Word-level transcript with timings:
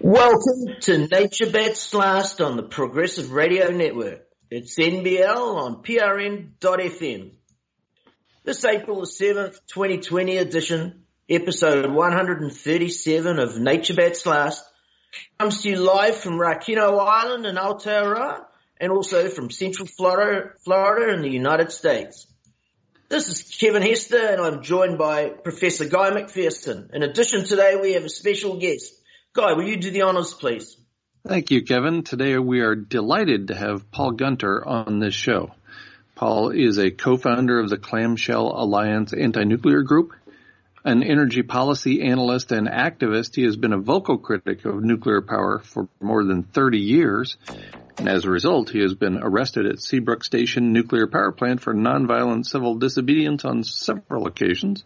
Welcome 0.00 0.76
to 0.82 1.08
Nature 1.08 1.50
Bats 1.50 1.92
Last 1.92 2.40
on 2.40 2.56
the 2.56 2.62
Progressive 2.62 3.32
Radio 3.32 3.72
Network. 3.72 4.28
It's 4.48 4.78
NBL 4.78 5.56
on 5.56 5.82
PRN.FM. 5.82 7.32
This 8.44 8.64
April 8.64 9.00
the 9.00 9.06
7th, 9.08 9.58
2020 9.66 10.36
edition, 10.36 11.02
episode 11.28 11.90
137 11.90 13.38
of 13.40 13.58
Nature 13.58 13.94
Bats 13.94 14.24
Last, 14.24 14.64
comes 15.36 15.62
to 15.62 15.70
you 15.70 15.76
live 15.78 16.14
from 16.14 16.34
Rakino 16.34 17.00
Island 17.00 17.44
in 17.44 17.56
Aotearoa 17.56 18.44
and 18.80 18.92
also 18.92 19.28
from 19.28 19.50
Central 19.50 19.88
Florida, 19.88 20.50
Florida 20.64 21.12
in 21.12 21.22
the 21.22 21.30
United 21.30 21.72
States. 21.72 22.28
This 23.08 23.28
is 23.28 23.42
Kevin 23.58 23.82
Hester 23.82 24.28
and 24.28 24.40
I'm 24.40 24.62
joined 24.62 24.96
by 24.96 25.30
Professor 25.30 25.88
Guy 25.88 26.10
McPherson. 26.10 26.94
In 26.94 27.02
addition 27.02 27.42
today 27.42 27.74
we 27.74 27.94
have 27.94 28.04
a 28.04 28.08
special 28.08 28.58
guest. 28.60 28.94
Guy, 29.38 29.52
will 29.52 29.68
you 29.68 29.76
do 29.76 29.92
the 29.92 30.02
honors 30.02 30.34
please? 30.34 30.76
Thank 31.24 31.52
you, 31.52 31.62
Kevin. 31.62 32.02
Today 32.02 32.36
we 32.38 32.58
are 32.58 32.74
delighted 32.74 33.46
to 33.48 33.54
have 33.54 33.88
Paul 33.92 34.10
Gunter 34.10 34.66
on 34.66 34.98
this 34.98 35.14
show. 35.14 35.52
Paul 36.16 36.50
is 36.50 36.76
a 36.76 36.90
co-founder 36.90 37.60
of 37.60 37.70
the 37.70 37.78
Clamshell 37.78 38.60
Alliance 38.60 39.12
Anti-Nuclear 39.12 39.82
Group, 39.82 40.10
an 40.84 41.04
energy 41.04 41.44
policy 41.44 42.02
analyst 42.02 42.50
and 42.50 42.66
activist. 42.66 43.36
He 43.36 43.44
has 43.44 43.54
been 43.56 43.72
a 43.72 43.78
vocal 43.78 44.18
critic 44.18 44.64
of 44.64 44.82
nuclear 44.82 45.22
power 45.22 45.60
for 45.60 45.86
more 46.00 46.24
than 46.24 46.42
30 46.42 46.78
years. 46.78 47.36
And 47.96 48.08
as 48.08 48.24
a 48.24 48.30
result, 48.30 48.70
he 48.70 48.80
has 48.80 48.94
been 48.94 49.20
arrested 49.22 49.66
at 49.66 49.80
Seabrook 49.80 50.24
Station 50.24 50.72
nuclear 50.72 51.06
power 51.06 51.30
plant 51.30 51.60
for 51.60 51.72
nonviolent 51.72 52.44
civil 52.44 52.74
disobedience 52.74 53.44
on 53.44 53.62
several 53.62 54.26
occasions. 54.26 54.82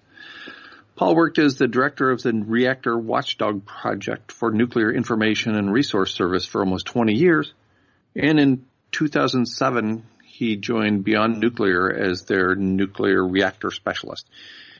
Paul 1.02 1.16
worked 1.16 1.40
as 1.40 1.56
the 1.56 1.66
director 1.66 2.12
of 2.12 2.22
the 2.22 2.32
Reactor 2.32 2.96
Watchdog 2.96 3.66
Project 3.66 4.30
for 4.30 4.52
Nuclear 4.52 4.92
Information 4.92 5.56
and 5.56 5.72
Resource 5.72 6.14
Service 6.14 6.46
for 6.46 6.60
almost 6.60 6.86
20 6.86 7.14
years. 7.14 7.52
And 8.14 8.38
in 8.38 8.66
2007, 8.92 10.04
he 10.24 10.54
joined 10.54 11.02
Beyond 11.02 11.40
Nuclear 11.40 11.92
as 11.92 12.22
their 12.26 12.54
nuclear 12.54 13.26
reactor 13.26 13.72
specialist. 13.72 14.28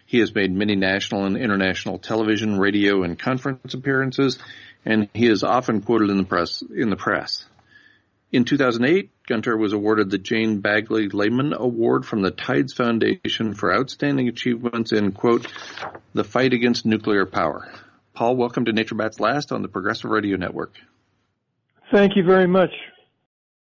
He 0.06 0.21
has 0.21 0.33
made 0.33 0.53
many 0.53 0.77
national 0.77 1.25
and 1.25 1.37
international 1.37 1.99
television, 1.99 2.56
radio, 2.56 3.03
and 3.03 3.19
conference 3.19 3.75
appearances, 3.75 4.39
and 4.84 5.09
he 5.15 5.27
is 5.27 5.43
often 5.43 5.81
quoted 5.81 6.09
in 6.09 6.19
the 6.19 6.22
press. 6.22 6.62
In 6.62 6.89
the 6.89 6.94
press. 6.94 7.44
In 8.32 8.47
2008, 8.47 9.10
Gunter 9.28 9.59
was 9.59 9.75
awarded 9.75 10.09
the 10.09 10.16
Jane 10.16 10.60
Bagley 10.60 11.10
Lehman 11.10 11.53
Award 11.53 12.06
from 12.06 12.22
the 12.22 12.31
Tides 12.31 12.72
Foundation 12.72 13.53
for 13.53 13.75
outstanding 13.75 14.26
achievements 14.26 14.91
in, 14.91 15.12
quote, 15.12 15.47
the 16.15 16.25
fight 16.25 16.54
against 16.54 16.87
nuclear 16.87 17.26
power. 17.26 17.71
Paul, 18.15 18.37
welcome 18.37 18.65
to 18.65 18.72
Nature 18.72 18.94
Bats 18.94 19.21
Last 19.21 19.53
on 19.53 19.60
the 19.60 19.69
Progressive 19.69 20.10
Radio 20.10 20.38
Network. 20.38 20.72
Thank 21.92 22.16
you 22.16 22.25
very 22.25 22.47
much. 22.47 22.71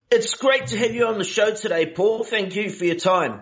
It's 0.09 0.33
great 0.33 0.65
to 0.67 0.77
have 0.79 0.95
you 0.95 1.05
on 1.05 1.19
the 1.19 1.23
show 1.23 1.53
today, 1.53 1.85
Paul. 1.85 2.23
Thank 2.23 2.55
you 2.55 2.71
for 2.71 2.85
your 2.85 2.95
time. 2.95 3.41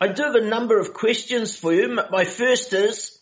I 0.00 0.08
do 0.08 0.22
have 0.22 0.36
a 0.36 0.48
number 0.48 0.80
of 0.80 0.94
questions 0.94 1.54
for 1.54 1.74
you. 1.74 2.00
My 2.10 2.24
first 2.24 2.72
is, 2.72 3.20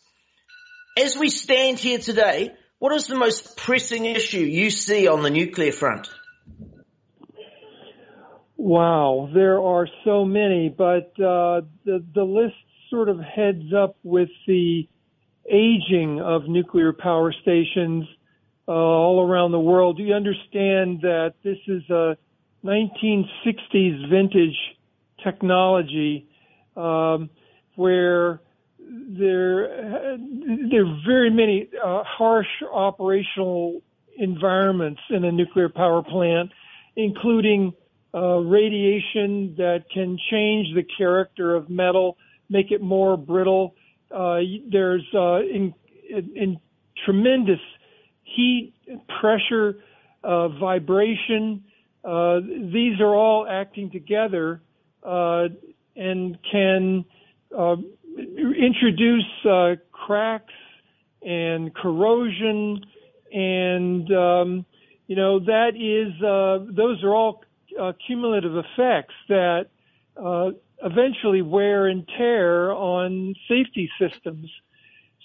as 0.97 1.17
we 1.17 1.31
stand 1.31 1.81
here 1.81 1.99
today, 1.99 2.53
what 2.79 2.95
is 2.95 3.09
the 3.09 3.17
most 3.17 3.57
pressing 3.57 4.05
issue 4.05 4.39
you 4.39 4.71
see 4.71 5.09
on 5.09 5.25
the 5.25 5.31
nuclear 5.31 5.73
front? 5.73 6.09
Wow, 8.65 9.29
there 9.35 9.61
are 9.61 9.87
so 10.07 10.25
many, 10.25 10.71
but 10.71 11.13
uh, 11.21 11.61
the 11.85 12.03
the 12.15 12.25
list 12.25 12.55
sort 12.89 13.11
of 13.11 13.21
heads 13.21 13.75
up 13.77 13.95
with 14.03 14.31
the 14.47 14.89
aging 15.45 16.23
of 16.23 16.49
nuclear 16.49 16.95
power 16.95 17.31
stations 17.43 18.07
uh, 18.67 18.71
all 18.71 19.21
around 19.21 19.53
the 19.53 19.61
world. 19.61 19.99
Do 19.99 20.03
you 20.03 20.15
understand 20.15 21.03
that 21.03 21.35
this 21.45 21.59
is 21.67 21.83
a 21.91 22.17
1960s 22.65 24.09
vintage 24.09 24.57
technology 25.23 26.27
um, 26.75 27.29
where 27.77 28.41
there 28.81 29.69
there 30.71 30.87
are 30.87 31.01
very 31.07 31.29
many 31.29 31.69
uh, 31.85 32.03
harsh 32.03 32.49
operational 32.73 33.83
environments 34.17 35.03
in 35.11 35.23
a 35.27 35.33
nuclear 35.33 35.69
power 35.69 36.03
plant, 36.03 36.51
including 36.97 37.75
uh, 38.15 38.39
radiation 38.39 39.55
that 39.57 39.85
can 39.93 40.19
change 40.31 40.75
the 40.75 40.85
character 40.97 41.55
of 41.55 41.69
metal, 41.69 42.17
make 42.49 42.71
it 42.71 42.81
more 42.81 43.17
brittle. 43.17 43.75
Uh, 44.15 44.39
there's 44.71 45.05
uh, 45.15 45.41
in, 45.41 45.75
in 46.09 46.59
tremendous 47.05 47.61
heat, 48.23 48.75
pressure, 49.21 49.77
uh, 50.23 50.49
vibration. 50.49 51.65
Uh, 52.05 52.41
these 52.73 53.01
are 53.01 53.15
all 53.15 53.47
acting 53.49 53.91
together 53.91 54.61
uh, 55.03 55.45
and 55.97 56.39
can 56.51 57.05
uh, 57.57 57.77
introduce 58.17 59.25
uh, 59.49 59.75
cracks 59.93 60.53
and 61.23 61.75
corrosion, 61.75 62.85
and 63.33 64.13
um, 64.13 64.67
you 65.07 65.17
know 65.17 65.41
that 65.41 65.71
is 65.75 66.23
uh, 66.23 66.73
those 66.75 67.03
are 67.03 67.15
all 67.15 67.44
uh, 67.81 67.93
cumulative 68.07 68.57
effects 68.57 69.15
that 69.29 69.67
uh, 70.23 70.51
eventually 70.83 71.43
wear 71.43 71.87
and 71.87 72.07
tear 72.17 72.73
on 72.73 73.35
safety 73.49 73.91
systems. 73.99 74.51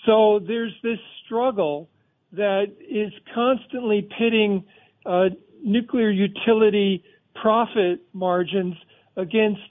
So 0.05 0.39
there's 0.45 0.73
this 0.83 0.99
struggle 1.25 1.89
that 2.31 2.71
is 2.79 3.11
constantly 3.33 4.07
pitting 4.17 4.63
uh, 5.05 5.29
nuclear 5.63 6.09
utility 6.09 7.03
profit 7.35 8.01
margins 8.13 8.75
against 9.15 9.61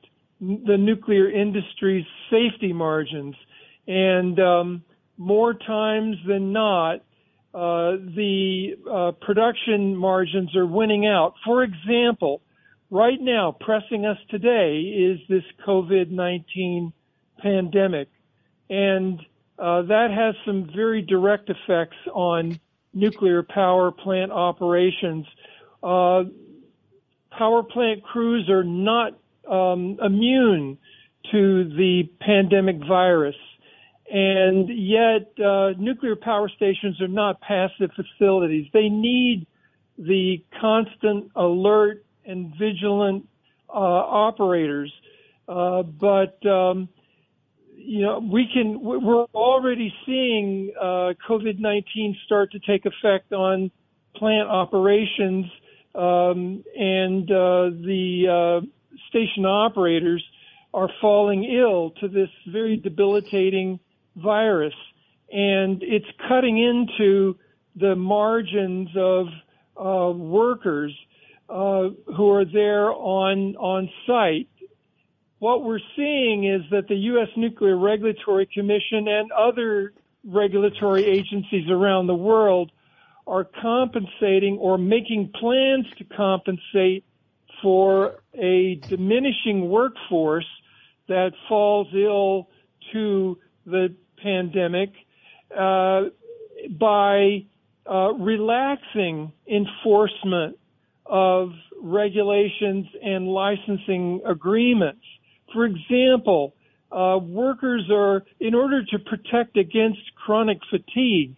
the 0.41 0.77
nuclear 0.79 1.31
industry's 1.31 2.07
safety 2.31 2.73
margins. 2.73 3.35
And 3.87 4.39
um, 4.39 4.83
more 5.17 5.55
times 5.55 6.17
than 6.27 6.53
not, 6.53 6.97
uh, 7.55 7.97
the 8.15 8.77
uh, 8.91 9.13
production 9.25 9.97
margins 9.97 10.55
are 10.55 10.67
winning 10.67 11.07
out. 11.07 11.35
For 11.45 11.63
example, 11.65 12.43
right 12.91 13.21
now, 13.21 13.57
pressing 13.61 14.07
us 14.07 14.19
today 14.31 14.81
is 14.81 15.21
this 15.29 15.45
COVID-19 15.67 16.93
pandemic. 17.39 18.09
And 18.71 19.21
uh, 19.59 19.83
that 19.83 20.11
has 20.11 20.35
some 20.47 20.71
very 20.75 21.03
direct 21.03 21.51
effects 21.51 21.97
on 22.13 22.61
nuclear 22.95 23.43
power 23.43 23.91
plant 23.91 24.33
operations. 24.33 25.27
Uh, 25.83 26.25
power 27.37 27.63
plant 27.63 28.03
crews 28.03 28.49
are 28.49 28.65
not 28.65 29.19
um, 29.51 29.99
immune 30.03 30.79
to 31.33 31.65
the 31.77 32.09
pandemic 32.21 32.77
virus. 32.87 33.37
And 34.11 34.69
yet, 34.71 35.33
uh, 35.45 35.73
nuclear 35.79 36.17
power 36.17 36.49
stations 36.49 37.01
are 37.01 37.09
not 37.09 37.41
passive 37.41 37.91
facilities. 37.95 38.67
They 38.73 38.89
need 38.89 39.47
the 39.99 40.43
constant 40.61 41.31
alert 41.37 42.05
and 42.29 42.55
vigilant 42.57 43.27
uh, 43.69 43.73
operators. 43.73 44.93
Uh, 45.49 45.83
but 45.83 46.45
um, 46.47 46.89
you 47.75 48.03
know, 48.03 48.19
we 48.21 48.47
can. 48.53 48.81
We're 48.83 49.25
already 49.35 49.93
seeing 50.05 50.73
uh, 50.79 51.15
COVID-19 51.29 52.15
start 52.27 52.53
to 52.53 52.59
take 52.61 52.85
effect 52.85 53.33
on 53.33 53.71
plant 54.15 54.49
operations, 54.49 55.47
um, 55.95 56.63
and 56.77 57.31
uh, 57.31 57.71
the 57.83 58.61
uh, 58.63 58.67
station 59.09 59.47
operators 59.47 60.23
are 60.75 60.91
falling 61.01 61.45
ill 61.45 61.93
to 62.01 62.09
this 62.09 62.29
very 62.49 62.77
debilitating 62.77 63.81
virus, 64.17 64.75
and 65.33 65.83
it's 65.83 66.07
cutting 66.29 66.59
into 66.59 67.37
the 67.77 67.95
margins 67.97 68.89
of 68.97 69.27
uh, 69.81 70.13
workers 70.13 70.93
uh, 71.49 71.89
who 72.17 72.31
are 72.31 72.45
there 72.45 72.93
on 72.93 73.57
on 73.57 73.89
site. 74.07 74.49
What 75.39 75.65
we're 75.65 75.81
seeing 75.97 76.45
is 76.45 76.63
that 76.71 76.89
the 76.89 76.97
U.S. 76.97 77.29
Nuclear 77.37 77.77
Regulatory 77.77 78.47
Commission 78.47 79.07
and 79.07 79.31
other 79.33 79.93
regulatory 80.25 81.05
agencies 81.05 81.71
around 81.71 82.09
the 82.09 82.15
world 82.15 82.73
are 83.27 83.45
compensating 83.45 84.59
or 84.59 84.79
making 84.79 85.31
plans 85.39 85.87
to 85.99 86.05
compensate 86.05 87.05
for 87.63 88.21
a 88.35 88.77
diminishing 88.89 89.69
workforce 89.69 90.47
that 91.09 91.33
falls 91.49 91.89
ill 91.95 92.49
to 92.93 93.39
the 93.67 93.95
pandemic 94.23 94.91
uh, 95.57 96.05
by 96.79 97.45
uh, 97.89 98.13
relaxing 98.15 99.33
enforcement 99.47 100.59
of 101.09 101.51
regulations 101.81 102.87
and 103.03 103.29
licensing 103.29 104.21
agreements. 104.27 105.05
For 105.53 105.65
example, 105.65 106.55
uh, 106.91 107.19
workers 107.21 107.85
are, 107.91 108.25
in 108.41 108.55
order 108.55 108.85
to 108.85 108.99
protect 108.99 109.57
against 109.57 110.01
chronic 110.15 110.59
fatigue, 110.71 111.35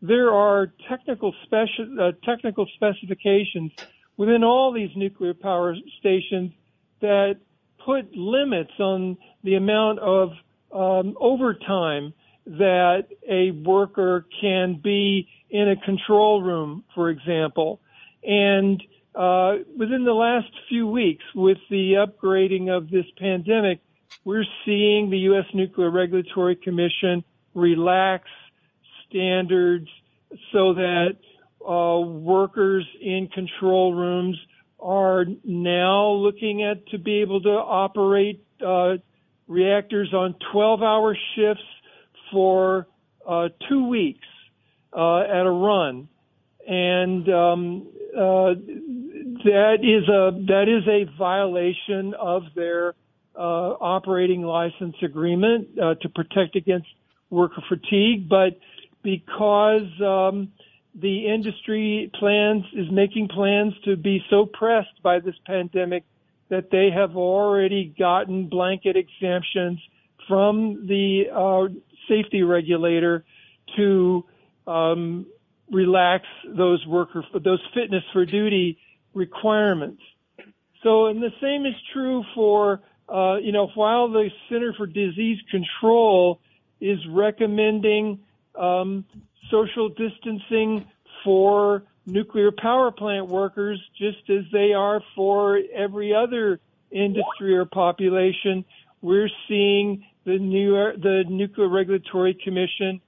there 0.00 0.32
are 0.32 0.72
technical 0.88 1.34
speci- 1.46 2.00
uh, 2.00 2.12
technical 2.24 2.66
specifications 2.74 3.70
within 4.16 4.42
all 4.44 4.72
these 4.72 4.90
nuclear 4.96 5.34
power 5.34 5.76
stations 5.98 6.52
that 7.00 7.36
put 7.84 8.14
limits 8.14 8.72
on 8.78 9.16
the 9.44 9.54
amount 9.54 9.98
of 10.00 10.30
um, 10.72 11.16
overtime 11.20 12.12
that 12.46 13.06
a 13.28 13.52
worker 13.52 14.26
can 14.40 14.80
be 14.82 15.28
in 15.50 15.68
a 15.68 15.76
control 15.76 16.42
room, 16.42 16.84
for 16.94 17.10
example. 17.10 17.80
And 18.24 18.82
uh, 19.14 19.56
within 19.76 20.04
the 20.04 20.12
last 20.14 20.50
few 20.68 20.86
weeks, 20.86 21.24
with 21.34 21.58
the 21.70 21.94
upgrading 21.94 22.74
of 22.74 22.90
this 22.90 23.06
pandemic, 23.18 23.80
we're 24.24 24.44
seeing 24.64 25.10
the 25.10 25.18
U.S. 25.18 25.46
Nuclear 25.54 25.90
Regulatory 25.90 26.56
Commission 26.56 27.24
relax 27.54 28.28
standards 29.08 29.88
so 30.52 30.74
that 30.74 31.16
uh, 31.66 32.00
workers 32.00 32.86
in 33.00 33.28
control 33.28 33.94
rooms 33.94 34.38
are 34.80 35.26
now 35.44 36.10
looking 36.10 36.62
at 36.62 36.86
to 36.88 36.98
be 36.98 37.20
able 37.20 37.40
to 37.42 37.50
operate 37.50 38.44
uh, 38.66 38.94
reactors 39.46 40.12
on 40.12 40.34
12-hour 40.52 41.16
shifts 41.36 41.62
for 42.32 42.88
uh, 43.26 43.48
two 43.68 43.86
weeks 43.86 44.26
uh, 44.96 45.20
at 45.20 45.46
a 45.46 45.50
run, 45.50 46.08
and 46.66 47.28
um, 47.28 47.86
uh, 48.16 48.54
that 49.44 49.78
is 49.82 50.08
a 50.08 50.32
that 50.46 50.68
is 50.68 50.86
a 50.88 51.04
violation 51.18 52.14
of 52.14 52.42
their 52.54 52.94
uh, 53.36 53.74
operating 53.80 54.42
license 54.42 54.96
agreement 55.02 55.68
uh, 55.78 55.94
to 55.96 56.08
protect 56.08 56.56
against 56.56 56.88
worker 57.30 57.62
fatigue. 57.68 58.28
But 58.28 58.58
because 59.02 59.88
um, 60.00 60.52
the 60.94 61.26
industry 61.26 62.10
plans 62.18 62.64
is 62.74 62.86
making 62.90 63.28
plans 63.28 63.72
to 63.84 63.96
be 63.96 64.22
so 64.28 64.46
pressed 64.46 65.02
by 65.02 65.20
this 65.20 65.34
pandemic 65.46 66.04
that 66.50 66.70
they 66.70 66.90
have 66.94 67.16
already 67.16 67.94
gotten 67.98 68.48
blanket 68.48 68.96
exemptions 68.96 69.80
from 70.28 70.86
the 70.86 71.24
uh, 71.34 71.72
safety 72.08 72.42
regulator 72.42 73.24
to 73.76 74.24
um, 74.66 75.26
relax 75.70 76.26
those 76.46 76.84
worker 76.86 77.24
those 77.42 77.60
fitness 77.74 78.04
for 78.12 78.26
duty 78.26 78.78
requirements. 79.14 80.02
So, 80.82 81.06
and 81.06 81.22
the 81.22 81.32
same 81.40 81.66
is 81.66 81.74
true 81.92 82.24
for 82.34 82.80
uh, 83.08 83.36
you 83.36 83.52
know 83.52 83.68
while 83.74 84.08
the 84.08 84.28
Center 84.48 84.72
for 84.76 84.86
Disease 84.86 85.38
Control 85.50 86.40
is 86.80 86.98
recommending 87.08 88.20
um, 88.58 89.04
social 89.50 89.88
distancing 89.88 90.86
for 91.24 91.84
nuclear 92.06 92.50
power 92.50 92.90
plant 92.90 93.28
workers, 93.28 93.80
just 93.96 94.28
as 94.28 94.44
they 94.52 94.72
are 94.72 95.00
for 95.14 95.60
every 95.74 96.14
other 96.14 96.58
industry 96.90 97.56
or 97.56 97.64
population. 97.64 98.64
We're 99.00 99.30
seeing 99.48 100.04
the 100.24 100.38
new 100.38 100.72
the 101.00 101.24
Nuclear 101.28 101.68
Regulatory 101.68 102.34
Commission 102.42 103.00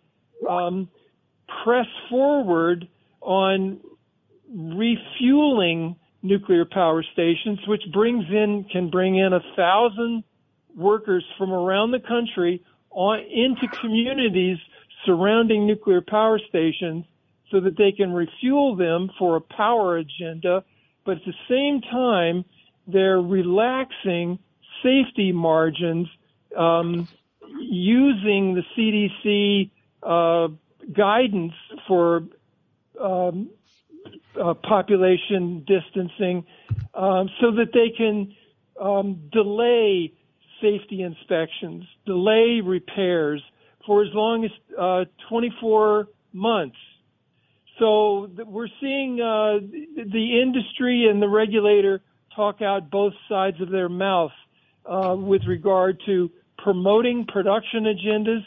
um, 0.49 0.89
press 1.65 1.87
forward 2.11 2.89
on 3.21 3.81
refueling 4.53 5.97
nuclear 6.23 6.65
power 6.65 7.05
stations, 7.13 7.59
which 7.67 7.83
brings 7.93 8.25
in 8.31 8.65
can 8.71 8.91
bring 8.91 9.17
in 9.17 9.33
a 9.33 9.41
thousand 9.57 10.25
workers 10.77 11.25
from 11.39 11.53
around 11.53 11.91
the 11.91 12.01
country 12.01 12.63
on 12.91 13.21
into 13.21 13.69
communities 13.81 14.59
surrounding 15.05 15.67
nuclear 15.67 16.01
power 16.01 16.39
stations 16.49 17.05
so 17.51 17.61
that 17.61 17.77
they 17.77 17.93
can 17.93 18.13
refuel 18.13 18.75
them 18.75 19.11
for 19.19 19.37
a 19.37 19.41
power 19.41 19.99
agenda, 19.99 20.65
but 21.05 21.19
at 21.19 21.25
the 21.25 21.35
same 21.49 21.81
time, 21.83 22.45
they're 22.87 23.21
relaxing 23.21 24.39
safety 24.83 25.31
margins 25.33 26.09
um, 26.57 27.07
using 27.61 28.55
the 28.55 28.63
CDC 28.77 29.71
uh, 30.03 30.49
guidance 30.93 31.53
for 31.87 32.25
um, 33.01 33.51
uh, 34.43 34.55
population 34.55 35.65
distancing 35.67 36.45
um, 36.95 37.29
so 37.41 37.51
that 37.53 37.73
they 37.73 37.91
can 37.97 38.35
um, 38.81 39.29
delay 39.33 40.13
safety 40.61 41.03
inspections, 41.03 41.85
delay 42.07 42.61
repairs 42.65 43.43
for 43.87 44.03
as 44.03 44.09
long 44.15 44.45
as 44.45 44.51
uh, 44.79 45.05
24 45.29 46.09
months. 46.33 46.77
So 47.79 48.31
we're 48.47 48.69
seeing 48.81 49.21
uh, 49.21 49.59
the 49.61 50.41
industry 50.43 51.09
and 51.11 51.21
the 51.21 51.29
regulator 51.29 52.01
talk 52.35 52.63
out 52.63 52.91
both 52.91 53.13
sides 53.29 53.61
of 53.61 53.71
their 53.71 53.89
mouth 53.89 54.33
uh, 54.87 55.17
with 55.19 55.43
regard 55.47 56.01
to 56.07 56.31
promoting 56.59 57.27
production 57.27 57.85
agendas, 57.85 58.45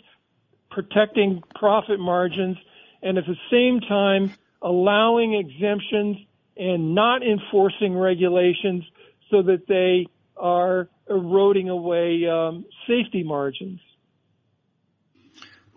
protecting 0.72 1.44
profit 1.56 2.00
margins, 2.00 2.58
and 3.02 3.18
at 3.18 3.26
the 3.26 3.36
same 3.52 3.80
time 3.82 4.34
allowing 4.62 5.34
exemptions 5.34 6.18
and 6.56 6.96
not 6.96 7.22
enforcing 7.24 7.98
regulations 7.98 8.84
so 9.30 9.42
that 9.44 9.68
they 9.68 10.08
are 10.36 10.90
eroding 11.10 11.70
away 11.70 12.26
um, 12.28 12.66
safety 12.88 13.24
margins. 13.24 13.80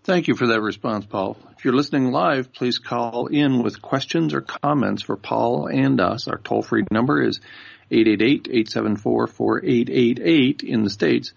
Thank 0.03 0.29
you 0.29 0.35
for 0.35 0.47
that 0.49 0.63
response, 0.63 1.05
Paul. 1.05 1.37
If 1.57 1.65
you're 1.65 1.75
listening 1.75 2.11
live, 2.11 2.55
please 2.55 2.79
call 2.79 3.27
in 3.27 3.63
with 3.63 3.83
questions 3.83 4.33
or 4.33 4.41
comments 4.41 5.03
for 5.03 5.17
Paul 5.17 5.67
and 5.67 6.01
us. 6.01 6.27
Our 6.27 6.39
toll 6.39 6.63
free 6.63 6.85
number 6.91 7.23
is 7.23 7.41
888-874-4888 7.91 10.63
in 10.63 10.85
the 10.85 10.91
States 10.91 11.35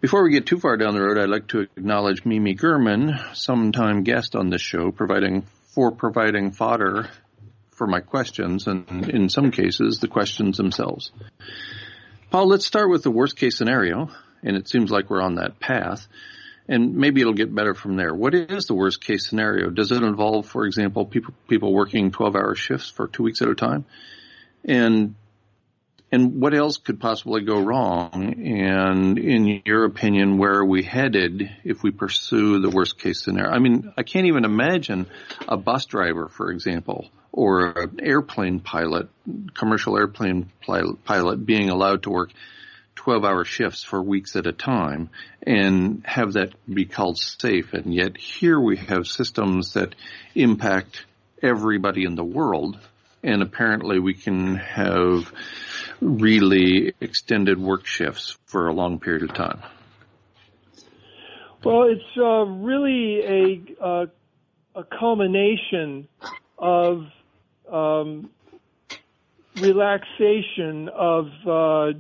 Before 0.02 0.24
we 0.24 0.32
get 0.32 0.46
too 0.46 0.60
far 0.60 0.78
down 0.78 0.94
the 0.94 1.02
road, 1.02 1.18
I'd 1.18 1.30
like 1.30 1.48
to 1.50 1.60
acknowledge 1.60 2.26
Mimi 2.26 2.56
German, 2.56 3.20
sometime 3.34 4.04
guest 4.04 4.36
on 4.36 4.50
this 4.50 4.62
show, 4.62 4.92
providing 4.92 5.44
for 5.68 5.92
providing 5.92 6.52
fodder 6.52 7.10
for 7.72 7.86
my 7.86 8.00
questions 8.00 8.68
and 8.68 9.10
in 9.10 9.30
some 9.30 9.52
cases 9.52 10.00
the 10.00 10.08
questions 10.08 10.58
themselves. 10.58 11.12
Paul, 12.32 12.48
let's 12.48 12.66
start 12.66 12.90
with 12.90 13.04
the 13.04 13.12
worst 13.12 13.38
case 13.38 13.58
scenario, 13.58 14.10
and 14.44 14.56
it 14.56 14.68
seems 14.68 14.92
like 14.92 15.10
we're 15.10 15.22
on 15.22 15.36
that 15.36 15.60
path. 15.60 16.08
And 16.70 16.96
maybe 16.96 17.20
it'll 17.20 17.34
get 17.34 17.54
better 17.54 17.74
from 17.74 17.98
there. 17.98 18.14
What 18.14 18.36
is 18.36 18.68
the 18.68 18.76
worst 18.76 19.04
case 19.04 19.28
scenario? 19.28 19.72
Does 19.72 19.92
it 19.92 20.04
involve, 20.04 20.46
for 20.46 20.66
example, 20.66 21.06
people 21.06 21.34
people 21.48 21.74
working 21.74 22.12
12 22.12 22.36
hour 22.36 22.56
shifts 22.56 22.90
for 22.90 23.08
two 23.08 23.24
weeks 23.24 23.42
at 23.42 23.50
a 23.50 23.56
time? 23.56 23.86
And 24.64 25.16
and 26.12 26.40
what 26.40 26.54
else 26.54 26.78
could 26.78 27.00
possibly 27.00 27.42
go 27.42 27.60
wrong? 27.60 28.36
And 28.46 29.18
in 29.18 29.62
your 29.66 29.86
opinion, 29.86 30.38
where 30.38 30.54
are 30.54 30.66
we 30.66 30.84
headed 30.84 31.50
if 31.64 31.82
we 31.82 31.92
pursue 31.92 32.60
the 32.60 32.70
worst 32.70 33.00
case 33.00 33.24
scenario? 33.24 33.52
I 33.52 33.60
mean, 33.60 33.92
I 33.98 34.04
can't 34.04 34.28
even 34.28 34.46
imagine 34.46 35.08
a 35.48 35.58
bus 35.58 35.86
driver, 35.86 36.28
for 36.28 36.52
example, 36.52 37.10
or 37.32 37.80
an 37.80 38.00
airplane 38.02 38.60
pilot, 38.60 39.10
commercial 39.56 39.98
airplane 39.98 40.52
pilot 40.62 41.46
being 41.46 41.70
allowed 41.70 42.04
to 42.04 42.12
work 42.12 42.32
12 43.00 43.24
hour 43.24 43.46
shifts 43.46 43.82
for 43.82 44.02
weeks 44.02 44.36
at 44.36 44.46
a 44.46 44.52
time 44.52 45.10
and 45.42 46.04
have 46.06 46.34
that 46.34 46.54
be 46.68 46.84
called 46.84 47.18
safe. 47.18 47.72
And 47.72 47.94
yet 47.94 48.18
here 48.18 48.60
we 48.60 48.76
have 48.76 49.08
systems 49.08 49.74
that 49.76 49.96
impact 50.36 51.06
everybody 51.42 52.04
in 52.04 52.16
the 52.16 52.26
world. 52.26 52.78
And 53.24 53.42
apparently 53.42 54.00
we 54.00 54.14
can 54.14 54.58
have 54.58 55.32
really 56.02 56.94
extended 57.00 57.58
work 57.58 57.86
shifts 57.86 58.38
for 58.48 58.68
a 58.68 58.74
long 58.74 59.00
period 59.00 59.24
of 59.24 59.34
time? 59.34 59.62
Well, 61.64 61.84
it's 61.84 62.18
uh, 62.18 62.46
really 62.46 63.22
a, 63.22 63.82
uh, 63.82 64.06
a 64.76 64.84
culmination 64.84 66.10
of 66.58 67.06
um, 67.72 68.30
relaxation 69.56 70.90
of 70.90 71.28
uh, 71.48 72.00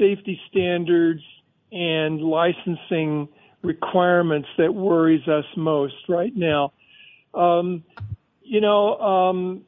safety 0.00 0.40
standards 0.50 1.22
and 1.70 2.20
licensing 2.20 3.28
requirements 3.62 4.48
that 4.58 4.74
worries 4.74 5.28
us 5.28 5.44
most 5.56 5.94
right 6.08 6.34
now. 6.34 6.72
Um, 7.34 7.84
you 8.42 8.60
know, 8.60 8.96
um, 8.98 9.62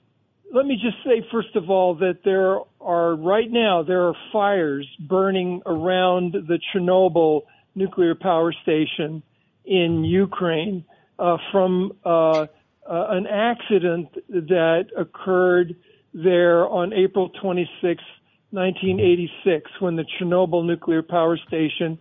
let 0.53 0.67
me 0.67 0.75
just 0.75 0.97
say 1.05 1.25
first 1.31 1.55
of 1.55 1.71
all 1.71 1.95
that 1.97 2.19
there 2.25 2.59
are 2.81 3.15
right 3.15 3.51
now 3.51 3.83
there 3.83 4.09
are 4.09 4.15
fires 4.33 4.89
burning 5.09 5.63
around 5.67 6.33
the 6.33 6.59
Chernobyl 6.75 7.43
nuclear 7.75 8.15
power 8.15 8.53
station 8.63 9.23
in 9.65 10.05
Ukraine 10.05 10.85
uh, 11.19 11.37
from 11.53 11.93
uh, 12.05 12.09
uh, 12.11 12.47
an 12.87 13.27
accident 13.27 14.13
that 14.29 14.87
occurred 14.97 15.77
there 16.13 16.67
on 16.67 16.93
April 16.93 17.31
26, 17.41 18.03
1986, 18.53 19.71
when 19.81 19.97
the 19.97 20.05
Chernobyl 20.21 20.65
nuclear 20.65 21.03
power 21.03 21.39
station, 21.49 21.99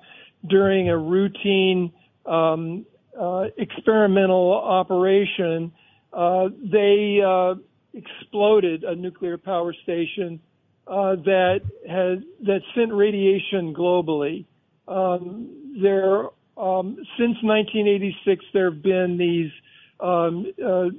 during 0.47 0.89
a 0.89 0.97
routine 0.97 1.93
um, 2.25 2.85
uh, 3.19 3.45
experimental 3.57 4.53
operation, 4.53 5.71
uh, 6.13 6.49
they 6.61 7.21
uh, 7.25 7.55
exploded 7.93 8.83
a 8.83 8.95
nuclear 8.95 9.37
power 9.37 9.73
station 9.83 10.39
uh, 10.87 11.15
that 11.15 11.61
has 11.87 12.19
that 12.41 12.61
sent 12.75 12.93
radiation 12.93 13.73
globally. 13.73 14.45
Um, 14.87 15.77
there, 15.81 16.25
um, 16.57 16.97
since 17.17 17.37
1986, 17.43 18.43
there 18.53 18.71
have 18.71 18.83
been 18.83 19.17
these 19.17 19.51
um, 19.99 20.51
uh, 20.63 20.89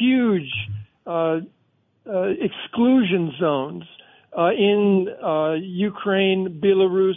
huge 0.00 0.50
uh, 1.06 1.40
uh 2.08 2.30
exclusion 2.40 3.32
zones 3.38 3.84
uh, 4.36 4.50
in 4.50 5.08
uh, 5.22 5.54
Ukraine, 5.54 6.60
Belarus, 6.62 7.14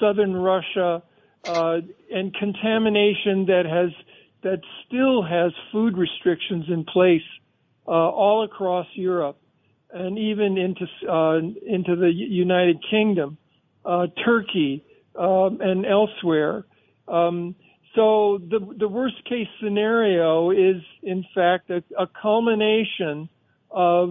southern 0.00 0.34
Russia, 0.34 1.02
and 1.44 2.34
contamination 2.34 3.46
that 3.46 3.64
has 3.66 3.90
that 4.42 4.60
still 4.86 5.22
has 5.22 5.52
food 5.70 5.96
restrictions 5.96 6.64
in 6.68 6.84
place 6.84 7.22
uh, 7.86 7.90
all 7.90 8.44
across 8.44 8.86
Europe 8.94 9.38
and 9.92 10.18
even 10.18 10.56
into 10.56 10.86
uh, 11.10 11.38
into 11.66 11.96
the 11.96 12.10
United 12.12 12.78
Kingdom, 12.88 13.36
uh, 13.84 14.06
Turkey, 14.24 14.84
um, 15.18 15.58
and 15.60 15.84
elsewhere. 15.84 16.64
Um, 17.08 17.54
so 17.94 18.38
the 18.38 18.60
the 18.78 18.88
worst 18.88 19.24
case 19.24 19.48
scenario 19.62 20.50
is 20.50 20.82
in 21.02 21.24
fact 21.34 21.70
a, 21.70 21.82
a 21.98 22.06
culmination 22.06 23.28
of 23.70 24.10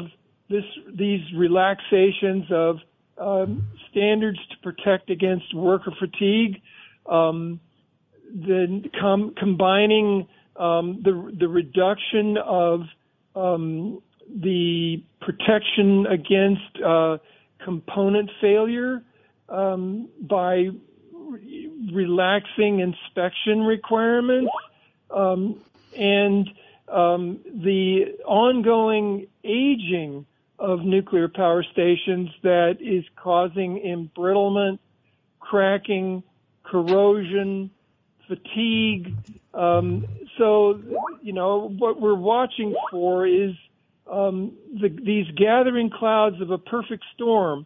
this 0.50 0.64
these 0.94 1.22
relaxations 1.36 2.46
of 2.52 2.78
um, 3.18 3.68
standards 3.92 4.40
to 4.50 4.58
protect 4.64 5.10
against 5.10 5.54
worker 5.54 5.94
fatigue, 6.00 6.62
um, 7.06 7.60
the 8.34 8.84
com- 9.00 9.34
combining 9.38 10.28
um, 10.56 11.02
the 11.04 11.36
the 11.40 11.48
reduction 11.48 12.38
of 12.38 12.82
um, 13.36 14.02
the 14.42 15.04
protection 15.22 16.06
against 16.08 16.84
uh, 16.86 17.18
component 17.64 18.30
failure 18.42 19.04
um, 19.50 20.10
by 20.22 20.70
re- 21.14 21.72
relaxing 21.94 22.80
inspection 22.80 23.62
requirements 23.62 24.52
um, 25.16 25.62
and 25.96 26.50
the 26.88 28.16
ongoing 28.26 29.28
aging 29.44 30.26
of 30.60 30.82
nuclear 30.82 31.28
power 31.28 31.64
stations 31.64 32.30
that 32.44 32.78
is 32.82 33.06
causing 33.16 33.80
embrittlement, 33.80 34.80
cracking, 35.40 36.22
corrosion, 36.64 37.72
fatigue. 38.28 39.16
Um, 39.54 40.06
so, 40.38 40.80
you 41.22 41.34
know, 41.34 41.70
what 41.70 42.00
we're 42.00 42.14
watching 42.14 42.76
for 42.92 43.26
is 43.26 43.52
um, 44.12 44.54
the, 44.80 44.90
these 44.90 45.28
gathering 45.36 45.90
clouds 45.90 46.42
of 46.42 46.52
a 46.52 46.58
perfect 46.58 47.04
storm 47.16 47.66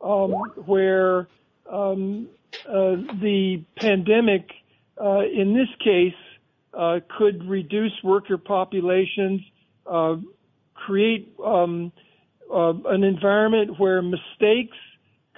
um, 0.00 0.32
where 0.66 1.28
um, 1.70 2.28
uh, 2.66 2.96
the 3.20 3.62
pandemic, 3.76 4.50
uh, 5.00 5.20
in 5.20 5.54
this 5.54 5.68
case, 5.84 6.14
uh, 6.72 7.00
could 7.18 7.48
reduce 7.48 7.92
worker 8.02 8.38
populations, 8.38 9.40
uh, 9.86 10.16
create 10.74 11.32
um, 11.44 11.92
uh, 12.52 12.72
an 12.86 13.04
environment 13.04 13.78
where 13.78 14.02
mistakes 14.02 14.76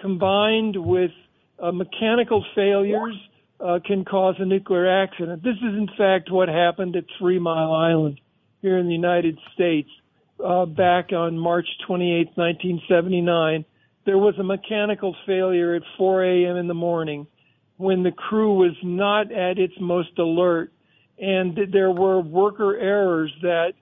combined 0.00 0.76
with 0.76 1.10
uh, 1.58 1.70
mechanical 1.72 2.44
failures 2.54 3.14
uh, 3.60 3.78
can 3.84 4.04
cause 4.04 4.34
a 4.38 4.44
nuclear 4.44 4.88
accident. 4.88 5.42
This 5.42 5.56
is 5.56 5.74
in 5.76 5.88
fact 5.96 6.30
what 6.30 6.48
happened 6.48 6.96
at 6.96 7.04
Three 7.18 7.38
Mile 7.38 7.72
Island 7.72 8.20
here 8.60 8.78
in 8.78 8.86
the 8.86 8.92
United 8.92 9.38
States 9.54 9.88
uh, 10.44 10.66
back 10.66 11.12
on 11.12 11.38
March 11.38 11.66
28, 11.86 12.30
1979. 12.34 13.64
There 14.04 14.18
was 14.18 14.34
a 14.38 14.42
mechanical 14.42 15.14
failure 15.26 15.74
at 15.74 15.82
4 15.96 16.24
a.m. 16.24 16.56
in 16.56 16.66
the 16.66 16.74
morning 16.74 17.26
when 17.76 18.02
the 18.02 18.10
crew 18.10 18.54
was 18.54 18.76
not 18.82 19.32
at 19.32 19.58
its 19.58 19.74
most 19.80 20.18
alert, 20.18 20.72
and 21.18 21.58
there 21.72 21.90
were 21.90 22.20
worker 22.20 22.76
errors 22.76 23.32
that 23.42 23.72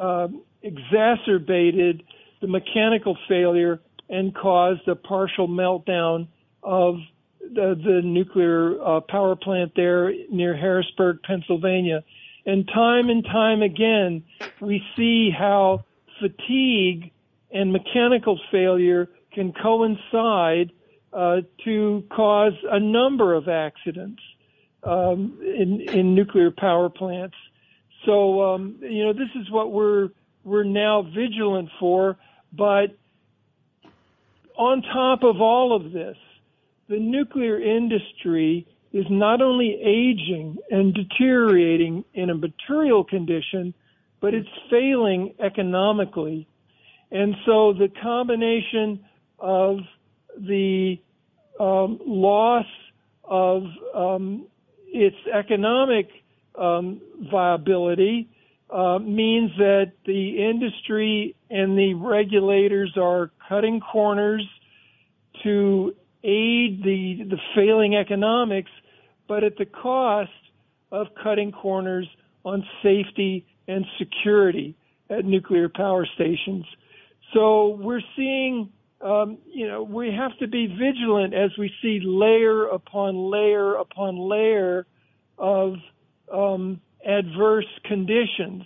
uh, 0.00 0.28
exacerbated 0.62 2.02
the 2.40 2.46
mechanical 2.46 3.16
failure 3.28 3.80
and 4.08 4.34
caused 4.34 4.86
a 4.88 4.94
partial 4.94 5.48
meltdown 5.48 6.28
of 6.62 6.96
the, 7.40 7.74
the 7.82 8.00
nuclear 8.04 8.80
uh, 8.82 9.00
power 9.00 9.36
plant 9.36 9.72
there 9.76 10.12
near 10.30 10.56
Harrisburg, 10.56 11.22
Pennsylvania. 11.22 12.04
And 12.46 12.66
time 12.66 13.10
and 13.10 13.24
time 13.24 13.62
again, 13.62 14.24
we 14.60 14.82
see 14.96 15.30
how 15.30 15.84
fatigue 16.20 17.10
and 17.50 17.72
mechanical 17.72 18.40
failure 18.50 19.08
can 19.32 19.52
coincide 19.52 20.72
uh, 21.12 21.40
to 21.64 22.04
cause 22.10 22.52
a 22.70 22.80
number 22.80 23.34
of 23.34 23.48
accidents 23.48 24.22
um, 24.82 25.38
in, 25.42 25.80
in 25.88 26.14
nuclear 26.14 26.50
power 26.50 26.88
plants. 26.88 27.36
So 28.04 28.42
um, 28.42 28.78
you 28.80 29.04
know 29.04 29.12
this 29.12 29.28
is 29.34 29.50
what 29.50 29.72
we're 29.72 30.10
we're 30.44 30.64
now 30.64 31.02
vigilant 31.02 31.68
for. 31.80 32.16
But 32.52 32.96
on 34.56 34.82
top 34.82 35.22
of 35.22 35.40
all 35.40 35.74
of 35.74 35.92
this, 35.92 36.16
the 36.88 36.98
nuclear 36.98 37.60
industry 37.60 38.66
is 38.92 39.04
not 39.10 39.42
only 39.42 39.78
aging 39.82 40.56
and 40.70 40.94
deteriorating 40.94 42.04
in 42.14 42.30
a 42.30 42.34
material 42.34 43.04
condition, 43.04 43.74
but 44.20 44.34
it's 44.34 44.48
failing 44.70 45.34
economically. 45.38 46.48
And 47.10 47.34
so 47.46 47.72
the 47.72 47.88
combination 48.02 49.04
of 49.38 49.78
the 50.36 50.98
um, 51.60 52.00
loss 52.04 52.66
of 53.24 53.64
um, 53.94 54.46
its 54.86 55.16
economic 55.32 56.08
um, 56.58 57.00
viability 57.30 58.28
uh, 58.70 58.98
means 58.98 59.50
that 59.56 59.92
the 60.04 60.50
industry 60.50 61.34
and 61.50 61.78
the 61.78 61.94
regulators 61.94 62.92
are 62.96 63.30
cutting 63.48 63.80
corners 63.80 64.46
to 65.42 65.94
aid 66.24 66.82
the 66.82 67.24
the 67.30 67.38
failing 67.54 67.94
economics, 67.94 68.70
but 69.26 69.44
at 69.44 69.56
the 69.56 69.64
cost 69.64 70.30
of 70.90 71.06
cutting 71.22 71.52
corners 71.52 72.06
on 72.44 72.64
safety 72.82 73.46
and 73.66 73.84
security 73.98 74.74
at 75.10 75.24
nuclear 75.24 75.68
power 75.68 76.06
stations. 76.14 76.64
So 77.34 77.68
we're 77.80 78.02
seeing, 78.16 78.70
um, 79.00 79.38
you 79.46 79.68
know, 79.68 79.82
we 79.82 80.12
have 80.12 80.36
to 80.38 80.46
be 80.46 80.66
vigilant 80.66 81.34
as 81.34 81.50
we 81.58 81.70
see 81.82 82.00
layer 82.02 82.66
upon 82.66 83.30
layer 83.30 83.74
upon 83.74 84.16
layer 84.16 84.86
of 85.36 85.74
um, 86.32 86.80
adverse 87.06 87.66
conditions. 87.84 88.64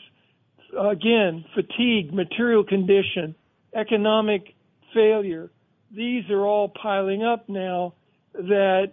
Again, 0.79 1.45
fatigue, 1.55 2.13
material 2.13 2.65
condition, 2.65 3.35
economic 3.75 4.55
failure. 4.95 5.51
These 5.95 6.31
are 6.31 6.45
all 6.47 6.69
piling 6.69 7.23
up 7.23 7.49
now 7.49 7.95
that 8.35 8.93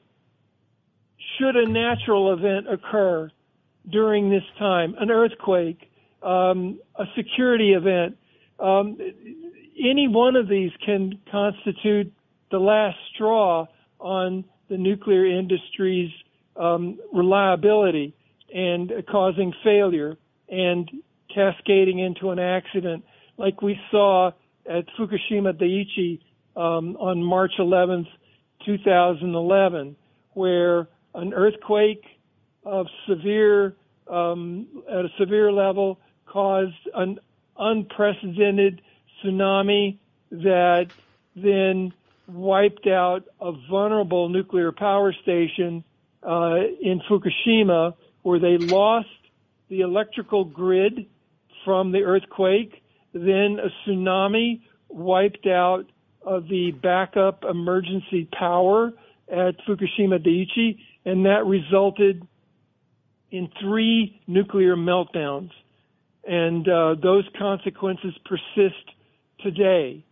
should 1.37 1.55
a 1.55 1.69
natural 1.69 2.33
event 2.33 2.67
occur 2.71 3.31
during 3.89 4.29
this 4.29 4.43
time, 4.57 4.95
an 4.99 5.09
earthquake, 5.09 5.89
um, 6.21 6.79
a 6.95 7.05
security 7.15 7.71
event, 7.73 8.17
um, 8.59 8.97
any 9.79 10.07
one 10.07 10.35
of 10.35 10.49
these 10.49 10.71
can 10.85 11.19
constitute 11.31 12.11
the 12.51 12.59
last 12.59 12.97
straw 13.13 13.65
on 13.99 14.43
the 14.69 14.77
nuclear 14.77 15.25
industry's 15.25 16.11
um, 16.57 16.99
reliability 17.13 18.13
and 18.53 18.91
causing 19.09 19.53
failure 19.63 20.17
and 20.49 20.89
cascading 21.33 21.99
into 21.99 22.31
an 22.31 22.39
accident 22.39 23.03
like 23.37 23.61
we 23.61 23.79
saw 23.91 24.31
at 24.69 24.85
Fukushima 24.97 25.53
Daiichi 25.53 26.19
um, 26.55 26.97
on 26.97 27.23
March 27.23 27.53
11th, 27.57 28.07
2011, 28.65 29.95
where 30.33 30.87
an 31.15 31.33
earthquake 31.33 32.03
of 32.65 32.87
severe 33.07 33.75
um, 34.07 34.67
at 34.89 35.05
a 35.05 35.09
severe 35.17 35.51
level 35.51 35.99
caused 36.25 36.75
an 36.93 37.19
unprecedented 37.57 38.81
tsunami 39.23 39.97
that 40.31 40.87
then 41.35 41.93
wiped 42.27 42.87
out 42.87 43.23
a 43.41 43.51
vulnerable 43.69 44.29
nuclear 44.29 44.71
power 44.71 45.13
station 45.13 45.83
uh, 46.23 46.57
in 46.81 47.01
Fukushima, 47.09 47.95
where 48.29 48.39
they 48.39 48.59
lost 48.59 49.07
the 49.69 49.81
electrical 49.81 50.45
grid 50.45 51.07
from 51.65 51.91
the 51.91 52.03
earthquake. 52.03 52.83
Then 53.11 53.57
a 53.59 53.89
tsunami 53.89 54.61
wiped 54.87 55.47
out 55.47 55.85
uh, 56.27 56.39
the 56.47 56.69
backup 56.83 57.43
emergency 57.43 58.29
power 58.31 58.91
at 59.27 59.55
Fukushima 59.67 60.23
Daiichi, 60.23 60.77
and 61.05 61.25
that 61.25 61.47
resulted 61.47 62.21
in 63.31 63.49
three 63.59 64.21
nuclear 64.27 64.75
meltdowns. 64.75 65.49
And 66.23 66.69
uh, 66.69 66.97
those 67.01 67.27
consequences 67.35 68.13
persist 68.25 68.85
today. 69.39 70.05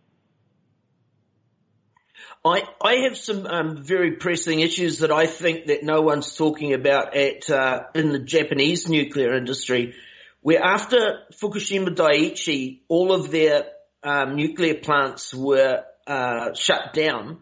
I, 2.44 2.62
I 2.80 2.94
have 3.04 3.16
some 3.16 3.46
um, 3.46 3.82
very 3.82 4.12
pressing 4.12 4.60
issues 4.60 5.00
that 5.00 5.10
I 5.10 5.26
think 5.26 5.66
that 5.66 5.82
no 5.82 6.00
one's 6.02 6.36
talking 6.36 6.72
about 6.72 7.16
at 7.16 7.50
uh, 7.50 7.84
in 7.94 8.10
the 8.10 8.18
Japanese 8.18 8.88
nuclear 8.88 9.34
industry, 9.34 9.94
where 10.40 10.62
after 10.62 11.20
Fukushima 11.32 11.94
Daiichi, 11.94 12.80
all 12.88 13.12
of 13.12 13.30
their 13.30 13.66
um, 14.02 14.36
nuclear 14.36 14.74
plants 14.74 15.34
were 15.34 15.84
uh, 16.06 16.54
shut 16.54 16.92
down, 16.92 17.38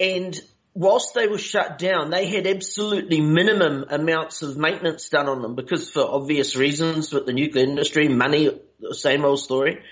and 0.00 0.38
whilst 0.74 1.14
they 1.14 1.26
were 1.26 1.38
shut 1.38 1.78
down, 1.78 2.10
they 2.10 2.26
had 2.26 2.46
absolutely 2.46 3.20
minimum 3.20 3.86
amounts 3.88 4.42
of 4.42 4.58
maintenance 4.58 5.08
done 5.08 5.28
on 5.28 5.40
them 5.40 5.54
because 5.54 5.88
for 5.88 6.02
obvious 6.02 6.54
reasons 6.54 7.12
with 7.12 7.26
the 7.26 7.32
nuclear 7.32 7.64
industry, 7.64 8.08
money, 8.08 8.50
the 8.80 8.94
same 8.94 9.24
old 9.24 9.40
story. 9.40 9.82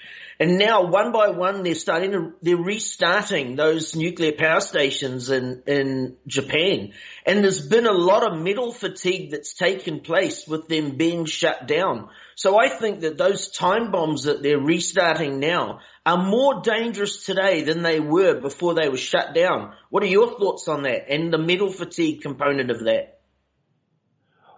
And 0.41 0.59
now 0.59 0.87
one 0.87 1.13
by 1.13 1.31
one 1.31 1.63
they're 1.63 1.75
starting 1.75 2.13
to, 2.13 2.33
they're 2.43 2.57
restarting 2.57 3.55
those 3.55 3.95
nuclear 3.95 4.33
power 4.33 4.61
stations 4.61 5.31
in, 5.31 5.63
in 5.67 6.17
Japan. 6.27 6.93
And 7.25 7.45
there's 7.45 7.67
been 7.69 7.87
a 7.87 7.93
lot 7.93 8.27
of 8.27 8.41
metal 8.41 8.73
fatigue 8.73 9.31
that's 9.31 9.55
taken 9.55 10.01
place 10.01 10.47
with 10.49 10.67
them 10.69 10.97
being 10.97 11.25
shut 11.25 11.69
down. 11.69 12.09
So 12.35 12.59
I 12.59 12.69
think 12.69 13.01
that 13.01 13.17
those 13.17 13.49
time 13.49 13.93
bombs 13.93 14.25
that 14.25 14.43
they're 14.43 14.59
restarting 14.59 15.39
now 15.39 15.79
are 16.05 16.23
more 16.23 16.63
dangerous 16.63 17.25
today 17.25 17.63
than 17.63 17.83
they 17.83 18.01
were 18.01 18.41
before 18.41 18.75
they 18.75 18.89
were 18.89 18.97
shut 18.97 19.35
down. 19.35 19.73
What 19.91 20.03
are 20.03 20.07
your 20.07 20.39
thoughts 20.39 20.67
on 20.67 20.83
that 20.83 21.09
and 21.09 21.33
the 21.33 21.39
metal 21.39 21.71
fatigue 21.71 22.23
component 22.23 22.71
of 22.71 22.81
that? 22.81 23.21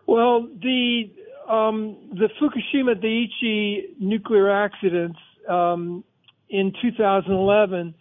Well, 0.06 0.48
the 0.60 1.10
um, 1.48 2.10
the 2.12 2.28
Fukushima 2.40 2.94
Daiichi 3.00 4.00
nuclear 4.00 4.50
accidents 4.50 5.18
um, 5.48 6.04
in 6.48 6.72
2011, 6.80 7.94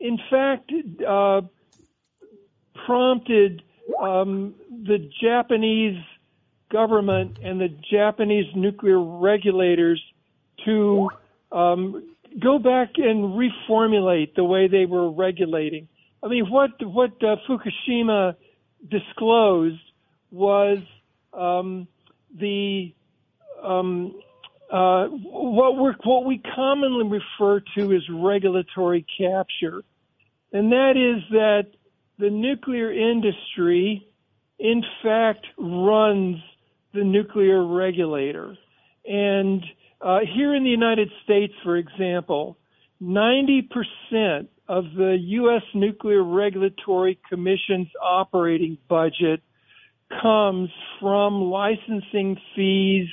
in 0.00 0.18
fact, 0.30 0.72
uh, 1.06 1.42
prompted 2.86 3.62
um, 4.00 4.54
the 4.86 5.10
Japanese 5.22 6.02
government 6.72 7.38
and 7.42 7.60
the 7.60 7.68
Japanese 7.90 8.46
nuclear 8.54 9.00
regulators 9.00 10.02
to 10.64 11.08
um, 11.52 12.14
go 12.38 12.58
back 12.58 12.90
and 12.96 13.34
reformulate 13.34 14.34
the 14.34 14.44
way 14.44 14.68
they 14.68 14.86
were 14.86 15.10
regulating. 15.10 15.88
I 16.22 16.28
mean, 16.28 16.50
what 16.50 16.70
what 16.80 17.12
uh, 17.22 17.36
Fukushima 17.48 18.36
disclosed 18.88 19.80
was 20.30 20.78
um, 21.32 21.88
the 22.38 22.94
um, 23.62 24.14
uh, 24.72 25.06
what 25.06 25.76
we 25.76 25.92
what 26.04 26.24
we 26.24 26.40
commonly 26.54 27.20
refer 27.20 27.62
to 27.76 27.92
as 27.92 28.02
regulatory 28.08 29.04
capture, 29.18 29.82
and 30.52 30.70
that 30.72 30.92
is 30.96 31.22
that 31.30 31.66
the 32.18 32.30
nuclear 32.30 32.92
industry, 32.92 34.06
in 34.58 34.82
fact, 35.02 35.46
runs 35.58 36.36
the 36.94 37.02
nuclear 37.02 37.64
regulator. 37.64 38.56
And 39.04 39.64
uh, 40.00 40.20
here 40.34 40.54
in 40.54 40.64
the 40.64 40.70
United 40.70 41.10
States, 41.24 41.52
for 41.64 41.76
example, 41.76 42.58
90% 43.02 44.48
of 44.68 44.84
the 44.96 45.16
U.S. 45.20 45.62
Nuclear 45.74 46.22
Regulatory 46.22 47.18
Commission's 47.28 47.88
operating 48.00 48.78
budget 48.88 49.42
comes 50.22 50.70
from 51.00 51.42
licensing 51.42 52.38
fees 52.54 53.08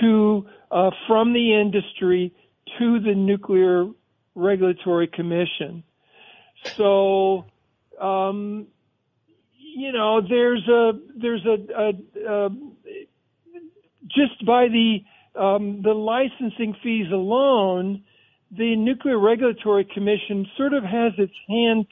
to 0.00 0.46
uh, 0.70 0.90
from 1.06 1.32
the 1.32 1.58
industry 1.60 2.32
to 2.78 3.00
the 3.00 3.14
Nuclear 3.14 3.86
Regulatory 4.34 5.06
Commission. 5.06 5.82
So, 6.76 7.46
um, 8.00 8.66
you 9.58 9.92
know, 9.92 10.20
there's 10.20 10.66
a 10.68 10.92
there's 11.16 11.44
a, 11.46 11.56
a, 11.74 12.28
a 12.28 12.48
just 14.08 14.44
by 14.44 14.68
the 14.68 14.98
um, 15.38 15.82
the 15.82 15.92
licensing 15.92 16.74
fees 16.82 17.06
alone, 17.12 18.02
the 18.50 18.76
Nuclear 18.76 19.18
Regulatory 19.18 19.84
Commission 19.84 20.46
sort 20.56 20.72
of 20.72 20.82
has 20.82 21.12
its 21.18 21.34
hands 21.48 21.86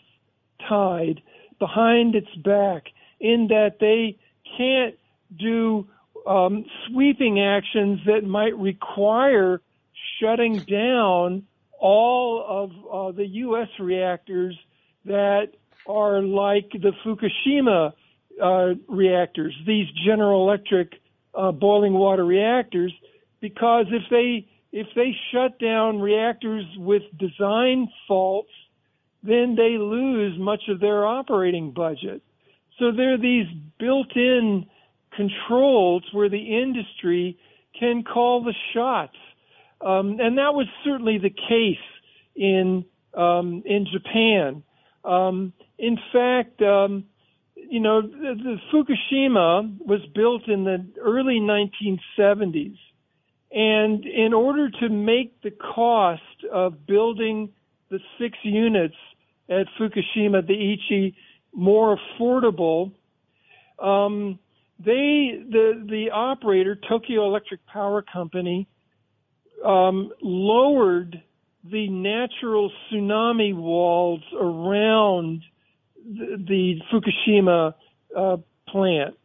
tied 0.69 1.21
behind 1.59 2.15
its 2.15 2.35
back 2.37 2.85
in 3.21 3.49
that 3.49 3.77
they 3.81 4.19
can't 4.57 4.95
do 5.39 5.87
um, 6.27 6.65
sweeping 6.89 7.41
actions 7.41 8.01
that 8.07 8.25
might 8.25 8.57
require 8.57 9.61
shutting 10.21 10.59
down 10.59 11.45
all 11.79 12.45
of 12.49 12.71
uh, 12.93 13.17
the 13.17 13.27
U.S. 13.27 13.69
reactors 13.79 14.57
that 15.05 15.49
are 15.87 16.23
like 16.23 16.71
the 16.73 16.93
Fukushima 17.05 17.93
uh, 18.43 18.75
reactors, 18.89 19.55
these 19.67 19.87
General 20.07 20.49
Electric 20.49 20.93
uh, 21.35 21.53
boiling 21.53 21.93
water 21.93 22.25
reactors, 22.25 22.93
because 23.41 23.87
if 23.91 24.03
they 24.11 24.47
if 24.73 24.89
they 24.97 25.15
shut 25.31 25.61
down 25.61 26.01
reactors 26.01 26.65
with 26.77 27.03
design 27.17 27.89
faults, 28.09 28.51
then 29.23 29.55
they 29.57 29.79
lose 29.79 30.37
much 30.39 30.63
of 30.69 30.81
their 30.81 31.07
operating 31.07 31.71
budget. 31.71 32.23
So 32.81 32.91
there 32.91 33.15
are 33.15 33.19
these 33.19 33.47
built-in 33.79 34.67
controls 35.17 36.05
where 36.13 36.29
the 36.29 36.61
industry 36.61 37.39
can 37.79 38.03
call 38.03 38.43
the 38.45 38.55
shots. 38.73 39.17
Um, 39.81 40.19
and 40.21 40.39
that 40.39 40.55
was 40.55 40.67
certainly 40.85 41.19
the 41.19 41.31
case 41.31 41.77
in 42.35 42.85
um, 43.15 43.63
in 43.65 43.87
Japan. 43.93 44.63
Um, 45.05 45.53
in 45.79 45.99
fact, 46.13 46.63
um, 46.63 47.05
you 47.55 47.81
know, 47.81 48.03
the, 48.03 48.35
the 48.35 48.57
Fukushima 48.73 49.79
was 49.87 50.01
built 50.15 50.49
in 50.49 50.65
the 50.65 50.85
early 51.01 51.39
1970s, 51.41 52.77
and 53.53 54.05
in 54.05 54.33
order 54.33 54.71
to 54.71 54.89
make 54.89 55.41
the 55.43 55.51
cost 55.51 56.23
of 56.53 56.87
building 56.87 57.51
the 57.91 58.01
six 58.19 58.37
units 58.43 58.97
at 59.49 59.67
Fukushima 59.79 60.43
Daiichi 60.43 61.15
more 61.53 61.97
affordable, 61.97 62.93
um, 63.79 64.39
they 64.79 65.43
the 65.51 65.85
the 65.89 66.11
operator 66.13 66.77
Tokyo 66.89 67.27
Electric 67.27 67.65
Power 67.67 68.03
Company 68.03 68.69
um, 69.65 70.11
lowered 70.23 71.23
the 71.71 71.89
natural 71.89 72.71
tsunami 72.91 73.55
walls 73.55 74.21
around 74.39 75.43
the, 75.97 76.37
the 76.47 76.81
Fukushima 76.93 77.75
uh, 78.15 78.37
plant. 78.69 79.17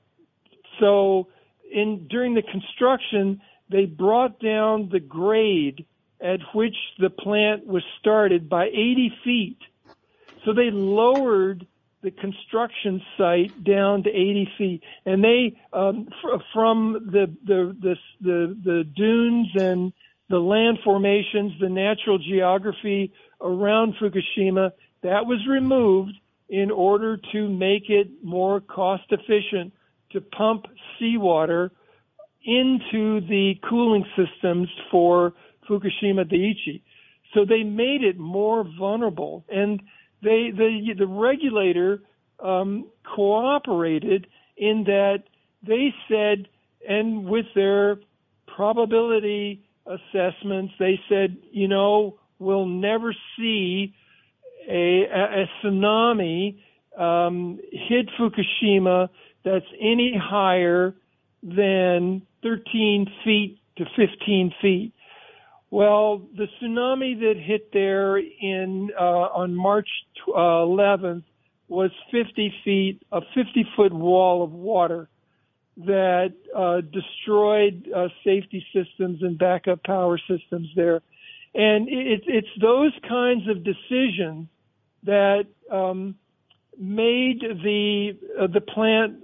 So, 0.79 1.27
in 1.69 2.07
during 2.07 2.35
the 2.35 2.41
construction, 2.41 3.41
they 3.69 3.85
brought 3.85 4.39
down 4.39 4.89
the 4.91 4.99
grade 4.99 5.85
at 6.21 6.39
which 6.53 6.75
the 6.99 7.09
plant 7.09 7.65
was 7.65 7.83
started 7.99 8.49
by 8.49 8.67
80 8.67 9.13
feet. 9.23 9.57
So 10.45 10.53
they 10.53 10.69
lowered 10.71 11.65
the 12.01 12.11
construction 12.11 13.01
site 13.17 13.63
down 13.63 14.03
to 14.03 14.09
80 14.09 14.49
feet, 14.57 14.83
and 15.05 15.23
they 15.23 15.59
um, 15.73 16.07
fr- 16.21 16.41
from 16.53 17.09
the, 17.11 17.35
the 17.45 17.75
the 17.81 17.95
the 18.21 18.57
the 18.63 18.83
dunes 18.95 19.47
and 19.55 19.91
the 20.29 20.37
land 20.37 20.77
formations, 20.83 21.51
the 21.59 21.69
natural 21.69 22.17
geography 22.19 23.11
around 23.41 23.95
Fukushima, 24.01 24.71
that 25.03 25.25
was 25.25 25.39
removed 25.49 26.13
in 26.49 26.71
order 26.71 27.17
to 27.31 27.49
make 27.49 27.89
it 27.89 28.07
more 28.23 28.61
cost 28.61 29.03
efficient 29.09 29.73
to 30.11 30.21
pump 30.21 30.65
seawater 30.97 31.71
into 32.45 33.21
the 33.27 33.53
cooling 33.69 34.05
systems 34.15 34.67
for 34.89 35.33
Fukushima 35.69 36.25
Daiichi. 36.25 36.81
So 37.33 37.45
they 37.45 37.63
made 37.63 38.03
it 38.03 38.17
more 38.17 38.65
vulnerable, 38.77 39.45
and 39.49 39.81
they 40.21 40.51
the 40.51 40.93
the 40.97 41.07
regulator 41.07 42.01
um, 42.43 42.87
cooperated 43.15 44.27
in 44.57 44.83
that 44.85 45.23
they 45.65 45.93
said, 46.09 46.47
and 46.87 47.25
with 47.25 47.45
their 47.55 47.99
probability 48.47 49.63
assessments, 49.85 50.73
they 50.79 50.99
said, 51.09 51.37
you 51.51 51.67
know, 51.67 52.17
we'll 52.39 52.65
never 52.65 53.15
see 53.37 53.93
a, 54.69 55.03
a, 55.03 55.43
a 55.43 55.49
tsunami 55.63 56.59
um, 56.97 57.59
hit 57.71 58.09
Fukushima 58.19 59.09
that's 59.43 59.65
any 59.79 60.17
higher 60.21 60.93
than 61.41 62.21
13 62.43 63.07
feet 63.23 63.59
to 63.77 63.85
15 63.95 64.53
feet. 64.61 64.93
Well, 65.71 66.23
the 66.35 66.47
tsunami 66.59 67.19
that 67.19 67.35
hit 67.37 67.71
there 67.71 68.17
in 68.17 68.89
uh, 68.99 69.03
on 69.03 69.55
March 69.55 69.89
uh, 70.27 70.65
11th 70.65 71.23
was 71.67 71.91
50 72.11 72.53
feet, 72.65 73.01
a 73.11 73.21
50 73.35 73.67
foot 73.75 73.93
wall 73.93 74.43
of 74.43 74.51
water 74.51 75.07
that 75.77 76.33
uh, 76.55 76.81
destroyed 76.81 77.87
uh, 77.95 78.07
safety 78.23 78.65
systems 78.73 79.21
and 79.21 79.37
backup 79.37 79.83
power 79.83 80.19
systems 80.27 80.67
there. 80.75 81.01
And 81.53 81.87
it, 81.87 82.23
it's 82.27 82.47
those 82.59 82.91
kinds 83.07 83.47
of 83.47 83.63
decisions 83.63 84.47
that 85.03 85.45
um, 85.71 86.15
made 86.77 87.41
the 87.41 88.17
uh, 88.39 88.47
the 88.47 88.61
plant 88.61 89.17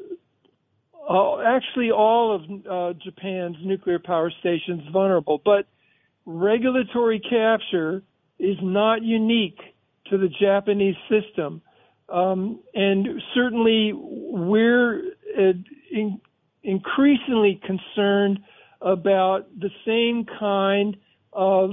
uh, 1.10 1.40
actually 1.42 1.92
all 1.92 2.36
of 2.36 2.42
uh, 2.66 3.00
Japan's 3.04 3.58
nuclear 3.64 4.00
power 4.00 4.32
stations 4.40 4.82
vulnerable. 4.92 5.42
But 5.44 5.68
regulatory 6.26 7.20
capture 7.20 8.04
is 8.40 8.58
not 8.62 9.04
unique 9.04 9.60
to 10.10 10.18
the 10.18 10.28
Japanese 10.28 10.96
system. 11.10 11.62
Um, 12.10 12.60
and 12.74 13.22
certainly 13.34 13.92
we're 13.94 15.02
uh, 15.38 15.54
in, 15.92 16.22
increasingly 16.64 17.60
concerned 17.66 18.40
about 18.82 19.48
the 19.60 19.72
same 19.86 20.26
kind 20.40 20.98
of 21.34 21.72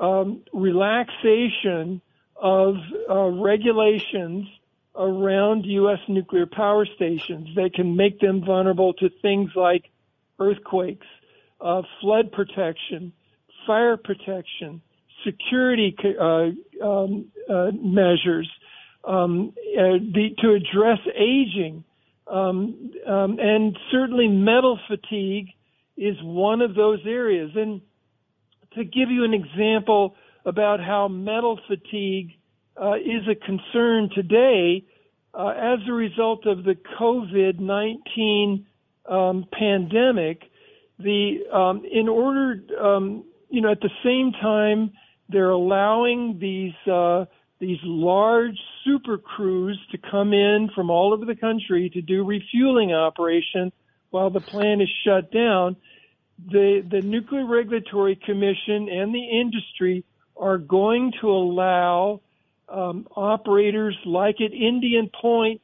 um, 0.00 0.42
relaxation 0.52 2.00
of 2.36 2.76
uh, 3.10 3.28
regulations 3.28 4.46
around 4.96 5.64
U.S. 5.66 5.98
nuclear 6.08 6.46
power 6.46 6.86
stations 6.94 7.48
that 7.56 7.74
can 7.74 7.96
make 7.96 8.20
them 8.20 8.44
vulnerable 8.44 8.92
to 8.94 9.10
things 9.22 9.50
like 9.56 9.90
earthquakes, 10.38 11.06
uh, 11.60 11.82
flood 12.00 12.30
protection, 12.30 13.12
fire 13.66 13.96
protection, 13.96 14.80
security 15.24 15.96
uh, 16.20 16.84
um, 16.84 17.26
uh, 17.48 17.70
measures, 17.72 18.50
um, 19.04 19.52
uh, 19.78 19.98
the, 20.12 20.30
to 20.38 20.52
address 20.52 20.98
aging, 21.14 21.84
um, 22.26 22.92
um, 23.06 23.38
and 23.38 23.76
certainly 23.90 24.28
metal 24.28 24.78
fatigue 24.88 25.48
is 25.96 26.16
one 26.22 26.62
of 26.62 26.74
those 26.74 27.00
areas. 27.06 27.50
And 27.54 27.80
to 28.74 28.84
give 28.84 29.10
you 29.10 29.24
an 29.24 29.34
example 29.34 30.16
about 30.44 30.80
how 30.80 31.08
metal 31.08 31.58
fatigue 31.68 32.32
uh, 32.80 32.94
is 32.94 33.28
a 33.30 33.34
concern 33.34 34.10
today, 34.14 34.84
uh, 35.32 35.48
as 35.48 35.80
a 35.88 35.92
result 35.92 36.46
of 36.46 36.64
the 36.64 36.76
COVID-19 36.98 38.64
um, 39.10 39.44
pandemic, 39.52 40.42
the 40.98 41.40
um, 41.52 41.82
in 41.90 42.08
order, 42.08 42.62
you 43.50 43.60
know, 43.60 43.70
at 43.70 43.80
the 43.80 43.90
same 44.02 44.32
time, 44.32 44.92
they're 45.28 45.50
allowing 45.50 46.38
these 46.38 46.74
uh, 46.90 47.24
these 47.60 47.78
large 47.82 48.58
super 48.84 49.16
crews 49.16 49.78
to 49.92 49.98
come 49.98 50.32
in 50.32 50.70
from 50.74 50.90
all 50.90 51.12
over 51.12 51.24
the 51.24 51.36
country 51.36 51.88
to 51.90 52.02
do 52.02 52.24
refueling 52.24 52.92
operations 52.92 53.72
while 54.10 54.30
the 54.30 54.40
plant 54.40 54.82
is 54.82 54.88
shut 55.04 55.32
down. 55.32 55.76
The 56.50 56.84
the 56.88 57.00
Nuclear 57.00 57.46
Regulatory 57.46 58.16
Commission 58.16 58.88
and 58.88 59.14
the 59.14 59.24
industry 59.40 60.04
are 60.36 60.58
going 60.58 61.12
to 61.20 61.30
allow 61.30 62.20
um, 62.68 63.06
operators 63.16 63.96
like 64.04 64.40
at 64.40 64.52
Indian 64.52 65.10
Point 65.20 65.60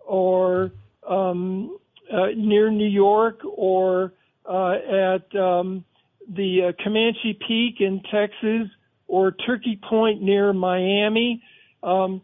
or 0.00 0.70
um, 1.08 1.78
uh, 2.12 2.26
near 2.36 2.70
New 2.70 2.88
York 2.88 3.40
or 3.44 4.12
uh, 4.46 4.74
at 4.74 5.34
um, 5.36 5.84
the 6.28 6.66
uh, 6.68 6.82
Comanche 6.82 7.38
Peak 7.46 7.80
in 7.80 8.02
Texas 8.10 8.68
or 9.06 9.32
Turkey 9.32 9.78
Point 9.88 10.22
near 10.22 10.52
Miami 10.52 11.42
um, 11.82 12.22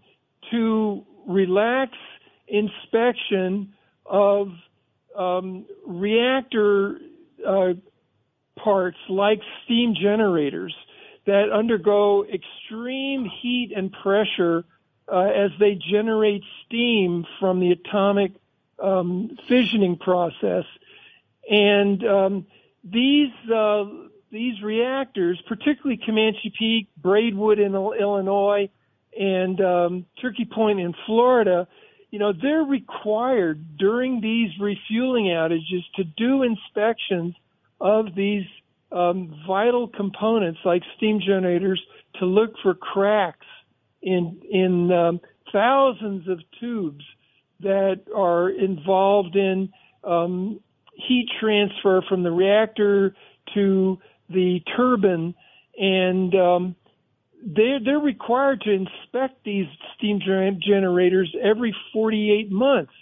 to 0.51 1.05
relax 1.27 1.93
inspection 2.49 3.75
of 4.07 4.49
um, 5.17 5.67
reactor 5.87 6.99
uh, 7.47 7.75
parts 8.59 8.99
like 9.09 9.41
steam 9.65 9.95
generators 9.95 10.75
that 11.27 11.51
undergo 11.53 12.25
extreme 12.25 13.31
heat 13.41 13.73
and 13.77 13.93
pressure 13.93 14.65
uh, 15.13 15.21
as 15.21 15.51
they 15.59 15.75
generate 15.91 16.43
steam 16.67 17.25
from 17.39 17.61
the 17.61 17.73
atomic 17.73 18.33
um, 18.83 19.37
fissioning 19.49 19.99
process. 19.99 20.65
And 21.49 22.05
um, 22.05 22.47
these 22.85 23.33
uh, 23.53 23.85
these 24.31 24.63
reactors, 24.63 25.41
particularly 25.49 26.01
Comanche 26.05 26.53
Peak, 26.59 26.89
Braidwood 26.97 27.59
in 27.59 27.75
Illinois, 27.75 28.69
and 29.19 29.61
um, 29.61 30.07
Turkey 30.21 30.45
Point 30.45 30.79
in 30.81 30.95
Florida, 31.07 31.67
you 32.11 32.19
know, 32.19 32.33
they're 32.33 32.63
required 32.63 33.77
during 33.77 34.21
these 34.21 34.51
refueling 34.61 35.27
outages 35.27 35.83
to 35.97 36.05
do 36.05 36.43
inspections 36.43 37.35
of 37.81 38.15
these 38.15 38.45
um, 38.93 39.35
vital 39.47 39.89
components 39.89 40.61
like 40.65 40.83
steam 40.97 41.21
generators 41.25 41.81
to 42.19 42.27
look 42.27 42.55
for 42.63 42.75
cracks 42.75 43.47
in 44.03 44.41
in 44.51 44.91
um, 44.93 45.21
thousands 45.53 46.29
of 46.29 46.41
tubes 46.59 47.05
that 47.61 48.01
are 48.15 48.51
involved 48.51 49.37
in 49.37 49.71
um, 50.05 50.61
heat 51.07 51.29
transfer 51.41 52.03
from 52.09 52.23
the 52.23 52.31
reactor 52.31 53.15
to 53.55 53.99
the 54.29 54.61
turbine, 54.77 55.35
and 55.77 56.35
um, 56.35 56.77
they're 57.45 57.81
they're 57.81 57.99
required 57.99 58.61
to 58.63 58.71
inspect 58.71 59.45
these 59.45 59.67
steam 59.97 60.21
generators 60.21 61.35
every 61.43 61.75
48 61.93 62.51
months. 62.51 62.93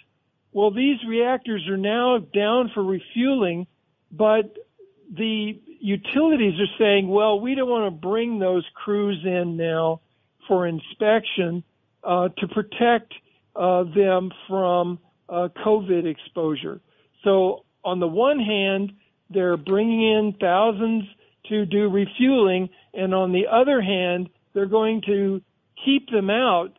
Well, 0.51 0.71
these 0.71 0.97
reactors 1.07 1.67
are 1.69 1.77
now 1.77 2.17
down 2.17 2.71
for 2.73 2.83
refueling, 2.83 3.67
but 4.11 4.55
the 5.15 5.59
utilities 5.79 6.59
are 6.59 6.77
saying, 6.77 7.07
well, 7.07 7.39
we 7.39 7.55
don't 7.55 7.69
want 7.69 7.93
to 7.93 8.07
bring 8.07 8.39
those 8.39 8.65
crews 8.73 9.19
in 9.23 9.57
now 9.57 10.01
for 10.47 10.67
inspection 10.67 11.63
uh, 12.03 12.29
to 12.37 12.47
protect 12.47 13.13
uh, 13.55 13.83
them 13.95 14.31
from 14.47 14.99
uh, 15.27 15.49
COVID 15.65 16.05
exposure. 16.05 16.81
So 17.23 17.65
on 17.89 17.99
the 17.99 18.07
one 18.07 18.39
hand, 18.39 18.93
they're 19.29 19.57
bringing 19.57 20.01
in 20.01 20.35
thousands 20.39 21.05
to 21.49 21.65
do 21.65 21.89
refueling, 21.89 22.69
and 22.93 23.13
on 23.13 23.31
the 23.31 23.47
other 23.51 23.81
hand, 23.81 24.29
they're 24.53 24.67
going 24.67 25.01
to 25.07 25.41
keep 25.83 26.09
them 26.11 26.29
out 26.29 26.69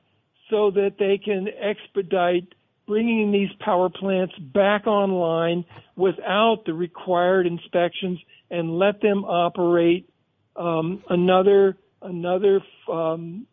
so 0.49 0.71
that 0.71 0.95
they 0.99 1.19
can 1.19 1.49
expedite 1.61 2.55
bringing 2.87 3.33
these 3.33 3.51
power 3.61 3.89
plants 3.89 4.35
back 4.39 4.87
online 4.87 5.65
without 5.97 6.63
the 6.67 6.75
required 6.75 7.47
inspections 7.47 8.19
and 8.51 8.79
let 8.79 9.01
them 9.01 9.25
operate 9.25 10.09
um, 10.57 11.03
another 11.09 11.77
another 12.03 12.61
um, 12.91 13.47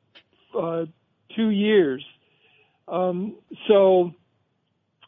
uh, 0.58 0.86
two 1.36 1.50
years. 1.50 2.04
Um, 2.88 3.36
so 3.68 4.12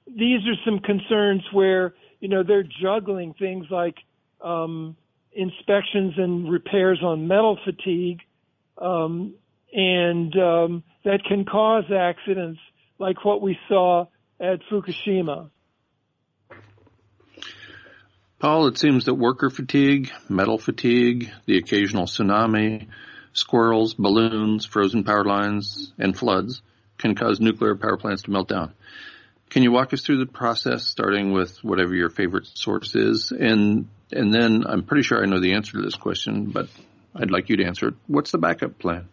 these 0.06 0.42
are 0.48 0.56
some 0.66 0.80
concerns 0.80 1.42
where 1.54 1.94
you 2.20 2.28
know 2.30 2.44
they're 2.44 2.68
juggling 2.82 3.34
things 3.34 3.66
like 3.70 3.96
um, 4.42 4.96
inspections 5.32 6.14
and 6.18 6.50
repairs 6.50 7.00
on 7.04 7.28
metal 7.28 7.58
fatigue, 7.64 8.22
um, 8.78 9.34
and 9.74 10.36
um, 10.38 10.84
that 11.06 11.24
can 11.28 11.46
cause 11.46 11.86
accidents 11.92 12.60
like 12.98 13.24
what 13.24 13.42
we 13.42 13.58
saw 13.68 14.06
at 14.40 14.60
Fukushima. 14.72 15.50
Paul, 18.40 18.68
it 18.68 18.78
seems 18.78 19.06
that 19.06 19.16
worker 19.16 19.50
fatigue, 19.50 20.12
metal 20.30 20.58
fatigue, 20.58 21.30
the 21.46 21.58
occasional 21.58 22.06
tsunami, 22.06 22.88
squirrels, 23.34 23.94
balloons, 23.94 24.66
frozen 24.66 25.04
power 25.04 25.26
lines, 25.26 25.92
and 25.98 26.18
floods 26.18 26.62
can 26.98 27.16
cause 27.16 27.42
nuclear 27.42 27.76
power 27.76 27.98
plants 27.98 28.24
to 28.24 28.32
melt 28.32 28.48
down. 28.48 28.74
Can 29.50 29.64
you 29.64 29.72
walk 29.72 29.94
us 29.94 30.02
through 30.02 30.20
the 30.20 30.32
process, 30.32 30.86
starting 30.86 31.32
with 31.32 31.64
whatever 31.64 31.96
your 31.96 32.10
favorite 32.10 32.48
source 32.54 32.96
is, 32.96 33.32
and 33.32 33.88
and 34.12 34.34
then 34.34 34.64
I'm 34.68 34.84
pretty 34.84 35.04
sure 35.04 35.22
I 35.22 35.26
know 35.26 35.40
the 35.40 35.54
answer 35.54 35.74
to 35.74 35.82
this 35.82 35.96
question, 35.96 36.46
but 36.52 36.68
I'd 37.16 37.32
like 37.32 37.50
you 37.50 37.58
to 37.58 37.66
answer 37.66 37.90
it. 37.90 37.94
What's 38.08 38.32
the 38.32 38.38
backup 38.38 38.78
plan? 38.78 39.10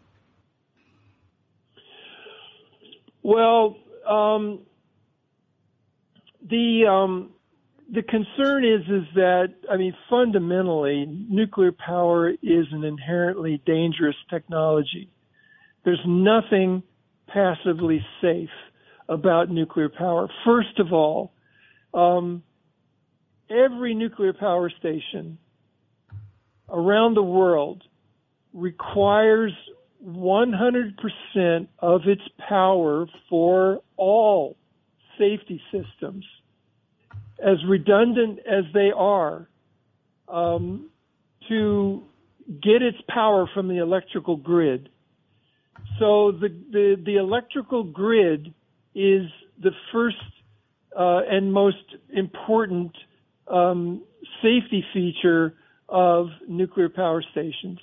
Well, 3.22 3.76
um, 4.08 4.60
the 6.48 6.86
um, 6.86 7.30
the 7.90 8.02
concern 8.02 8.64
is 8.64 8.82
is 8.82 9.08
that 9.14 9.54
I 9.70 9.78
mean 9.78 9.94
fundamentally 10.10 11.06
nuclear 11.06 11.72
power 11.72 12.28
is 12.30 12.66
an 12.72 12.84
inherently 12.84 13.62
dangerous 13.64 14.16
technology. 14.28 15.08
There's 15.84 16.02
nothing 16.06 16.82
passively 17.26 18.04
safe 18.20 18.50
about 19.08 19.50
nuclear 19.50 19.88
power. 19.88 20.28
First 20.44 20.78
of 20.78 20.92
all, 20.92 21.32
um, 21.94 22.42
every 23.50 23.94
nuclear 23.94 24.32
power 24.32 24.70
station 24.70 25.38
around 26.68 27.14
the 27.14 27.22
world 27.22 27.82
requires 28.52 29.52
100% 30.04 31.68
of 31.78 32.02
its 32.06 32.22
power 32.48 33.06
for 33.28 33.82
all 33.96 34.56
safety 35.18 35.60
systems, 35.72 36.24
as 37.42 37.56
redundant 37.66 38.40
as 38.40 38.64
they 38.74 38.90
are, 38.94 39.48
um, 40.28 40.90
to 41.48 42.02
get 42.62 42.82
its 42.82 42.98
power 43.08 43.48
from 43.52 43.68
the 43.68 43.78
electrical 43.78 44.36
grid. 44.36 44.88
So 45.98 46.32
the, 46.32 46.48
the, 46.70 47.02
the 47.04 47.16
electrical 47.16 47.84
grid 47.84 48.52
is 48.96 49.28
the 49.62 49.72
first 49.92 50.16
uh, 50.98 51.20
and 51.30 51.52
most 51.52 51.76
important 52.14 52.96
um, 53.48 54.02
safety 54.42 54.82
feature 54.94 55.54
of 55.88 56.28
nuclear 56.48 56.88
power 56.88 57.22
stations. 57.30 57.78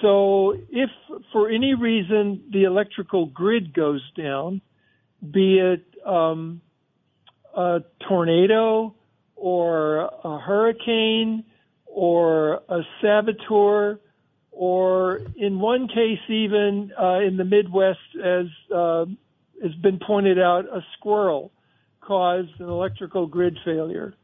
So 0.00 0.56
if 0.70 0.90
for 1.32 1.50
any 1.50 1.74
reason 1.74 2.44
the 2.52 2.62
electrical 2.62 3.26
grid 3.26 3.74
goes 3.74 4.00
down, 4.16 4.62
be 5.20 5.58
it 5.58 5.84
um, 6.06 6.62
a 7.54 7.80
tornado 8.08 8.94
or 9.34 10.10
a 10.24 10.38
hurricane 10.38 11.44
or 11.86 12.62
a 12.68 12.80
saboteur, 13.02 13.98
or 14.52 15.20
in 15.36 15.58
one 15.58 15.88
case 15.88 16.20
even 16.28 16.92
uh, 16.98 17.18
in 17.18 17.36
the 17.36 17.44
Midwest, 17.44 17.98
as 18.24 18.46
uh, 18.74 19.06
has 19.62 19.74
been 19.76 19.98
pointed 20.04 20.38
out, 20.38 20.64
a 20.66 20.80
squirrel 20.96 21.52
caused 22.00 22.48
an 22.58 22.68
electrical 22.68 23.26
grid 23.26 23.56
failure. 23.64 24.14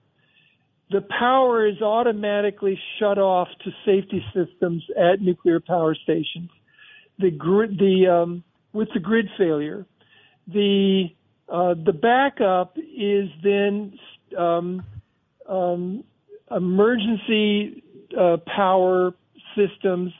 The 0.90 1.03
power 1.18 1.66
is 1.66 1.81
automatically 1.83 2.79
shut 2.99 3.18
off 3.18 3.49
to 3.64 3.70
safety 3.85 4.25
systems 4.35 4.85
at 4.96 5.20
nuclear 5.20 5.61
power 5.61 5.94
stations. 5.94 6.51
The 7.18 7.31
grid, 7.31 7.79
the 7.79 8.07
um, 8.09 8.44
with 8.72 8.88
the 8.94 9.01
grid 9.01 9.27
failure, 9.37 9.87
the 10.46 11.07
uh, 11.49 11.75
the 11.85 11.92
backup 11.92 12.77
is 12.79 13.29
then 13.42 13.99
um, 14.38 14.85
um, 15.49 16.05
emergency 16.51 17.83
uh, 18.18 18.37
power 18.55 19.12
systems 19.57 20.12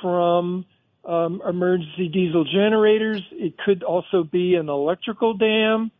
from 0.00 0.64
um, 1.06 1.40
emergency 1.48 2.08
diesel 2.08 2.44
generators. 2.44 3.22
It 3.32 3.54
could 3.64 3.82
also 3.82 4.24
be 4.24 4.56
an 4.56 4.68
electrical 4.68 5.34
dam, 5.34 5.90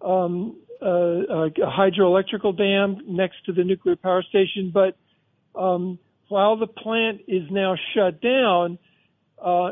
um, 0.00 0.56
uh, 0.82 0.86
a 0.86 1.50
hydroelectrical 1.50 2.56
dam 2.56 3.00
next 3.06 3.44
to 3.46 3.52
the 3.52 3.64
nuclear 3.64 3.96
power 3.96 4.22
station. 4.22 4.72
But 4.74 4.96
um, 5.58 5.98
while 6.28 6.56
the 6.56 6.66
plant 6.66 7.22
is 7.28 7.44
now 7.50 7.76
shut 7.94 8.20
down, 8.20 8.78
uh, 9.42 9.70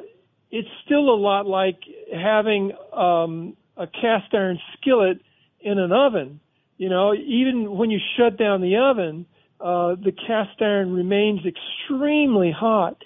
it's 0.50 0.68
still 0.84 1.10
a 1.10 1.18
lot 1.18 1.46
like 1.46 1.80
having 2.12 2.72
um, 2.92 3.56
a 3.76 3.86
cast 3.88 4.32
iron 4.32 4.60
skillet 4.78 5.20
in 5.60 5.78
an 5.78 5.90
oven. 5.90 6.40
You 6.78 6.88
know, 6.88 7.14
even 7.14 7.76
when 7.76 7.90
you 7.90 7.98
shut 8.16 8.36
down 8.36 8.60
the 8.60 8.76
oven, 8.76 9.26
uh, 9.60 9.96
the 9.96 10.12
cast 10.12 10.60
iron 10.60 10.92
remains 10.92 11.40
extremely 11.44 12.52
hot. 12.52 13.02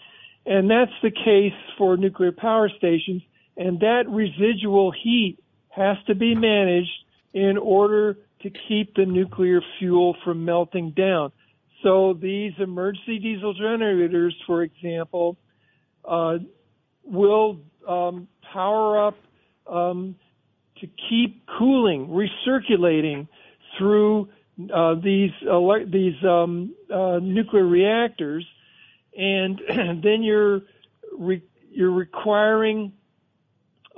And 0.49 0.71
that's 0.71 0.93
the 1.03 1.11
case 1.11 1.53
for 1.77 1.99
nuclear 1.99 2.33
power 2.33 2.71
stations. 2.79 3.23
And 3.59 3.81
that 3.81 4.05
residual 4.09 4.93
heat 4.93 5.39
has 5.69 5.99
to 6.07 6.15
be 6.15 6.35
managed 6.35 6.89
in 7.35 7.59
order 7.59 8.17
to 8.41 8.51
keep 8.67 8.95
the 8.95 9.05
nuclear 9.05 9.61
fuel 9.79 10.17
from 10.25 10.47
melting 10.47 10.93
down. 10.93 11.33
So 11.83 12.15
these 12.15 12.53
emergency 12.59 13.19
diesel 13.19 13.53
generators, 13.53 14.35
for 14.47 14.63
example, 14.63 15.37
uh, 16.05 16.39
will 17.05 17.59
um, 17.87 18.27
power 18.51 19.07
up 19.07 19.17
um, 19.71 20.17
to 20.81 20.89
keep 21.11 21.47
cooling, 21.59 22.09
recirculating 22.09 23.29
through 23.77 24.29
uh, 24.75 24.95
these 24.95 25.31
these 25.93 26.25
um, 26.25 26.75
uh, 26.93 27.19
nuclear 27.23 27.67
reactors, 27.67 28.47
and 29.19 29.61
then 30.03 30.23
you're 30.23 30.63
re- 31.19 31.43
you're 31.71 31.93
requiring 31.93 32.93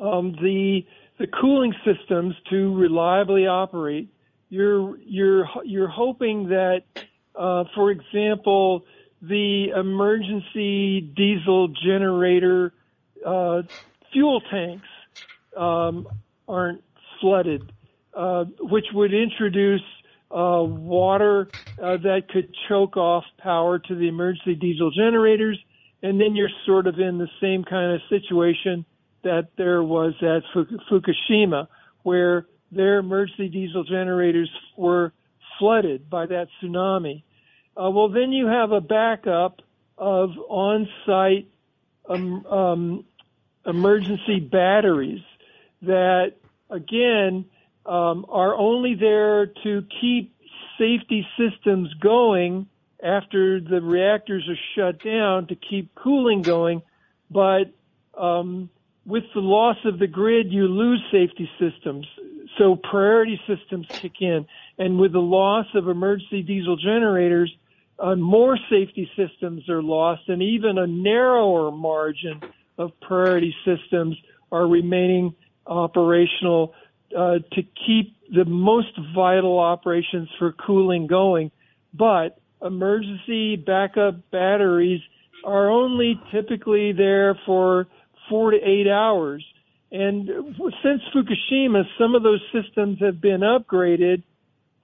um, 0.01 0.33
the 0.43 0.85
the 1.19 1.27
cooling 1.27 1.75
systems 1.85 2.35
to 2.49 2.75
reliably 2.75 3.47
operate. 3.47 4.09
You're 4.49 4.99
you're 4.99 5.47
you're 5.65 5.89
hoping 5.89 6.49
that, 6.49 6.85
uh, 7.37 7.65
for 7.75 7.91
example, 7.91 8.85
the 9.23 9.69
emergency 9.77 11.03
diesel 11.03 11.69
generator 11.69 12.73
uh, 13.25 13.63
fuel 14.13 14.41
tanks 14.51 14.89
um, 15.57 16.09
aren't 16.49 16.83
flooded, 17.21 17.71
uh, 18.15 18.47
which 18.61 18.87
would 18.95 19.13
introduce 19.13 19.83
uh, 20.31 20.63
water 20.63 21.49
uh, 21.83 21.97
that 21.99 22.29
could 22.29 22.55
choke 22.69 22.97
off 22.97 23.25
power 23.39 23.79
to 23.79 23.95
the 23.95 24.09
emergency 24.09 24.55
diesel 24.55 24.91
generators, 24.91 25.59
and 26.03 26.21
then 26.21 26.37
you're 26.37 26.51
sort 26.67 26.87
of 26.87 26.99
in 26.99 27.19
the 27.19 27.29
same 27.41 27.65
kind 27.65 27.95
of 27.95 28.01
situation 28.09 28.85
that 29.23 29.49
there 29.57 29.83
was 29.83 30.15
at 30.23 30.43
Fukushima, 30.91 31.69
where 32.03 32.47
their 32.73 32.99
emergency 32.99 33.49
diesel 33.49 33.85
generators 33.85 34.51
were 34.77 35.13
flooded 35.59 36.09
by 36.09 36.27
that 36.27 36.49
tsunami. 36.63 37.23
Uh, 37.77 37.91
well, 37.91 38.09
then 38.09 38.33
you 38.33 38.47
have 38.47 38.73
a 38.73 38.81
backup 38.81 39.61
of 39.99 40.31
on-site 40.49 41.49
um, 42.09 42.47
um, 42.47 43.05
emergency 43.67 44.41
batteries 44.41 45.21
that, 45.83 46.33
again, 46.71 47.45
um, 47.87 48.27
are 48.29 48.55
only 48.55 48.95
there 48.95 49.47
to 49.47 49.85
keep 50.01 50.35
safety 50.79 51.27
systems 51.39 51.93
going 52.01 52.67
after 53.03 53.61
the 53.61 53.81
reactors 53.81 54.49
are 54.49 54.59
shut 54.75 55.03
down 55.03 55.47
to 55.47 55.55
keep 55.55 55.95
cooling 55.95 56.43
going, 56.43 56.83
but 57.31 57.73
um, 58.17 58.69
with 59.07 59.25
the 59.35 59.41
loss 59.41 59.77
of 59.85 59.99
the 59.99 60.07
grid, 60.07 60.53
you 60.53 60.67
lose 60.67 61.03
safety 61.11 61.49
systems. 61.59 62.07
So 62.59 62.77
priority 62.77 63.41
systems 63.47 63.87
kick 63.89 64.21
in. 64.21 64.47
And 64.79 64.99
with 64.99 65.13
the 65.13 65.21
loss 65.21 65.67
of 65.75 65.89
emergency 65.89 66.43
diesel 66.43 66.77
generators, 66.77 67.55
uh, 67.99 68.17
more 68.17 68.59
safety 68.71 69.11
systems 69.17 69.69
are 69.69 69.83
lost 69.83 70.23
and 70.29 70.43
even 70.43 70.79
a 70.79 70.87
narrower 70.87 71.71
margin 71.71 72.41
of 72.79 72.93
priority 73.01 73.55
systems 73.65 74.17
are 74.51 74.67
remaining 74.67 75.35
operational 75.67 76.75
uh, 77.17 77.39
to 77.53 77.63
keep 77.87 78.17
the 78.33 78.45
most 78.45 78.99
vital 79.15 79.59
operations 79.59 80.29
for 80.39 80.53
cooling 80.53 81.07
going. 81.07 81.51
But 81.93 82.39
emergency 82.65 83.57
backup 83.57 84.31
batteries 84.31 85.01
are 85.45 85.71
only 85.71 86.21
typically 86.33 86.93
there 86.93 87.39
for 87.47 87.87
four 88.29 88.53
to 88.53 88.57
eight 88.57 88.89
hours. 88.89 89.45
And 89.93 90.29
since 90.83 91.03
Fukushima, 91.15 91.83
some 91.99 92.15
of 92.15 92.23
those 92.23 92.43
systems 92.53 92.99
have 93.01 93.21
been 93.21 93.41
upgraded, 93.41 94.23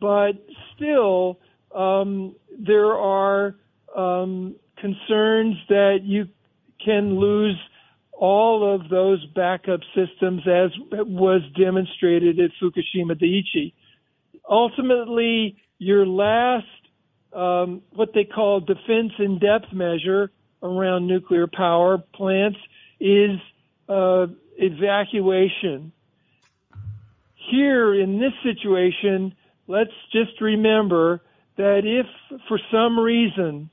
but 0.01 0.33
still 0.75 1.39
um, 1.75 2.35
there 2.59 2.93
are 2.93 3.55
um, 3.97 4.57
concerns 4.79 5.57
that 5.69 6.01
you 6.03 6.27
can 6.85 7.19
lose 7.19 7.57
all 8.19 8.75
of 8.75 8.89
those 8.89 9.25
backup 9.35 9.81
systems 9.95 10.43
as 10.47 10.71
was 10.91 11.43
demonstrated 11.59 12.41
at 12.41 12.51
Fukushima 12.61 13.13
Daiichi. 13.13 13.75
Ultimately, 14.49 15.57
your 15.79 16.07
last, 16.07 16.65
um, 17.33 17.83
what 17.95 18.15
they 18.15 18.25
call 18.25 18.61
defense 18.61 19.13
in 19.19 19.39
depth 19.39 19.73
measure 19.73 20.31
around 20.63 21.07
nuclear 21.07 21.47
power 21.47 21.99
plants 21.99 22.59
is 22.99 23.39
uh, 23.89 24.27
evacuation. 24.57 25.93
Here 27.51 27.95
in 27.95 28.19
this 28.19 28.33
situation, 28.43 29.35
let's 29.67 29.91
just 30.11 30.41
remember 30.41 31.21
that 31.57 31.83
if 31.85 32.07
for 32.49 32.59
some 32.73 32.99
reason 32.99 33.71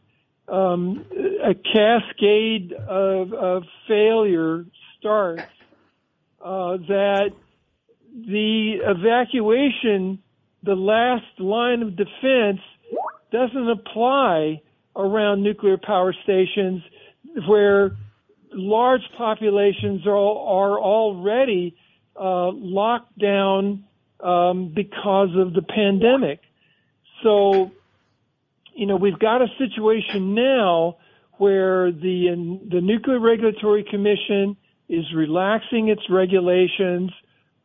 um, 0.48 1.06
a 1.44 1.54
cascade 1.54 2.74
of, 2.74 3.34
of 3.34 3.64
failure 3.88 4.66
starts, 5.00 5.44
uh, 6.44 6.78
that 6.88 7.32
the 8.14 8.76
evacuation, 8.86 10.20
the 10.64 10.76
last 10.76 11.40
line 11.40 11.82
of 11.82 11.96
defense, 11.96 12.60
doesn't 13.32 13.70
apply 13.70 14.62
around 14.96 15.42
nuclear 15.42 15.78
power 15.78 16.14
stations 16.24 16.84
where 17.48 17.96
large 18.52 19.02
populations 19.18 20.06
are, 20.06 20.12
are 20.16 20.80
already 20.80 21.76
uh, 22.20 22.52
locked 22.52 23.18
down 23.18 23.84
um, 24.20 24.72
because 24.74 25.30
of 25.36 25.54
the 25.54 25.64
pandemic. 25.64 26.40
So 27.24 27.72
you 28.76 28.86
know, 28.86 28.96
we've 28.96 29.20
got 29.20 29.42
a 29.42 29.48
situation 29.58 30.34
now 30.34 30.98
where 31.38 31.92
the 31.92 32.60
the 32.70 32.82
Nuclear 32.82 33.20
Regulatory 33.20 33.84
Commission 33.84 34.56
is 34.90 35.06
relaxing 35.14 35.90
its 35.90 36.10
regulations 36.10 37.12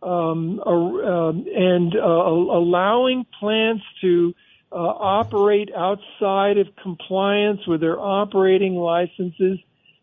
um, 0.03 0.61
uh, 0.65 1.31
and 1.31 1.95
uh, 1.97 1.99
allowing 2.01 3.27
plants 3.39 3.85
to 4.01 4.35
uh, 4.71 4.77
operate 4.77 5.71
outside 5.75 6.59
of 6.59 6.69
compliance 6.83 7.67
with 7.67 7.81
their 7.81 7.99
operating 7.99 8.75
licenses, 8.75 9.59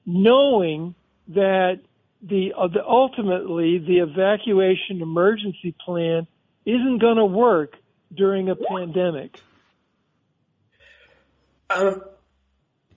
knowing 0.06 0.96
that 1.30 1.80
the, 2.22 2.54
uh, 2.58 2.68
the 2.68 2.84
ultimately 2.86 3.78
the 3.78 4.00
evacuation 4.00 5.02
emergency 5.02 5.76
plan 5.86 6.28
isn't 6.66 6.98
going 7.00 7.18
to 7.18 7.26
work 7.26 7.76
during 8.14 8.50
a 8.50 8.56
pandemic. 8.56 9.40
Um, 11.76 12.02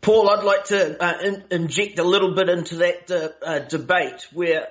Paul, 0.01 0.31
I'd 0.31 0.45
like 0.45 0.65
to 0.67 1.03
uh, 1.03 1.19
in, 1.21 1.45
inject 1.51 1.99
a 1.99 2.05
little 2.05 2.37
bit 2.37 2.49
into 2.49 2.77
that 2.77 3.11
uh, 3.11 3.45
uh, 3.45 3.59
debate 3.59 4.29
where 4.33 4.69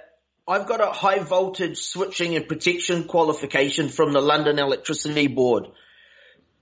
I've 0.47 0.65
got 0.65 0.79
a 0.79 0.93
high 0.93 1.19
voltage 1.19 1.77
switching 1.77 2.37
and 2.37 2.47
protection 2.47 3.03
qualification 3.03 3.89
from 3.89 4.13
the 4.13 4.21
London 4.21 4.59
Electricity 4.59 5.27
Board. 5.27 5.67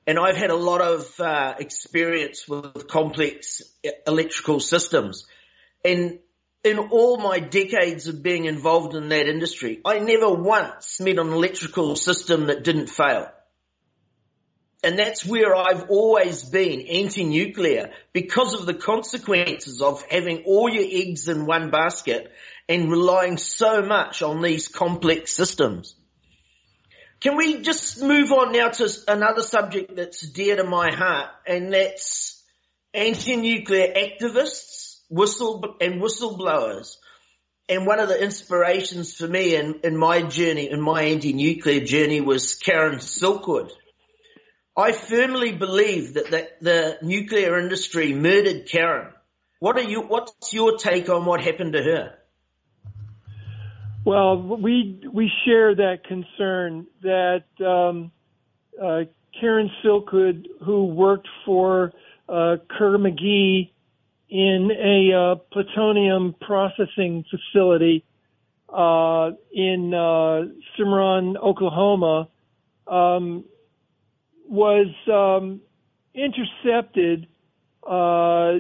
And 0.08 0.18
I've 0.18 0.36
had 0.36 0.50
a 0.50 0.56
lot 0.56 0.82
of 0.82 1.20
uh, 1.20 1.54
experience 1.60 2.48
with 2.48 2.88
complex 2.88 3.62
electrical 4.08 4.60
systems. 4.60 5.28
And 5.84 6.18
in 6.64 6.80
all 6.80 7.18
my 7.18 7.40
decades 7.40 8.08
of 8.08 8.24
being 8.24 8.46
involved 8.46 8.96
in 8.96 9.10
that 9.10 9.28
industry, 9.28 9.82
I 9.86 10.00
never 10.00 10.34
once 10.34 11.00
met 11.00 11.20
an 11.20 11.32
electrical 11.32 11.96
system 11.96 12.48
that 12.48 12.64
didn't 12.64 12.88
fail. 12.88 13.30
And 14.86 15.00
that's 15.00 15.26
where 15.26 15.56
I've 15.56 15.90
always 15.90 16.44
been 16.44 16.82
anti-nuclear 16.82 17.92
because 18.14 18.54
of 18.54 18.68
the 18.68 18.76
consequences 18.76 19.82
of 19.82 20.04
having 20.12 20.44
all 20.46 20.70
your 20.70 20.86
eggs 20.88 21.28
in 21.28 21.48
one 21.48 21.72
basket 21.72 22.32
and 22.70 22.92
relying 22.92 23.38
so 23.38 23.82
much 23.82 24.22
on 24.22 24.44
these 24.44 24.68
complex 24.68 25.34
systems. 25.34 25.96
Can 27.20 27.36
we 27.36 27.62
just 27.62 28.00
move 28.00 28.32
on 28.32 28.52
now 28.52 28.70
to 28.70 28.88
another 29.08 29.42
subject 29.42 29.96
that's 29.96 30.22
dear 30.22 30.58
to 30.58 30.64
my 30.64 30.92
heart 30.92 31.30
and 31.48 31.74
that's 31.74 32.44
anti-nuclear 32.94 33.92
activists, 33.92 35.00
whistle 35.10 35.78
and 35.82 36.00
whistleblowers. 36.00 36.98
And 37.68 37.88
one 37.88 38.00
of 38.00 38.10
the 38.10 38.22
inspirations 38.22 39.16
for 39.16 39.28
me 39.28 39.56
in, 39.56 39.80
in 39.84 39.98
my 39.98 40.22
journey, 40.22 40.70
in 40.70 40.80
my 40.80 41.06
anti-nuclear 41.06 41.84
journey 41.84 42.22
was 42.22 42.54
Karen 42.54 43.00
Silkwood. 43.00 43.72
I 44.78 44.92
firmly 44.92 45.54
believe 45.54 46.16
that 46.16 46.30
the, 46.30 46.50
the 46.62 46.98
nuclear 47.02 47.60
industry 47.60 48.14
murdered 48.14 48.68
Karen. 48.68 49.14
What 49.60 49.78
are 49.78 49.84
you, 49.84 50.02
what's 50.02 50.54
your 50.54 50.78
take 50.78 51.10
on 51.10 51.26
what 51.26 51.42
happened 51.42 51.74
to 51.74 51.84
her? 51.84 52.18
Well, 54.04 54.38
we 54.38 55.02
we 55.12 55.32
share 55.46 55.74
that 55.74 56.04
concern 56.08 56.86
that 57.02 57.46
um, 57.66 58.12
uh, 58.80 59.06
Karen 59.40 59.72
Silkwood, 59.84 60.46
who 60.64 60.86
worked 60.86 61.28
for 61.44 61.92
uh, 62.30 62.58
Kerr-McGee 62.70 63.72
in 64.30 64.72
a 64.72 65.18
uh, 65.18 65.36
plutonium 65.52 66.36
processing 66.40 67.26
facility 67.32 68.06
uh, 68.70 69.32
in 69.52 69.94
uh, 69.94 70.52
Cimarron, 70.78 71.38
Oklahoma, 71.38 72.28
um, 72.88 73.44
was 74.50 74.88
um, 75.12 75.62
intercepted 76.14 77.28
uh, 77.86 78.60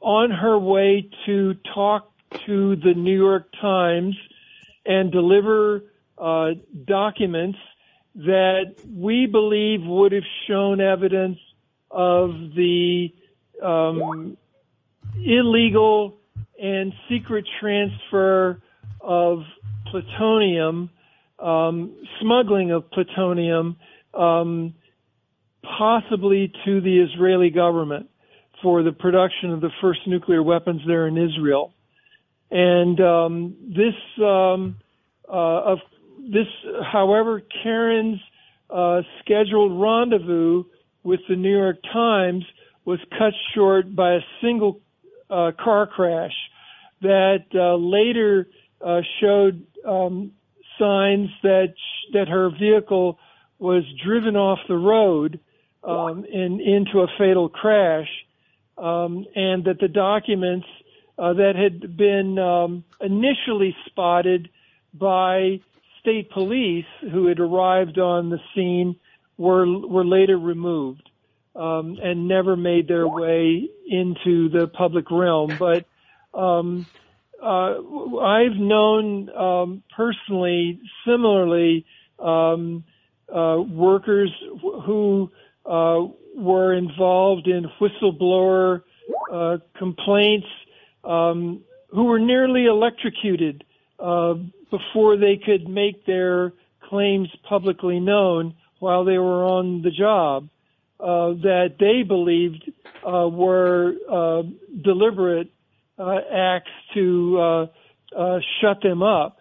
on 0.00 0.30
her 0.30 0.58
way 0.58 1.08
to 1.26 1.54
talk 1.74 2.10
to 2.46 2.76
the 2.76 2.94
New 2.94 3.16
York 3.16 3.48
Times 3.60 4.16
and 4.86 5.10
deliver 5.12 5.84
uh, 6.18 6.50
documents 6.86 7.58
that 8.14 8.74
we 8.94 9.26
believe 9.26 9.82
would 9.82 10.12
have 10.12 10.24
shown 10.46 10.80
evidence 10.80 11.38
of 11.90 12.30
the 12.54 13.12
um, 13.62 14.36
illegal 15.24 16.18
and 16.60 16.92
secret 17.08 17.46
transfer 17.60 18.60
of 19.00 19.42
plutonium, 19.86 20.90
um, 21.38 21.92
smuggling 22.20 22.70
of 22.70 22.90
plutonium, 22.90 23.76
um, 24.14 24.74
possibly 25.62 26.52
to 26.64 26.80
the 26.80 27.00
Israeli 27.00 27.50
government 27.50 28.08
for 28.62 28.82
the 28.82 28.92
production 28.92 29.52
of 29.52 29.60
the 29.60 29.70
first 29.80 30.00
nuclear 30.06 30.42
weapons 30.42 30.82
there 30.86 31.06
in 31.06 31.16
Israel. 31.16 31.72
And 32.50 33.00
um, 33.00 33.56
this, 33.68 33.94
um, 34.24 34.76
uh, 35.28 35.72
of 35.72 35.78
this, 36.18 36.46
however, 36.92 37.42
Karen's 37.62 38.20
uh, 38.68 39.02
scheduled 39.20 39.80
rendezvous 39.80 40.64
with 41.02 41.20
the 41.28 41.36
New 41.36 41.56
York 41.56 41.76
Times 41.92 42.44
was 42.84 42.98
cut 43.18 43.32
short 43.54 43.94
by 43.94 44.14
a 44.14 44.20
single 44.42 44.80
uh, 45.30 45.52
car 45.62 45.86
crash 45.86 46.32
that 47.02 47.44
uh, 47.54 47.76
later 47.76 48.48
uh, 48.84 49.00
showed 49.20 49.64
um, 49.86 50.32
signs 50.78 51.28
that 51.42 51.68
sh- 51.76 52.12
that 52.12 52.28
her 52.28 52.50
vehicle 52.50 53.18
was 53.58 53.84
driven 54.04 54.36
off 54.36 54.58
the 54.68 54.76
road 54.76 55.38
um, 55.84 56.24
in, 56.24 56.60
into 56.60 57.00
a 57.00 57.06
fatal 57.18 57.48
crash, 57.48 58.08
um, 58.78 59.26
and 59.34 59.64
that 59.64 59.78
the 59.80 59.88
documents 59.88 60.66
uh, 61.18 61.34
that 61.34 61.54
had 61.56 61.96
been 61.96 62.38
um, 62.38 62.84
initially 63.00 63.76
spotted 63.86 64.48
by 64.94 65.60
state 66.00 66.30
police 66.30 66.86
who 67.12 67.26
had 67.26 67.40
arrived 67.40 67.98
on 67.98 68.30
the 68.30 68.38
scene 68.54 68.96
were 69.36 69.66
were 69.86 70.04
later 70.04 70.38
removed 70.38 71.10
um, 71.54 71.98
and 72.02 72.28
never 72.28 72.56
made 72.56 72.88
their 72.88 73.08
way 73.08 73.68
into 73.86 74.48
the 74.48 74.66
public 74.66 75.10
realm. 75.10 75.56
But 75.58 75.84
um, 76.34 76.86
uh, 77.42 77.74
I've 78.20 78.56
known 78.56 79.30
um, 79.30 79.82
personally, 79.94 80.80
similarly, 81.06 81.84
um, 82.18 82.84
uh, 83.34 83.58
workers 83.60 84.30
who 84.84 85.30
uh, 85.70 86.00
were 86.36 86.74
involved 86.74 87.46
in 87.46 87.66
whistleblower 87.80 88.82
uh, 89.32 89.58
complaints 89.78 90.46
um, 91.04 91.62
who 91.90 92.04
were 92.04 92.18
nearly 92.18 92.66
electrocuted 92.66 93.64
uh, 93.98 94.34
before 94.70 95.16
they 95.16 95.36
could 95.36 95.68
make 95.68 96.04
their 96.06 96.52
claims 96.88 97.28
publicly 97.48 98.00
known 98.00 98.54
while 98.80 99.04
they 99.04 99.18
were 99.18 99.44
on 99.44 99.82
the 99.82 99.90
job 99.90 100.48
uh, 100.98 101.28
that 101.42 101.76
they 101.78 102.02
believed 102.02 102.70
uh, 103.06 103.28
were 103.28 103.94
uh, 104.10 104.42
deliberate 104.82 105.50
acts 106.32 106.70
to 106.94 107.38
uh, 107.38 107.66
uh, 108.16 108.38
shut 108.60 108.82
them 108.82 109.02
up 109.02 109.38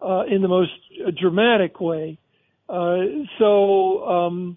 uh, 0.00 0.24
in 0.30 0.42
the 0.42 0.48
most 0.48 0.72
dramatic 1.18 1.80
way. 1.80 2.18
Uh, 2.68 2.98
so, 3.38 4.08
um, 4.08 4.56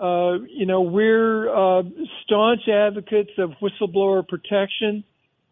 uh, 0.00 0.38
you 0.48 0.66
know, 0.66 0.82
we're 0.82 1.48
uh, 1.48 1.82
staunch 2.24 2.68
advocates 2.68 3.30
of 3.38 3.52
whistleblower 3.60 4.26
protection. 4.26 5.04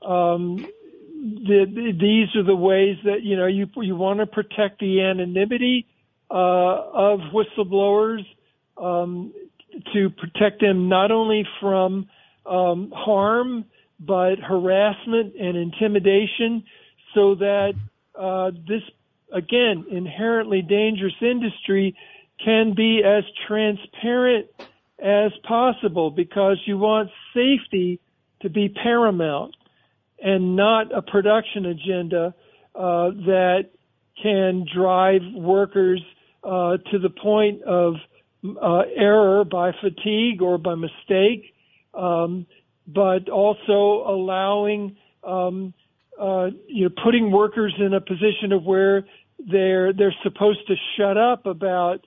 Um, 0.02 0.56
the, 0.56 1.66
the, 1.66 1.92
these 1.98 2.36
are 2.36 2.44
the 2.44 2.54
ways 2.54 2.96
that 3.04 3.22
you 3.22 3.36
know 3.36 3.46
you 3.46 3.68
you 3.76 3.96
want 3.96 4.20
to 4.20 4.26
protect 4.26 4.78
the 4.78 5.02
anonymity 5.02 5.86
uh, 6.30 6.34
of 6.34 7.20
whistleblowers 7.32 8.24
um, 8.76 9.32
to 9.92 10.10
protect 10.10 10.60
them 10.60 10.88
not 10.88 11.10
only 11.10 11.44
from 11.60 12.08
um, 12.46 12.92
harm 12.94 13.64
but 14.00 14.36
harassment 14.38 15.34
and 15.34 15.56
intimidation, 15.56 16.62
so 17.14 17.34
that 17.34 17.72
uh, 18.14 18.52
this 18.68 18.82
again 19.32 19.86
inherently 19.90 20.62
dangerous 20.62 21.14
industry 21.20 21.96
can 22.44 22.74
be 22.74 23.02
as 23.04 23.24
transparent 23.46 24.46
as 24.98 25.32
possible 25.46 26.10
because 26.10 26.58
you 26.66 26.78
want 26.78 27.10
safety 27.34 28.00
to 28.42 28.48
be 28.48 28.68
paramount 28.68 29.54
and 30.22 30.56
not 30.56 30.92
a 30.96 31.02
production 31.02 31.66
agenda 31.66 32.34
uh, 32.74 33.10
that 33.26 33.70
can 34.22 34.66
drive 34.74 35.22
workers 35.34 36.02
uh, 36.44 36.76
to 36.90 36.98
the 36.98 37.10
point 37.10 37.62
of 37.62 37.94
uh, 38.60 38.82
error 38.96 39.44
by 39.44 39.72
fatigue 39.80 40.42
or 40.42 40.58
by 40.58 40.74
mistake, 40.74 41.54
um, 41.94 42.46
but 42.86 43.28
also 43.28 44.04
allowing 44.08 44.96
um, 45.24 45.74
uh, 46.20 46.48
you 46.66 46.84
know 46.84 46.94
putting 47.04 47.30
workers 47.30 47.74
in 47.78 47.94
a 47.94 48.00
position 48.00 48.52
of 48.52 48.64
where 48.64 49.04
they're 49.50 49.92
they're 49.92 50.14
supposed 50.22 50.66
to 50.66 50.74
shut 50.96 51.16
up 51.16 51.46
about 51.46 52.04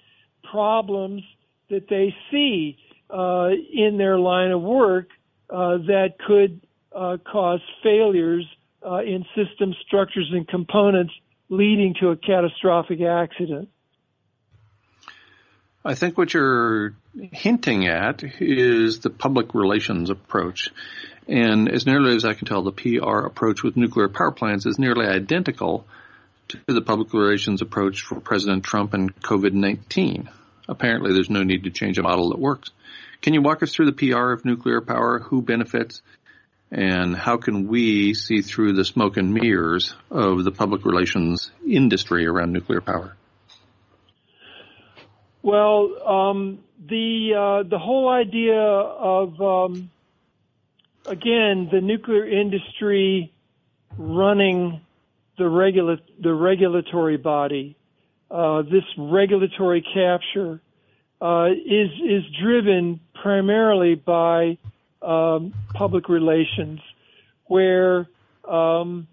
problems 0.49 1.23
that 1.69 1.87
they 1.89 2.15
see 2.29 2.77
uh, 3.09 3.49
in 3.73 3.97
their 3.97 4.19
line 4.19 4.51
of 4.51 4.61
work 4.61 5.09
uh, 5.49 5.77
that 5.77 6.15
could 6.25 6.61
uh, 6.95 7.17
cause 7.29 7.61
failures 7.83 8.45
uh, 8.85 8.99
in 8.99 9.25
system 9.35 9.73
structures 9.85 10.29
and 10.31 10.47
components 10.47 11.13
leading 11.49 11.95
to 11.99 12.09
a 12.09 12.15
catastrophic 12.15 13.01
accident. 13.01 13.69
I 15.83 15.95
think 15.95 16.17
what 16.17 16.33
you're 16.33 16.93
hinting 17.31 17.87
at 17.87 18.23
is 18.39 18.99
the 18.99 19.09
public 19.09 19.53
relations 19.53 20.09
approach. 20.09 20.69
And 21.27 21.69
as 21.69 21.85
nearly 21.85 22.15
as 22.15 22.23
I 22.23 22.33
can 22.33 22.47
tell, 22.47 22.63
the 22.63 22.71
PR 22.71 23.25
approach 23.25 23.63
with 23.63 23.77
nuclear 23.77 24.07
power 24.07 24.31
plants 24.31 24.65
is 24.65 24.77
nearly 24.77 25.05
identical 25.05 25.85
to 26.51 26.73
the 26.73 26.81
public 26.81 27.13
relations 27.13 27.61
approach 27.61 28.01
for 28.01 28.19
President 28.19 28.63
Trump 28.63 28.93
and 28.93 29.15
COVID-19. 29.21 30.29
Apparently 30.67 31.13
there's 31.13 31.29
no 31.29 31.43
need 31.43 31.63
to 31.63 31.69
change 31.69 31.97
a 31.97 32.03
model 32.03 32.29
that 32.29 32.39
works. 32.39 32.71
Can 33.21 33.33
you 33.33 33.41
walk 33.41 33.61
us 33.61 33.73
through 33.73 33.91
the 33.91 34.11
PR 34.11 34.31
of 34.31 34.45
nuclear 34.45 34.81
power, 34.81 35.19
who 35.19 35.41
benefits, 35.41 36.01
and 36.71 37.15
how 37.15 37.37
can 37.37 37.67
we 37.67 38.13
see 38.13 38.41
through 38.41 38.73
the 38.73 38.85
smoke 38.85 39.17
and 39.17 39.33
mirrors 39.33 39.93
of 40.09 40.43
the 40.43 40.51
public 40.51 40.85
relations 40.85 41.51
industry 41.67 42.25
around 42.25 42.53
nuclear 42.53 42.81
power? 42.81 43.15
Well, 45.43 46.07
um, 46.07 46.59
the 46.87 47.33
uh, 47.35 47.63
the 47.67 47.79
whole 47.79 48.09
idea 48.09 48.59
of 48.59 49.41
um, 49.41 49.89
again 51.05 51.69
the 51.71 51.81
nuclear 51.81 52.27
industry 52.27 53.33
running 53.97 54.81
the 55.41 55.49
regula- 55.49 55.97
the 56.19 56.33
regulatory 56.35 57.17
body, 57.17 57.75
uh, 58.29 58.61
this 58.61 58.83
regulatory 58.95 59.81
capture 59.81 60.61
uh, 61.19 61.49
is 61.65 61.89
is 62.07 62.23
driven 62.39 62.99
primarily 63.23 63.95
by 63.95 64.55
um, 65.01 65.51
public 65.73 66.09
relations, 66.09 66.79
where 67.45 68.07
um, 68.47 69.07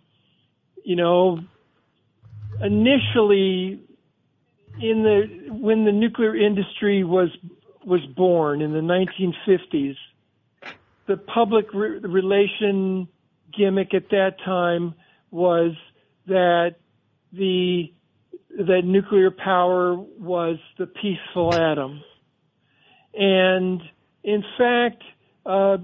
you 0.85 0.97
know 0.97 1.41
initially 2.62 3.81
in 4.83 5.03
the 5.03 5.49
when 5.49 5.87
the 5.87 5.93
nuclear 5.93 6.37
industry 6.37 7.05
was 7.05 7.31
was 7.87 8.05
born 8.05 8.61
in 8.61 8.74
the 8.74 8.81
1950s, 8.81 9.97
the 11.07 11.16
public 11.16 11.72
re- 11.72 12.01
relation 12.01 13.09
gimmick 13.57 13.95
at 13.95 14.11
that 14.11 14.37
time 14.45 14.95
was 15.31 15.72
that 16.29 16.76
the 17.33 17.93
that 18.59 18.83
nuclear 18.85 19.31
power 19.31 19.95
was 19.95 20.59
the 20.79 20.87
peaceful 20.87 21.55
atom, 21.55 22.03
and 23.14 23.81
in 24.24 24.43
fact, 24.57 25.03
uh, 25.47 25.76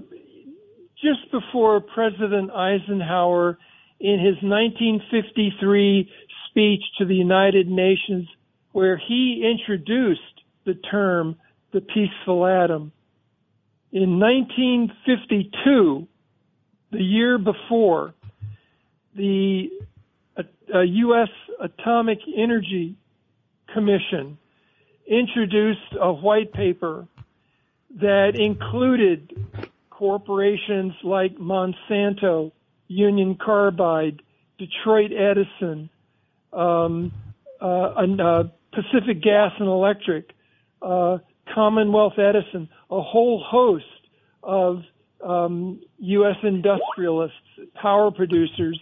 just 1.01 1.31
before 1.31 1.79
President 1.79 2.51
Eisenhower, 2.51 3.57
in 3.99 4.19
his 4.19 4.35
1953 4.41 6.09
speech 6.49 6.81
to 6.97 7.05
the 7.05 7.15
United 7.15 7.67
Nations, 7.67 8.27
where 8.71 8.97
he 8.97 9.43
introduced 9.43 10.21
the 10.65 10.73
term 10.73 11.35
the 11.71 11.81
peaceful 11.81 12.45
atom. 12.45 12.91
In 13.91 14.19
1952, 14.19 16.07
the 16.91 17.03
year 17.03 17.37
before, 17.37 18.13
the 19.15 19.69
uh, 20.75 20.81
U.S. 20.81 21.29
Atomic 21.61 22.19
Energy 22.35 22.95
Commission 23.73 24.37
introduced 25.07 25.95
a 25.99 26.11
white 26.11 26.51
paper 26.53 27.07
that 27.99 28.35
included 28.35 29.33
corporations 29.89 30.93
like 31.03 31.35
Monsanto, 31.37 32.51
Union 32.87 33.35
Carbide, 33.35 34.21
Detroit 34.57 35.11
Edison, 35.11 35.89
um, 36.51 37.11
uh, 37.61 37.65
uh, 37.65 38.43
Pacific 38.73 39.21
Gas 39.21 39.51
and 39.59 39.67
Electric, 39.67 40.31
uh, 40.81 41.19
Commonwealth 41.53 42.19
Edison, 42.19 42.67
a 42.91 43.01
whole 43.01 43.41
host 43.45 43.85
of 44.43 44.83
um, 45.23 45.81
U.S. 45.99 46.35
industrialists, 46.43 47.37
power 47.81 48.11
producers, 48.11 48.79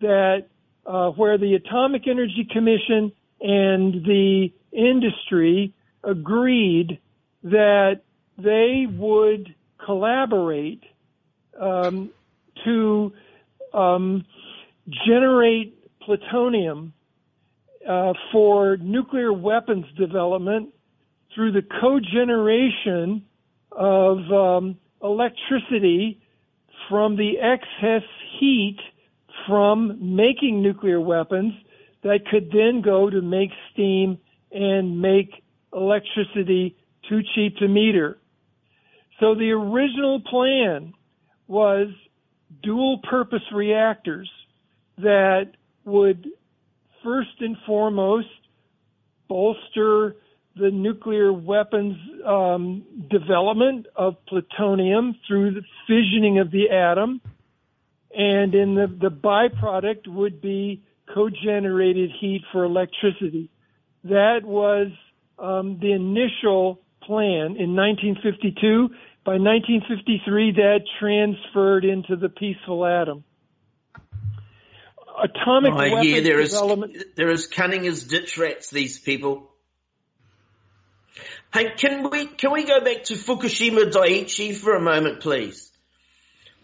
that 0.00 0.46
uh, 0.86 1.10
where 1.10 1.38
the 1.38 1.54
Atomic 1.54 2.06
Energy 2.06 2.46
Commission 2.50 3.12
and 3.40 4.04
the 4.04 4.48
industry 4.72 5.74
agreed 6.02 6.98
that 7.42 8.00
they 8.38 8.86
would 8.90 9.54
collaborate 9.84 10.82
um, 11.60 12.10
to 12.64 13.12
um, 13.72 14.24
generate 15.06 15.78
plutonium 16.00 16.92
uh, 17.88 18.12
for 18.32 18.76
nuclear 18.78 19.32
weapons 19.32 19.86
development 19.96 20.70
through 21.34 21.52
the 21.52 21.62
cogeneration 21.62 23.22
of 23.72 24.18
um, 24.32 24.76
electricity 25.02 26.20
from 26.88 27.16
the 27.16 27.38
excess 27.38 28.02
heat 28.38 28.78
from 29.46 30.16
making 30.16 30.62
nuclear 30.62 31.00
weapons 31.00 31.54
that 32.02 32.26
could 32.30 32.50
then 32.52 32.82
go 32.82 33.08
to 33.10 33.20
make 33.22 33.50
steam 33.72 34.18
and 34.52 35.00
make 35.00 35.42
electricity 35.72 36.76
too 37.08 37.20
cheap 37.34 37.56
to 37.56 37.68
meter. 37.68 38.18
So 39.20 39.34
the 39.34 39.50
original 39.50 40.20
plan 40.20 40.92
was 41.46 41.88
dual 42.62 43.00
purpose 43.08 43.42
reactors 43.52 44.30
that 44.98 45.52
would 45.84 46.28
first 47.02 47.40
and 47.40 47.56
foremost 47.66 48.28
bolster 49.28 50.16
the 50.56 50.70
nuclear 50.70 51.32
weapons 51.32 51.96
um, 52.24 52.84
development 53.10 53.86
of 53.96 54.14
plutonium 54.26 55.16
through 55.26 55.52
the 55.52 55.62
fissioning 55.88 56.40
of 56.40 56.50
the 56.50 56.70
atom, 56.70 57.20
and 58.16 58.54
in 58.54 58.74
the, 58.74 58.86
the 58.86 59.10
byproduct 59.10 60.06
would 60.08 60.40
be 60.40 60.82
co-generated 61.12 62.10
heat 62.20 62.42
for 62.52 62.64
electricity. 62.64 63.50
That 64.04 64.40
was 64.44 64.88
um, 65.38 65.78
the 65.80 65.92
initial 65.92 66.80
plan 67.02 67.56
in 67.58 67.74
1952. 67.76 68.88
By 69.24 69.38
1953, 69.38 70.52
that 70.52 70.80
transferred 71.00 71.84
into 71.84 72.16
the 72.16 72.28
peaceful 72.28 72.84
atom. 72.84 73.24
Atomic 75.22 75.72
Oh, 75.72 75.76
weapons 75.76 76.06
yeah, 76.06 76.20
they're 76.20 76.40
as, 76.40 76.50
development. 76.50 76.96
they're 77.16 77.30
as 77.30 77.46
cunning 77.46 77.86
as 77.86 78.02
ditch 78.04 78.36
rats, 78.36 78.70
these 78.70 78.98
people. 78.98 79.50
Hey, 81.52 81.70
can 81.76 82.10
we 82.10 82.26
can 82.26 82.52
we 82.52 82.64
go 82.64 82.80
back 82.80 83.04
to 83.04 83.14
Fukushima 83.14 83.90
Daiichi 83.90 84.56
for 84.56 84.74
a 84.74 84.80
moment, 84.80 85.20
please? 85.20 85.70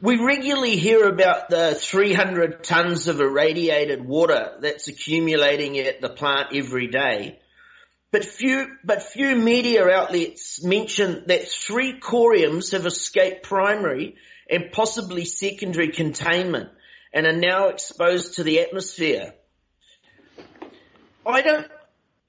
We 0.02 0.16
regularly 0.16 0.76
hear 0.76 1.06
about 1.06 1.50
the 1.50 1.74
300 1.74 2.64
tons 2.64 3.06
of 3.06 3.20
irradiated 3.20 4.02
water 4.02 4.56
that's 4.60 4.88
accumulating 4.88 5.78
at 5.78 6.00
the 6.00 6.08
plant 6.08 6.54
every 6.54 6.86
day. 6.86 7.38
But 8.10 8.24
few, 8.24 8.66
but 8.82 9.02
few 9.02 9.36
media 9.36 9.86
outlets 9.86 10.64
mention 10.64 11.24
that 11.26 11.48
three 11.48 12.00
coriums 12.00 12.72
have 12.72 12.86
escaped 12.86 13.42
primary 13.42 14.16
and 14.48 14.72
possibly 14.72 15.26
secondary 15.26 15.88
containment 15.88 16.70
and 17.12 17.26
are 17.26 17.36
now 17.36 17.68
exposed 17.68 18.36
to 18.36 18.42
the 18.42 18.60
atmosphere. 18.60 19.34
I 21.26 21.42
don't, 21.42 21.66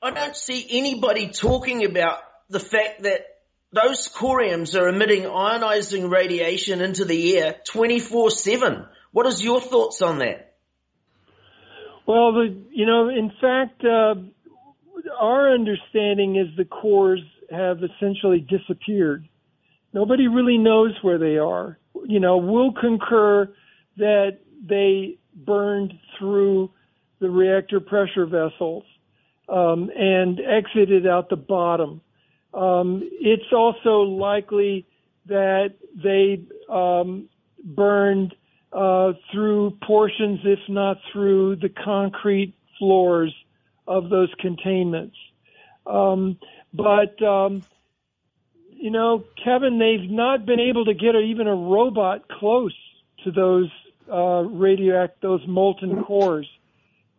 I 0.02 0.12
don't 0.12 0.36
see 0.36 0.68
anybody 0.72 1.30
talking 1.30 1.86
about 1.86 2.20
the 2.50 2.60
fact 2.60 3.04
that 3.04 3.31
those 3.74 4.08
coriums 4.10 4.80
are 4.80 4.90
emitting 4.90 5.24
ionizing 5.24 6.10
radiation 6.12 6.82
into 6.82 7.06
the 7.06 7.38
air 7.38 7.56
24-7. 7.72 8.88
What 9.12 9.28
is 9.28 9.44
your 9.44 9.62
thoughts 9.62 10.02
on 10.02 10.20
that? 10.20 10.56
Well, 12.06 12.34
the, 12.34 12.56
you 12.72 12.86
know, 12.86 13.10
in 13.10 13.32
fact, 13.40 13.84
uh, 13.86 14.16
our 15.20 15.54
understanding 15.54 16.36
is 16.36 16.48
the 16.58 16.66
cores 16.66 17.22
have 17.50 17.80
essentially 17.84 18.40
disappeared. 18.40 19.28
Nobody 19.94 20.28
really 20.28 20.58
knows 20.58 20.92
where 21.02 21.18
they 21.18 21.38
are. 21.38 21.78
You 22.06 22.20
know, 22.20 22.38
we'll 22.38 22.74
concur 22.74 23.54
that 23.98 24.40
they 24.68 25.18
burned 25.36 25.94
through 26.18 26.72
the 27.20 27.30
reactor 27.30 27.80
pressure 27.80 28.26
vessels 28.26 28.84
um, 29.48 29.90
and 29.96 30.40
exited 30.40 31.06
out 31.08 31.30
the 31.30 31.36
bottom. 31.36 32.02
Um, 32.54 33.02
it's 33.20 33.52
also 33.54 34.02
likely 34.02 34.86
that 35.28 35.76
they 35.96 36.44
um, 36.70 37.30
burned 37.64 38.36
uh, 38.74 39.14
through 39.32 39.78
portions, 39.84 40.40
if 40.44 40.60
not 40.68 40.98
through 41.12 41.58
the 41.58 41.70
concrete 41.70 42.54
floors 42.78 43.34
of 43.88 44.10
those 44.10 44.30
containments. 44.40 45.16
Um, 45.86 46.38
but 46.74 47.22
um, 47.22 47.64
you 48.70 48.92
know, 48.92 49.24
Kevin, 49.44 49.78
they've 49.78 50.10
not 50.10 50.46
been 50.46 50.60
able 50.60 50.86
to 50.86 50.94
get 50.94 51.16
even 51.16 51.48
a 51.48 51.56
robot 51.56 52.28
close 52.28 52.76
to 53.24 53.32
those 53.32 53.70
uh, 54.10 54.44
radioact 54.44 55.22
those 55.22 55.42
molten 55.48 56.04
cores. 56.04 56.48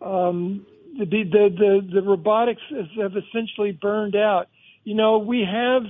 Um, 0.01 0.67
the, 0.99 1.05
the 1.07 1.49
the 1.57 1.89
the 1.95 2.03
robotics 2.03 2.63
have 3.01 3.13
essentially 3.17 3.73
burned 3.73 4.17
out. 4.17 4.49
You 4.85 4.95
know, 4.95 5.19
we 5.19 5.47
have 5.51 5.83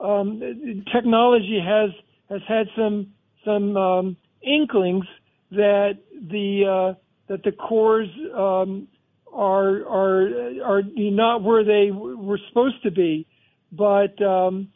um, 0.00 0.84
technology 0.92 1.60
has 1.64 1.90
has 2.28 2.40
had 2.48 2.66
some 2.76 3.12
some 3.44 3.76
um, 3.76 4.16
inklings 4.42 5.04
that 5.50 5.98
the 6.12 6.94
uh, 6.94 6.98
that 7.28 7.42
the 7.44 7.52
cores 7.52 8.08
um, 8.34 8.88
are 9.32 9.86
are 9.86 10.28
are 10.64 10.82
not 10.96 11.42
where 11.42 11.64
they 11.64 11.90
were 11.90 12.38
supposed 12.48 12.82
to 12.82 12.90
be, 12.90 13.26
but 13.72 14.20
um, 14.22 14.68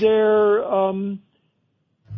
they're 0.00 0.64
um, 0.64 1.20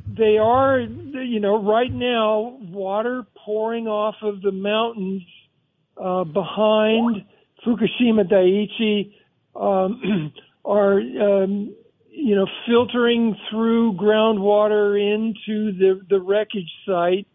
they 0.06 0.38
are 0.38 0.80
you 0.80 1.40
know 1.40 1.62
right 1.62 1.92
now 1.92 2.58
water 2.60 3.24
pouring 3.44 3.86
off 3.86 4.16
of 4.22 4.42
the 4.42 4.52
mountains 4.52 5.22
uh, 6.02 6.24
behind 6.24 7.24
Fukushima 7.64 8.30
Daiichi 8.30 9.12
um, 9.54 10.32
are 10.66 10.98
um, 10.98 11.74
you 12.10 12.34
know 12.34 12.46
filtering 12.66 13.36
through 13.50 13.94
groundwater 13.94 15.00
into 15.00 15.72
the 15.78 16.00
the 16.10 16.20
wreckage 16.20 16.70
site 16.84 17.26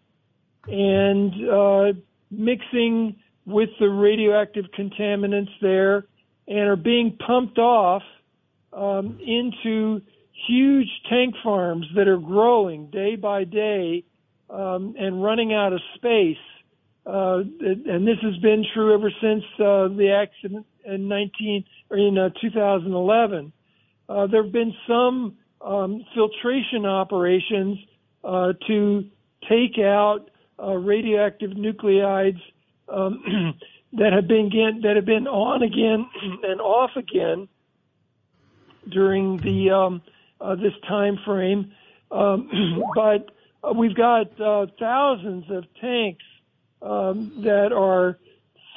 and 0.67 1.33
uh, 1.49 1.93
mixing 2.29 3.15
with 3.45 3.69
the 3.79 3.89
radioactive 3.89 4.65
contaminants 4.77 5.49
there 5.61 6.05
and 6.47 6.59
are 6.59 6.75
being 6.75 7.17
pumped 7.25 7.57
off 7.57 8.03
um, 8.73 9.19
into 9.25 10.01
huge 10.47 10.89
tank 11.09 11.35
farms 11.43 11.85
that 11.95 12.07
are 12.07 12.17
growing 12.17 12.89
day 12.89 13.15
by 13.15 13.43
day 13.43 14.03
um, 14.49 14.95
and 14.97 15.23
running 15.23 15.53
out 15.53 15.73
of 15.73 15.79
space. 15.95 16.37
Uh, 17.05 17.39
and 17.39 18.07
this 18.07 18.17
has 18.21 18.37
been 18.37 18.63
true 18.73 18.93
ever 18.93 19.11
since 19.21 19.43
uh, 19.55 19.87
the 19.87 20.11
accident 20.11 20.65
in 20.85 21.07
19 21.07 21.63
or 21.63 21.80
in 21.91 22.17
uh, 22.17 22.29
2011. 22.41 23.51
Uh, 24.07 24.27
there 24.27 24.43
have 24.43 24.51
been 24.51 24.73
some 24.87 25.37
um, 25.61 26.05
filtration 26.13 26.85
operations 26.85 27.77
uh, 28.23 28.53
to 28.67 29.05
take 29.49 29.79
out 29.79 30.29
uh, 30.61 30.73
radioactive 30.73 31.51
nuclides 31.51 32.41
um, 32.89 33.55
that 33.93 34.13
have 34.13 34.27
been 34.27 34.49
that 34.83 34.95
have 34.95 35.05
been 35.05 35.27
on 35.27 35.63
again 35.63 36.07
and 36.43 36.61
off 36.61 36.91
again 36.95 37.47
during 38.89 39.37
the 39.37 39.71
um, 39.71 40.01
uh, 40.39 40.55
this 40.55 40.73
time 40.87 41.17
frame. 41.25 41.71
Um, 42.11 42.83
but 42.95 43.29
uh, 43.63 43.73
we've 43.73 43.95
got 43.95 44.37
thousands 44.37 45.45
of 45.49 45.65
tanks 45.79 46.23
um, 46.81 47.41
that 47.43 47.71
are 47.71 48.17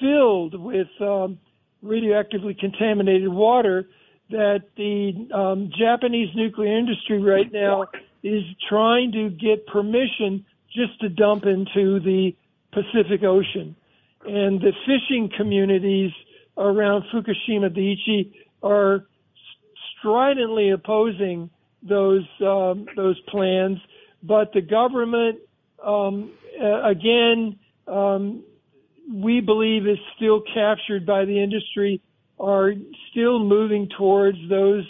filled 0.00 0.54
with 0.60 0.88
um, 1.00 1.38
radioactively 1.84 2.54
contaminated 2.54 3.28
water 3.28 3.86
that 4.30 4.62
the 4.76 5.28
um, 5.34 5.70
Japanese 5.78 6.30
nuclear 6.34 6.76
industry 6.76 7.20
right 7.20 7.52
now 7.52 7.86
is 8.22 8.42
trying 8.68 9.12
to 9.12 9.28
get 9.30 9.66
permission 9.66 10.44
just 10.74 10.98
to 11.00 11.08
dump 11.08 11.44
into 11.44 12.00
the 12.00 12.34
Pacific 12.72 13.22
Ocean 13.22 13.76
and 14.26 14.60
the 14.60 14.72
fishing 14.86 15.30
communities 15.36 16.10
around 16.56 17.04
Fukushima 17.12 17.70
Daiichi 17.70 18.32
are 18.62 19.06
stridently 19.98 20.70
opposing 20.70 21.50
those 21.82 22.26
um, 22.40 22.86
those 22.96 23.20
plans. 23.28 23.78
But 24.22 24.52
the 24.52 24.62
government, 24.62 25.40
um, 25.84 26.32
again, 26.58 27.58
um, 27.86 28.42
we 29.12 29.40
believe 29.40 29.86
is 29.86 29.98
still 30.16 30.42
captured 30.54 31.06
by 31.06 31.24
the 31.24 31.42
industry, 31.42 32.00
are 32.38 32.72
still 33.10 33.38
moving 33.38 33.88
towards 33.96 34.38
those 34.48 34.84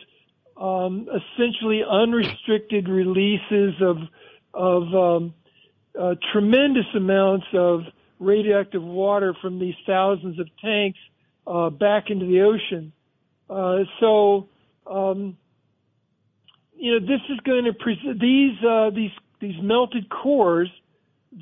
um, 0.56 1.08
essentially 1.08 1.82
unrestricted 1.88 2.88
releases 2.88 3.74
of 3.80 3.98
of 4.54 4.94
um, 4.94 5.34
uh, 6.00 6.14
tremendous 6.32 6.86
amounts 6.94 7.46
of 7.52 7.80
radioactive 8.20 8.82
water 8.82 9.34
from 9.42 9.58
these 9.58 9.74
thousands 9.86 10.38
of 10.38 10.48
tanks 10.62 10.98
uh, 11.46 11.70
back 11.70 12.10
into 12.10 12.26
the 12.26 12.42
ocean. 12.42 12.92
Uh, 13.50 13.78
so, 14.00 14.48
um, 14.86 15.36
you 16.76 16.92
know, 16.92 17.06
this 17.06 17.20
is 17.28 17.38
going 17.40 17.64
to 17.64 17.72
present 17.72 18.20
these 18.20 18.56
uh, 18.64 18.90
these 18.90 19.10
these 19.40 19.60
melted 19.60 20.08
cores 20.08 20.70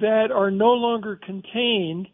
that 0.00 0.30
are 0.32 0.50
no 0.50 0.72
longer 0.72 1.16
contained 1.16 2.08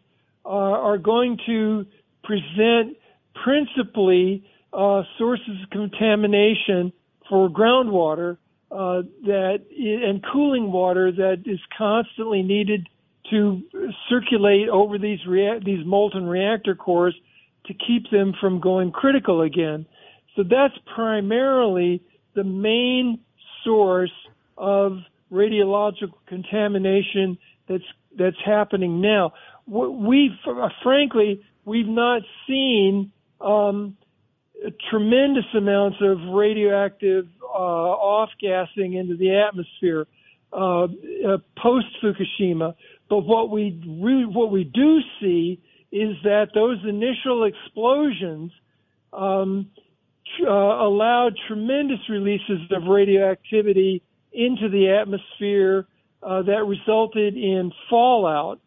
are 0.53 0.97
going 0.97 1.37
to 1.45 1.85
present 2.23 2.97
principally 3.43 4.45
uh, 4.73 5.03
sources 5.17 5.61
of 5.63 5.69
contamination 5.71 6.91
for 7.29 7.49
groundwater 7.49 8.37
uh, 8.71 9.01
that 9.23 9.59
and 9.77 10.23
cooling 10.31 10.71
water 10.71 11.11
that 11.11 11.43
is 11.45 11.59
constantly 11.75 12.43
needed 12.43 12.87
to 13.29 13.61
circulate 14.09 14.69
over 14.69 14.97
these 14.97 15.19
rea- 15.27 15.59
these 15.63 15.85
molten 15.85 16.27
reactor 16.27 16.75
cores 16.75 17.15
to 17.65 17.73
keep 17.73 18.09
them 18.11 18.33
from 18.39 18.59
going 18.59 18.91
critical 18.91 19.41
again. 19.41 19.85
So 20.35 20.43
that's 20.43 20.73
primarily 20.93 22.01
the 22.35 22.43
main 22.43 23.19
source 23.63 24.11
of 24.57 24.99
radiological 25.31 26.13
contamination 26.27 27.37
that's 27.67 27.83
that's 28.17 28.37
happening 28.45 29.01
now. 29.01 29.33
We, 29.69 30.31
frankly, 30.83 31.43
we've 31.65 31.87
not 31.87 32.23
seen 32.47 33.11
um, 33.39 33.95
tremendous 34.89 35.45
amounts 35.55 35.97
of 36.01 36.17
radioactive 36.33 37.27
uh, 37.43 37.47
off 37.47 38.29
gassing 38.41 38.93
into 38.93 39.15
the 39.15 39.35
atmosphere 39.35 40.07
uh, 40.51 40.83
uh, 40.83 41.37
post 41.61 41.85
Fukushima. 42.03 42.73
But 43.09 43.19
what 43.19 43.49
we 43.49 43.71
what 44.33 44.51
we 44.51 44.63
do 44.63 44.99
see 45.19 45.59
is 45.91 46.15
that 46.23 46.47
those 46.53 46.77
initial 46.87 47.45
explosions 47.45 48.51
um, 49.13 49.69
tr- 50.37 50.47
uh, 50.47 50.85
allowed 50.85 51.33
tremendous 51.47 51.99
releases 52.09 52.59
of 52.71 52.83
radioactivity 52.87 54.01
into 54.31 54.69
the 54.69 54.89
atmosphere 54.89 55.87
uh, 56.21 56.43
that 56.43 56.65
resulted 56.65 57.35
in 57.35 57.71
fallout 57.89 58.59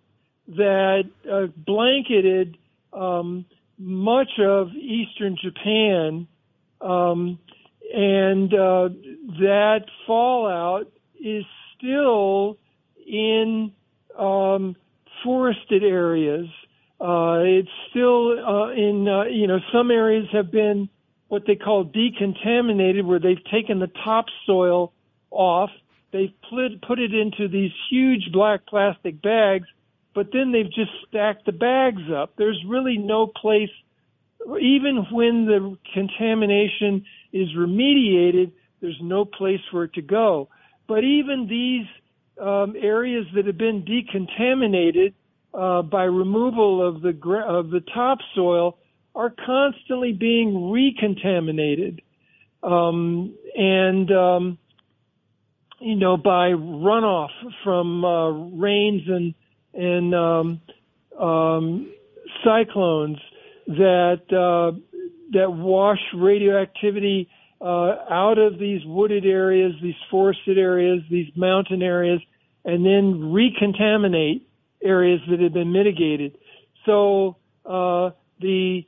that 0.48 1.04
uh, 1.30 1.46
blanketed 1.56 2.56
um, 2.92 3.44
much 3.78 4.38
of 4.38 4.68
eastern 4.74 5.36
Japan 5.42 6.26
um, 6.80 7.38
and 7.94 8.52
uh, 8.52 8.88
that 9.40 9.84
fallout 10.06 10.90
is 11.20 11.44
still 11.76 12.58
in 13.06 13.72
um, 14.18 14.76
forested 15.22 15.82
areas. 15.84 16.46
Uh, 17.00 17.40
it's 17.42 17.68
still 17.90 18.38
uh, 18.38 18.70
in, 18.70 19.08
uh, 19.08 19.24
you 19.24 19.46
know, 19.46 19.58
some 19.72 19.90
areas 19.90 20.26
have 20.32 20.50
been 20.50 20.88
what 21.28 21.44
they 21.46 21.56
call 21.56 21.84
decontaminated, 21.84 23.04
where 23.04 23.18
they've 23.18 23.44
taken 23.50 23.78
the 23.78 23.90
topsoil 24.04 24.92
off, 25.30 25.70
they've 26.12 26.34
put, 26.50 26.80
put 26.86 26.98
it 26.98 27.14
into 27.14 27.48
these 27.48 27.72
huge 27.90 28.30
black 28.32 28.66
plastic 28.66 29.20
bags, 29.22 29.66
but 30.14 30.28
then 30.32 30.52
they've 30.52 30.72
just 30.72 30.90
stacked 31.08 31.46
the 31.46 31.52
bags 31.52 32.02
up. 32.14 32.34
There's 32.36 32.62
really 32.66 32.98
no 32.98 33.26
place, 33.26 33.70
even 34.46 35.06
when 35.10 35.46
the 35.46 35.76
contamination 35.94 37.04
is 37.32 37.48
remediated, 37.56 38.52
there's 38.80 38.98
no 39.00 39.24
place 39.24 39.60
for 39.70 39.84
it 39.84 39.94
to 39.94 40.02
go. 40.02 40.48
But 40.86 41.04
even 41.04 41.46
these 41.48 41.86
um, 42.40 42.74
areas 42.80 43.26
that 43.34 43.46
have 43.46 43.58
been 43.58 43.84
decontaminated 43.84 45.14
uh, 45.54 45.82
by 45.82 46.04
removal 46.04 46.86
of 46.86 47.02
the 47.02 47.10
of 47.46 47.70
the 47.70 47.80
topsoil 47.94 48.78
are 49.14 49.32
constantly 49.44 50.12
being 50.12 50.70
recontaminated, 50.70 52.00
um, 52.62 53.34
and 53.54 54.10
um, 54.10 54.58
you 55.78 55.96
know 55.96 56.16
by 56.16 56.50
runoff 56.50 57.30
from 57.62 58.04
uh, 58.04 58.30
rains 58.30 59.02
and 59.06 59.34
and 59.74 60.14
um, 60.14 60.60
um, 61.18 61.92
cyclones 62.44 63.18
that 63.66 64.22
uh, 64.30 64.76
that 65.32 65.50
wash 65.50 66.00
radioactivity 66.14 67.28
uh, 67.60 67.96
out 68.10 68.38
of 68.38 68.58
these 68.58 68.80
wooded 68.84 69.24
areas, 69.24 69.72
these 69.82 69.94
forested 70.10 70.58
areas, 70.58 71.00
these 71.10 71.28
mountain 71.36 71.82
areas, 71.82 72.20
and 72.64 72.84
then 72.84 73.32
recontaminate 73.32 74.42
areas 74.82 75.20
that 75.30 75.40
have 75.40 75.52
been 75.52 75.72
mitigated. 75.72 76.36
So 76.86 77.36
uh, 77.64 78.10
the 78.40 78.84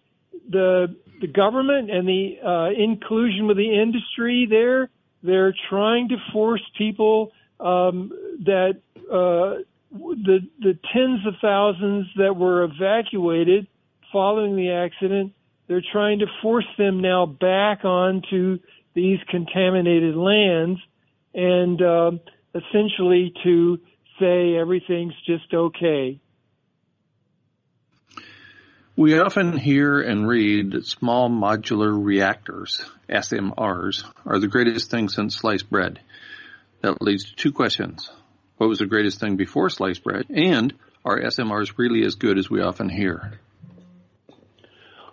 the 0.50 0.96
the 1.20 1.28
government 1.28 1.90
and 1.90 2.06
the 2.06 2.36
uh, 2.44 2.82
inclusion 2.82 3.46
with 3.46 3.56
the 3.56 3.80
industry 3.80 4.46
there, 4.50 4.90
they're 5.22 5.54
trying 5.70 6.08
to 6.08 6.16
force 6.32 6.62
people 6.76 7.30
um, 7.60 8.10
that 8.44 8.80
uh, 9.10 9.62
the 9.94 10.40
the 10.60 10.78
tens 10.92 11.26
of 11.26 11.34
thousands 11.40 12.06
that 12.16 12.36
were 12.36 12.64
evacuated 12.64 13.66
following 14.12 14.56
the 14.56 14.70
accident 14.70 15.32
they're 15.66 15.82
trying 15.92 16.18
to 16.18 16.26
force 16.42 16.66
them 16.76 17.00
now 17.00 17.26
back 17.26 17.84
onto 17.84 18.58
these 18.94 19.18
contaminated 19.30 20.14
lands 20.14 20.80
and 21.34 21.80
uh, 21.80 22.10
essentially 22.54 23.32
to 23.42 23.78
say 24.20 24.56
everything's 24.56 25.14
just 25.26 25.52
okay. 25.52 26.20
We 28.96 29.18
often 29.18 29.58
hear 29.58 30.00
and 30.00 30.28
read 30.28 30.72
that 30.72 30.86
small 30.86 31.28
modular 31.28 31.92
reactors, 31.92 32.88
SMRs, 33.08 34.04
are 34.24 34.38
the 34.38 34.46
greatest 34.46 34.90
thing 34.90 35.08
since 35.08 35.34
sliced 35.34 35.68
bread. 35.68 35.98
That 36.82 37.02
leads 37.02 37.24
to 37.24 37.34
two 37.34 37.50
questions. 37.50 38.08
What 38.56 38.68
was 38.68 38.78
the 38.78 38.86
greatest 38.86 39.20
thing 39.20 39.36
before 39.36 39.68
sliced 39.70 40.04
bread? 40.04 40.26
And 40.30 40.74
are 41.04 41.20
SMRs 41.20 41.76
really 41.76 42.04
as 42.04 42.14
good 42.14 42.38
as 42.38 42.48
we 42.48 42.62
often 42.62 42.88
hear? 42.88 43.38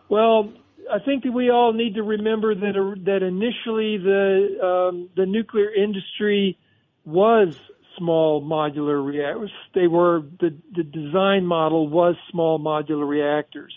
Well, 0.10 0.54
I 0.92 1.00
think 1.00 1.24
that 1.24 1.32
we 1.32 1.50
all 1.50 1.74
need 1.74 1.96
to 1.96 2.04
remember 2.04 2.54
that 2.54 2.78
uh, 2.78 2.96
that 3.06 3.24
initially 3.24 3.98
the 3.98 4.90
um, 4.90 5.10
the 5.16 5.26
nuclear 5.26 5.74
industry 5.74 6.58
was 7.06 7.56
small 7.98 8.42
modular 8.42 9.04
reactors. 9.04 9.52
They 9.74 9.88
were 9.88 10.24
the 10.40 10.56
the 10.76 10.84
design 10.84 11.46
model 11.46 11.88
was 11.88 12.16
small 12.30 12.60
modular 12.60 13.08
reactors. 13.08 13.74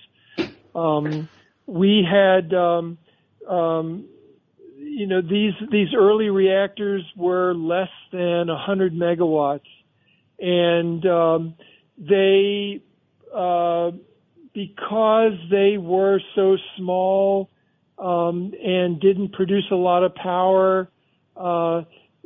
Um, 0.74 1.28
we 1.66 2.04
had 2.08 2.52
um, 2.52 2.98
um, 3.48 4.06
you 4.94 5.06
know 5.06 5.20
these 5.20 5.54
these 5.70 5.88
early 5.96 6.30
reactors 6.30 7.02
were 7.16 7.52
less 7.54 7.90
than 8.12 8.46
100 8.46 8.94
megawatts, 8.94 9.60
and 10.38 11.04
um, 11.06 11.54
they 11.98 12.80
uh, 13.34 13.90
because 14.54 15.32
they 15.50 15.76
were 15.78 16.20
so 16.36 16.56
small 16.76 17.50
um, 17.98 18.52
and 18.62 19.00
didn't 19.00 19.32
produce 19.32 19.66
a 19.72 19.76
lot 19.76 20.04
of 20.04 20.14
power, 20.14 20.88
uh, 21.36 21.82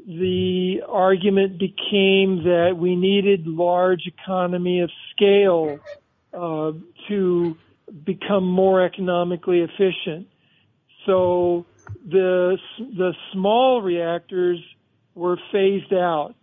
the 0.07 0.83
argument 0.87 1.59
became 1.59 2.45
that 2.45 2.75
we 2.79 2.97
needed 2.97 3.47
large 3.47 4.03
economy 4.07 4.81
of 4.81 4.91
scale 5.13 5.79
uh, 6.35 6.73
to 7.09 7.57
become 8.05 8.45
more 8.45 8.85
economically 8.85 9.61
efficient. 9.61 10.29
So 11.07 11.65
the 12.11 12.59
the 12.79 13.13
small 13.33 13.83
reactors 13.83 14.59
were 15.15 15.39
phased 15.53 15.93
out, 15.93 16.35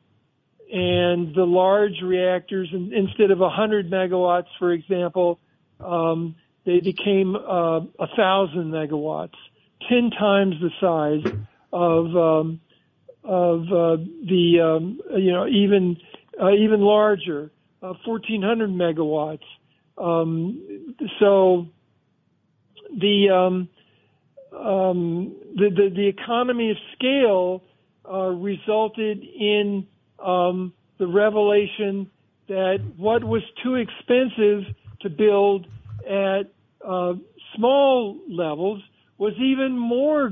and 0.71 1.33
the 1.33 1.45
large 1.45 2.01
reactors, 2.03 2.69
instead 2.73 3.31
of 3.31 3.39
100 3.39 3.89
megawatts, 3.89 4.47
for 4.59 4.71
example, 4.71 5.39
um, 5.79 6.35
they 6.65 6.79
became 6.79 7.35
uh, 7.35 7.79
a 7.79 8.07
thousand 8.15 8.71
megawatts, 8.71 9.35
ten 9.89 10.11
times 10.11 10.55
the 10.61 10.71
size 10.79 11.33
of 11.71 12.15
um, 12.15 12.59
of 13.23 13.61
uh, 13.63 13.97
the 14.27 14.59
um, 14.61 14.99
you 15.17 15.31
know 15.31 15.47
even 15.47 15.97
uh, 16.41 16.51
even 16.51 16.81
larger, 16.81 17.51
uh, 17.81 17.93
1400 18.05 18.69
megawatts. 18.69 19.39
Um, 19.97 20.99
so 21.19 21.67
the, 22.97 23.67
um, 24.55 25.35
the, 25.55 25.69
the 25.69 25.89
the 25.95 26.07
economy 26.07 26.71
of 26.71 26.77
scale 26.95 27.63
uh, 28.09 28.29
resulted 28.29 29.23
in 29.23 29.85
um, 30.23 30.73
the 30.97 31.07
revelation 31.07 32.09
that 32.47 32.77
what 32.97 33.23
was 33.23 33.41
too 33.63 33.75
expensive 33.75 34.63
to 35.01 35.09
build 35.09 35.67
at 36.07 36.43
uh, 36.87 37.13
small 37.55 38.19
levels 38.29 38.81
was 39.17 39.33
even 39.39 39.77
more 39.77 40.31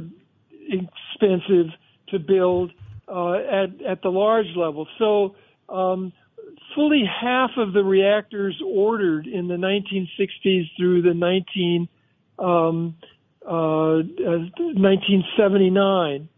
expensive 0.70 1.68
to 2.10 2.20
build 2.20 2.72
uh, 3.08 3.34
at 3.34 3.82
at 3.88 4.02
the 4.02 4.10
large 4.10 4.56
level. 4.56 4.88
So 5.00 5.36
um, 5.70 6.14
fully 6.76 7.04
half 7.06 7.52
of 7.58 7.74
the 7.74 7.84
reactors 7.84 8.60
ordered 8.66 9.28
in 9.28 9.48
the 9.48 9.56
1960s 9.56 10.66
through 10.78 11.02
the 11.02 11.14
19 11.14 11.88
um, 12.40 12.96
1979 13.46 16.30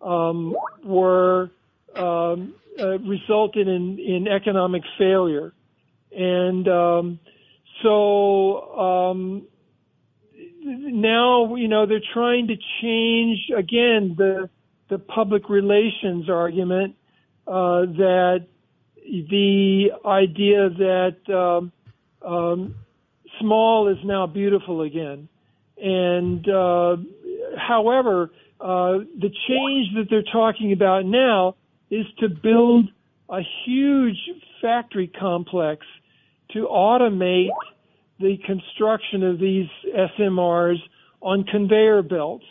um, 0.00 0.56
were 0.84 1.50
um, 1.96 2.54
uh, 2.78 2.98
resulted 2.98 3.66
in 3.68 3.98
in 3.98 4.28
economic 4.28 4.82
failure, 4.98 5.52
and 6.16 6.68
um, 6.68 7.18
so 7.82 8.78
um, 8.78 9.42
now 10.64 11.54
you 11.56 11.68
know 11.68 11.86
they're 11.86 12.00
trying 12.12 12.48
to 12.48 12.56
change 12.80 13.50
again 13.56 14.14
the 14.16 14.50
the 14.88 14.98
public 14.98 15.48
relations 15.48 16.28
argument 16.28 16.96
uh, 17.46 17.82
that 17.82 18.46
the 19.04 19.90
idea 20.06 20.70
that 20.70 21.16
um, 21.34 21.72
um, 22.26 22.74
small 23.40 23.88
is 23.88 23.98
now 24.04 24.26
beautiful 24.26 24.82
again, 24.82 25.28
and 25.82 26.48
uh, 26.48 26.96
however, 27.58 28.30
uh, 28.60 28.98
the 29.18 29.30
change 29.48 29.94
that 29.96 30.06
they're 30.08 30.22
talking 30.22 30.72
about 30.72 31.04
now 31.04 31.56
is 31.90 32.06
to 32.20 32.28
build 32.28 32.88
a 33.28 33.40
huge 33.64 34.18
factory 34.60 35.08
complex 35.08 35.84
to 36.52 36.68
automate 36.70 37.48
the 38.20 38.36
construction 38.46 39.24
of 39.24 39.40
these 39.40 39.66
SMRs 40.18 40.76
on 41.20 41.44
conveyor 41.44 42.02
belts 42.02 42.44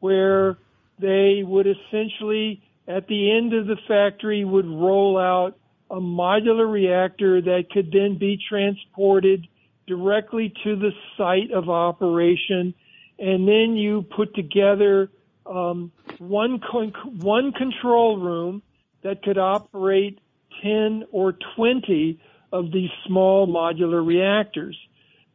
where 0.00 0.58
they 1.00 1.42
would 1.44 1.66
essentially 1.66 2.62
at 2.86 3.06
the 3.06 3.34
end 3.34 3.54
of 3.54 3.66
the 3.66 3.76
factory 3.88 4.44
would 4.44 4.66
roll 4.66 5.16
out 5.18 5.56
a 5.90 6.00
modular 6.00 6.70
reactor 6.70 7.40
that 7.40 7.64
could 7.72 7.90
then 7.90 8.18
be 8.18 8.38
transported 8.48 9.46
directly 9.86 10.52
to 10.64 10.76
the 10.76 10.90
site 11.16 11.50
of 11.52 11.68
operation 11.68 12.74
and 13.18 13.46
then 13.46 13.76
you 13.76 14.02
put 14.16 14.34
together 14.34 15.10
um, 15.46 15.92
one 16.18 16.60
con- 16.70 16.92
one 17.20 17.52
control 17.52 18.18
room 18.18 18.62
that 19.02 19.22
could 19.22 19.38
operate 19.38 20.18
10 20.62 21.04
or 21.12 21.34
20 21.56 22.18
of 22.52 22.72
these 22.72 22.90
small 23.06 23.46
modular 23.46 24.04
reactors. 24.04 24.76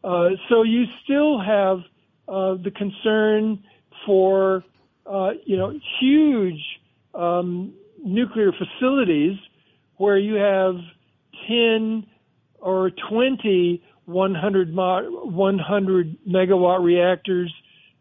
Uh, 0.03 0.29
so 0.49 0.63
you 0.63 0.85
still 1.03 1.39
have 1.39 1.79
uh, 2.27 2.55
the 2.63 2.71
concern 2.71 3.63
for 4.05 4.63
uh, 5.05 5.31
you 5.45 5.57
know, 5.57 5.73
huge 5.99 6.61
um, 7.13 7.73
nuclear 8.03 8.51
facilities 8.51 9.37
where 9.97 10.17
you 10.17 10.35
have 10.35 10.75
10 11.47 12.05
or 12.59 12.91
20 13.09 13.83
100, 14.10 14.76
100 14.76 16.18
megawatt 16.28 16.84
reactors 16.84 17.53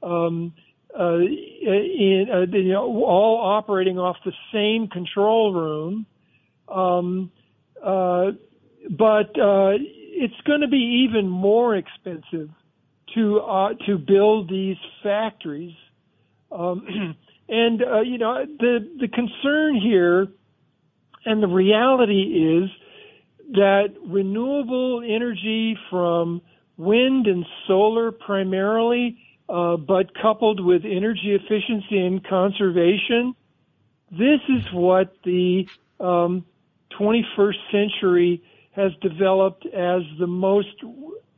um, 0.03 0.53
uh, 0.99 1.19
in, 1.19 2.27
uh, 2.33 2.57
you 2.57 2.73
know, 2.73 3.05
all 3.05 3.41
operating 3.43 3.99
off 3.99 4.17
the 4.25 4.33
same 4.53 4.89
control 4.89 5.53
room. 5.53 6.07
Um, 6.69 7.31
uh, 7.83 8.33
but 8.91 9.39
uh, 9.39 9.75
it's 9.79 10.41
going 10.47 10.63
to 10.63 10.69
be 10.69 11.07
even 11.09 11.29
more 11.29 11.77
expensive 11.77 12.51
to 13.15 13.41
uh, 13.41 13.75
to 13.87 13.99
build 13.99 14.51
these 14.51 14.77
factories. 15.03 15.75
Um, 16.51 17.17
and 17.49 17.83
uh, 17.83 18.01
you 18.01 18.19
know 18.19 18.45
the 18.59 18.89
the 19.01 19.09
concern 19.09 19.81
here, 19.81 20.29
and 21.25 21.43
the 21.43 21.49
reality 21.49 22.63
is 22.63 22.71
that 23.53 23.95
renewable 24.07 25.03
energy 25.05 25.77
from 25.91 26.43
wind 26.77 27.27
and 27.27 27.45
solar 27.67 28.13
primarily, 28.13 29.19
uh, 29.49 29.77
but 29.77 30.15
coupled 30.21 30.65
with 30.65 30.83
energy 30.85 31.35
efficiency 31.35 31.99
and 31.99 32.25
conservation, 32.27 33.35
this 34.11 34.41
is 34.49 34.63
what 34.73 35.15
the 35.25 35.67
um, 36.01 36.45
21st 36.99 37.57
century 37.71 38.43
has 38.73 38.93
developed 39.01 39.67
as 39.67 40.03
the 40.19 40.27
most 40.27 40.69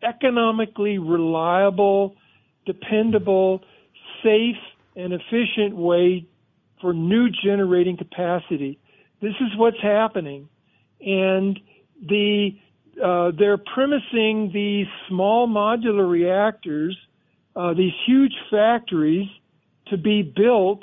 economically 0.02 0.98
reliable, 0.98 2.14
dependable, 2.66 3.62
safe, 4.22 4.56
and 4.96 5.12
efficient 5.12 5.76
way 5.76 6.26
for 6.80 6.92
new 6.92 7.28
generating 7.44 7.96
capacity. 7.96 8.78
This 9.20 9.34
is 9.40 9.56
what's 9.56 9.80
happening. 9.80 10.48
And 11.00 11.58
the 12.01 12.51
uh, 13.03 13.30
they're 13.38 13.59
premising 13.59 14.51
these 14.53 14.86
small 15.09 15.48
modular 15.48 16.09
reactors, 16.09 16.96
uh, 17.57 17.72
these 17.72 17.92
huge 18.07 18.34
factories, 18.51 19.28
to 19.86 19.96
be 19.96 20.22
built 20.22 20.82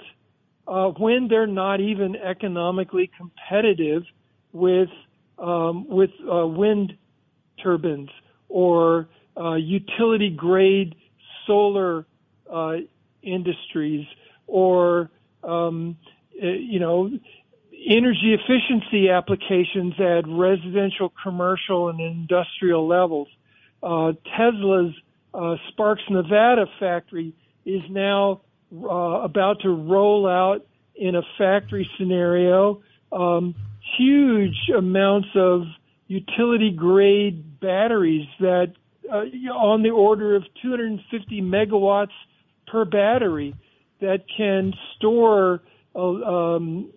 uh, 0.67 0.87
when 0.89 1.27
they're 1.27 1.47
not 1.47 1.79
even 1.79 2.15
economically 2.15 3.09
competitive 3.17 4.03
with 4.51 4.89
um, 5.39 5.87
with 5.87 6.09
uh, 6.31 6.45
wind 6.47 6.97
turbines 7.61 8.09
or 8.49 9.07
uh, 9.39 9.53
utility 9.53 10.29
grade 10.29 10.95
solar 11.45 12.05
uh, 12.51 12.77
industries 13.21 14.05
or 14.47 15.09
um, 15.43 15.95
you 16.33 16.79
know 16.79 17.11
energy 17.85 18.35
efficiency 18.35 19.09
applications 19.09 19.93
at 19.99 20.23
residential, 20.27 21.11
commercial, 21.21 21.89
and 21.89 21.99
industrial 21.99 22.87
levels. 22.87 23.27
Uh, 23.83 24.13
Tesla's 24.35 24.93
uh, 25.33 25.55
Sparks, 25.69 26.01
Nevada 26.09 26.65
factory 26.79 27.33
is 27.65 27.81
now 27.89 28.41
uh, 28.73 29.21
about 29.23 29.61
to 29.61 29.69
roll 29.69 30.27
out 30.27 30.65
in 30.95 31.15
a 31.15 31.21
factory 31.37 31.87
scenario 31.97 32.81
um, 33.11 33.55
huge 33.97 34.57
amounts 34.75 35.29
of 35.35 35.61
utility 36.07 36.71
grade 36.71 37.59
batteries 37.59 38.27
that 38.39 38.73
uh, 39.11 39.23
on 39.53 39.83
the 39.83 39.89
order 39.89 40.35
of 40.35 40.43
250 40.61 41.41
megawatts 41.41 42.11
per 42.67 42.83
battery 42.83 43.55
that 44.01 44.23
can 44.35 44.73
store 44.95 45.61
uh, 45.95 45.99
um, 45.99 46.91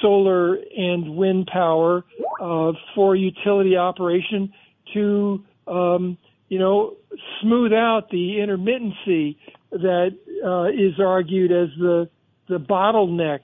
solar 0.00 0.58
and 0.76 1.16
wind 1.16 1.46
power 1.46 2.04
uh, 2.40 2.72
for 2.94 3.16
utility 3.16 3.76
operation 3.76 4.52
to 4.92 5.44
um, 5.66 6.18
you 6.48 6.58
know 6.58 6.96
smooth 7.40 7.72
out 7.72 8.08
the 8.10 8.36
intermittency 8.38 9.36
that 9.70 10.16
uh, 10.44 10.64
is 10.64 11.00
argued 11.00 11.52
as 11.52 11.68
the 11.78 12.08
the 12.48 12.58
bottleneck 12.58 13.40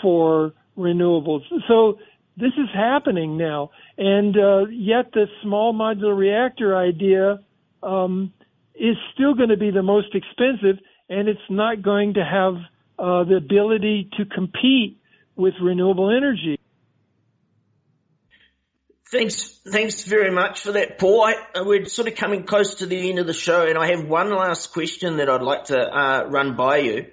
for 0.00 0.52
renewables. 0.76 1.42
So 1.68 1.98
this 2.36 2.52
is 2.56 2.68
happening 2.74 3.36
now, 3.36 3.70
and 3.98 4.36
uh, 4.36 4.66
yet 4.66 5.12
the 5.12 5.26
small 5.42 5.74
modular 5.74 6.16
reactor 6.16 6.76
idea 6.76 7.40
um, 7.82 8.32
is 8.74 8.96
still 9.14 9.34
going 9.34 9.50
to 9.50 9.56
be 9.56 9.70
the 9.70 9.82
most 9.82 10.14
expensive, 10.14 10.82
and 11.08 11.28
it's 11.28 11.40
not 11.50 11.82
going 11.82 12.14
to 12.14 12.24
have 12.24 12.54
uh, 12.98 13.24
the 13.24 13.36
ability 13.36 14.08
to 14.16 14.24
compete 14.24 14.98
with 15.36 15.54
renewable 15.60 16.14
energy. 16.14 16.58
Thanks, 19.10 19.60
thanks 19.70 20.04
very 20.04 20.30
much 20.30 20.62
for 20.62 20.72
that, 20.72 20.98
Paul. 20.98 21.22
I, 21.24 21.34
we're 21.62 21.84
sort 21.84 22.08
of 22.08 22.14
coming 22.14 22.44
close 22.44 22.76
to 22.76 22.86
the 22.86 23.10
end 23.10 23.18
of 23.18 23.26
the 23.26 23.34
show, 23.34 23.66
and 23.66 23.76
I 23.76 23.88
have 23.88 24.06
one 24.06 24.30
last 24.30 24.72
question 24.72 25.18
that 25.18 25.28
I'd 25.28 25.42
like 25.42 25.64
to 25.64 25.78
uh, 25.78 26.24
run 26.30 26.56
by 26.56 26.78
you. 26.78 27.06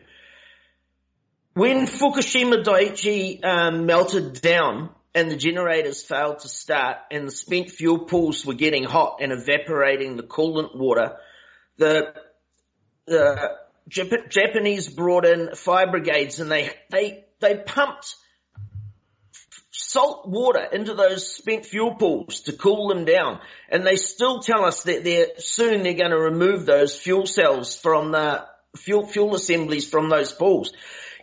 When 1.55 1.87
Fukushima 1.87 2.63
Daiichi 2.63 3.43
um, 3.43 3.85
melted 3.85 4.39
down 4.39 4.91
and 5.13 5.29
the 5.29 5.35
generators 5.35 6.01
failed 6.01 6.39
to 6.39 6.47
start, 6.47 6.99
and 7.11 7.27
the 7.27 7.31
spent 7.31 7.69
fuel 7.69 7.99
pools 7.99 8.45
were 8.45 8.53
getting 8.53 8.85
hot 8.85 9.17
and 9.19 9.33
evaporating 9.33 10.15
the 10.15 10.23
coolant 10.23 10.77
water, 10.77 11.17
the 11.77 12.13
the 13.07 13.57
Jap- 13.89 14.29
Japanese 14.29 14.87
brought 14.87 15.25
in 15.25 15.53
fire 15.55 15.91
brigades, 15.91 16.39
and 16.39 16.49
they 16.49 16.69
they 16.91 17.25
they 17.39 17.57
pumped 17.57 18.15
salt 19.89 20.27
water 20.27 20.63
into 20.71 20.93
those 20.93 21.35
spent 21.35 21.65
fuel 21.65 21.95
pools 21.95 22.41
to 22.41 22.53
cool 22.53 22.89
them 22.89 23.05
down. 23.05 23.39
And 23.69 23.85
they 23.85 23.95
still 23.95 24.39
tell 24.39 24.65
us 24.65 24.83
that 24.83 25.03
they're 25.03 25.39
soon 25.39 25.83
they're 25.83 25.93
going 25.93 26.11
to 26.11 26.19
remove 26.19 26.65
those 26.65 26.95
fuel 26.95 27.25
cells 27.25 27.75
from 27.75 28.11
the 28.11 28.45
fuel, 28.75 29.07
fuel 29.07 29.35
assemblies 29.35 29.89
from 29.89 30.09
those 30.09 30.31
pools. 30.31 30.73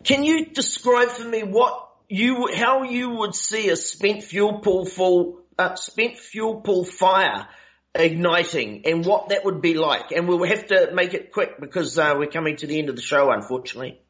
Can 0.03 0.25
you 0.25 0.47
describe 0.47 1.09
for 1.09 1.25
me 1.25 1.43
what 1.43 1.89
you, 2.09 2.49
how 2.53 2.83
you 2.83 3.11
would 3.11 3.35
see 3.35 3.69
a 3.69 3.77
spent 3.77 4.25
fuel 4.25 4.61
pool 4.61 4.85
full, 4.85 5.43
uh, 5.59 5.75
spent 5.77 6.19
fuel 6.19 6.61
pool 6.61 6.85
fire 6.85 7.49
igniting 7.95 8.83
and 8.85 9.05
what 9.05 9.29
that 9.29 9.45
would 9.45 9.61
be 9.61 9.75
like? 9.75 10.11
And 10.13 10.27
we'll 10.27 10.45
have 10.45 10.67
to 10.67 10.91
make 10.93 11.15
it 11.15 11.33
quick 11.33 11.61
because 11.61 11.97
uh, 11.99 12.15
we're 12.19 12.27
coming 12.27 12.57
to 12.57 12.67
the 12.67 12.79
end 12.79 12.89
of 12.89 12.97
the 12.97 13.03
show, 13.03 13.31
unfortunately. 13.31 14.01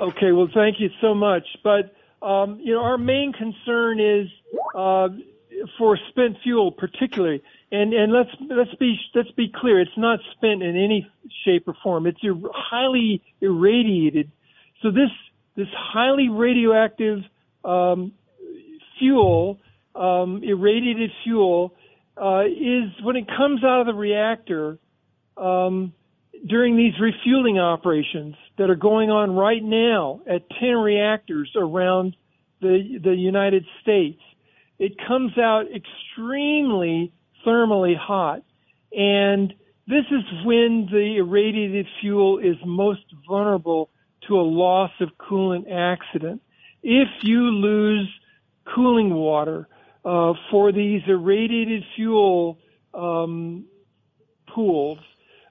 Okay, 0.00 0.32
well, 0.32 0.48
thank 0.52 0.80
you 0.80 0.90
so 1.00 1.14
much. 1.14 1.46
But 1.62 1.94
um, 2.24 2.58
you 2.60 2.74
know, 2.74 2.82
our 2.82 2.98
main 2.98 3.32
concern 3.32 4.00
is 4.00 4.28
uh, 4.74 5.08
for 5.78 5.98
spent 6.10 6.36
fuel, 6.42 6.72
particularly, 6.72 7.42
and 7.70 7.92
and 7.92 8.12
let's 8.12 8.30
let's 8.50 8.74
be 8.76 8.96
let's 9.14 9.30
be 9.32 9.52
clear, 9.54 9.80
it's 9.80 9.96
not 9.96 10.18
spent 10.32 10.62
in 10.62 10.76
any 10.76 11.08
shape 11.44 11.68
or 11.68 11.76
form. 11.82 12.06
It's 12.06 12.20
highly 12.52 13.22
irradiated. 13.40 14.32
So 14.82 14.90
this 14.90 15.10
this 15.56 15.68
highly 15.76 16.28
radioactive 16.28 17.20
um, 17.64 18.12
fuel, 18.98 19.60
um, 19.94 20.42
irradiated 20.42 21.10
fuel, 21.22 21.74
uh, 22.16 22.44
is 22.46 22.90
when 23.02 23.16
it 23.16 23.28
comes 23.28 23.62
out 23.62 23.80
of 23.80 23.86
the 23.86 23.94
reactor. 23.94 24.78
Um, 25.36 25.92
during 26.46 26.76
these 26.76 26.92
refueling 27.00 27.58
operations 27.58 28.36
that 28.58 28.70
are 28.70 28.76
going 28.76 29.10
on 29.10 29.34
right 29.34 29.62
now 29.62 30.20
at 30.28 30.48
10 30.60 30.76
reactors 30.76 31.50
around 31.56 32.16
the, 32.60 32.98
the 33.02 33.14
United 33.14 33.64
States, 33.82 34.20
it 34.78 34.92
comes 35.06 35.36
out 35.38 35.66
extremely 35.74 37.12
thermally 37.46 37.96
hot. 37.96 38.42
And 38.96 39.52
this 39.86 40.04
is 40.10 40.44
when 40.44 40.88
the 40.90 41.16
irradiated 41.18 41.86
fuel 42.00 42.38
is 42.38 42.56
most 42.64 43.04
vulnerable 43.28 43.90
to 44.28 44.36
a 44.36 44.42
loss 44.42 44.90
of 45.00 45.10
coolant 45.18 45.70
accident. 45.70 46.40
If 46.82 47.08
you 47.22 47.40
lose 47.40 48.08
cooling 48.74 49.12
water 49.12 49.68
uh, 50.04 50.32
for 50.50 50.72
these 50.72 51.02
irradiated 51.06 51.82
fuel 51.96 52.58
um, 52.94 53.66
pools, 54.54 54.98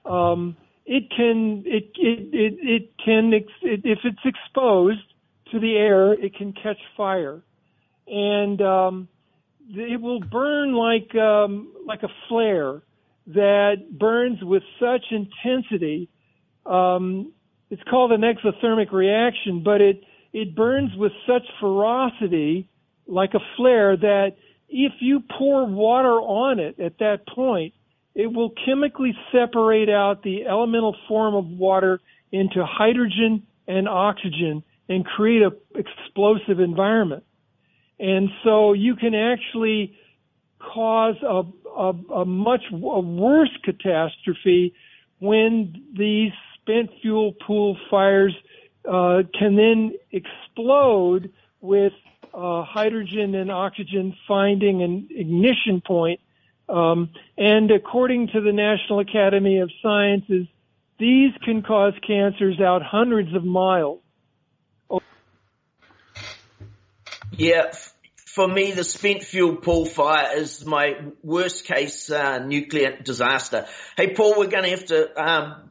um, 0.04 0.56
it 0.86 1.10
can 1.16 1.62
it 1.66 1.90
it 1.96 2.28
it, 2.32 2.58
it 2.60 2.90
can 3.02 3.32
if 3.32 3.98
it's 4.04 4.24
exposed 4.24 5.00
to 5.50 5.60
the 5.60 5.76
air, 5.76 6.12
it 6.12 6.34
can 6.34 6.52
catch 6.52 6.78
fire, 6.96 7.42
and 8.06 8.60
um, 8.60 9.08
it 9.70 10.00
will 10.00 10.20
burn 10.20 10.74
like 10.74 11.14
um, 11.14 11.72
like 11.86 12.02
a 12.02 12.08
flare 12.28 12.82
that 13.28 13.76
burns 13.98 14.42
with 14.42 14.62
such 14.78 15.04
intensity. 15.10 16.08
Um, 16.66 17.32
it's 17.70 17.82
called 17.88 18.12
an 18.12 18.20
exothermic 18.20 18.92
reaction, 18.92 19.62
but 19.64 19.80
it 19.80 20.02
it 20.32 20.54
burns 20.54 20.90
with 20.96 21.12
such 21.26 21.46
ferocity, 21.60 22.68
like 23.06 23.34
a 23.34 23.40
flare, 23.56 23.96
that 23.96 24.32
if 24.68 24.92
you 25.00 25.22
pour 25.38 25.64
water 25.64 26.20
on 26.20 26.58
it 26.58 26.80
at 26.80 26.98
that 26.98 27.26
point, 27.28 27.72
it 28.14 28.32
will 28.32 28.52
chemically 28.64 29.16
separate 29.32 29.88
out 29.88 30.22
the 30.22 30.46
elemental 30.46 30.96
form 31.08 31.34
of 31.34 31.46
water 31.46 32.00
into 32.30 32.64
hydrogen 32.64 33.42
and 33.66 33.88
oxygen 33.88 34.62
and 34.88 35.04
create 35.04 35.42
a 35.42 35.52
explosive 35.74 36.60
environment. 36.60 37.24
And 37.98 38.28
so 38.42 38.72
you 38.72 38.96
can 38.96 39.14
actually 39.14 39.96
cause 40.58 41.16
a, 41.22 41.42
a, 41.70 41.92
a 42.20 42.24
much 42.24 42.62
a 42.72 43.00
worse 43.00 43.56
catastrophe 43.62 44.74
when 45.20 45.82
these 45.96 46.32
spent 46.60 46.90
fuel 47.00 47.32
pool 47.46 47.76
fires 47.90 48.34
uh, 48.88 49.22
can 49.38 49.56
then 49.56 49.92
explode 50.12 51.32
with 51.60 51.92
uh, 52.34 52.64
hydrogen 52.64 53.34
and 53.34 53.50
oxygen 53.50 54.14
finding 54.26 54.82
an 54.82 55.08
ignition 55.10 55.80
point. 55.86 56.20
Um, 56.68 57.10
and 57.36 57.70
according 57.70 58.28
to 58.28 58.40
the 58.40 58.52
National 58.52 59.00
Academy 59.00 59.58
of 59.58 59.70
Sciences, 59.82 60.46
these 60.98 61.32
can 61.44 61.62
cause 61.62 61.92
cancers 62.06 62.60
out 62.60 62.82
hundreds 62.82 63.34
of 63.34 63.44
miles. 63.44 64.00
Yeah, 67.36 67.72
for 68.26 68.46
me, 68.46 68.70
the 68.72 68.84
spent 68.84 69.24
fuel 69.24 69.56
pool 69.56 69.86
fire 69.86 70.36
is 70.36 70.64
my 70.64 70.94
worst 71.22 71.66
case 71.66 72.10
uh, 72.10 72.38
nuclear 72.38 72.96
disaster. 73.02 73.66
Hey, 73.96 74.14
Paul, 74.14 74.38
we're 74.38 74.46
going 74.46 74.64
to 74.64 74.70
have 74.70 74.84
to 74.86 75.22
um, 75.22 75.70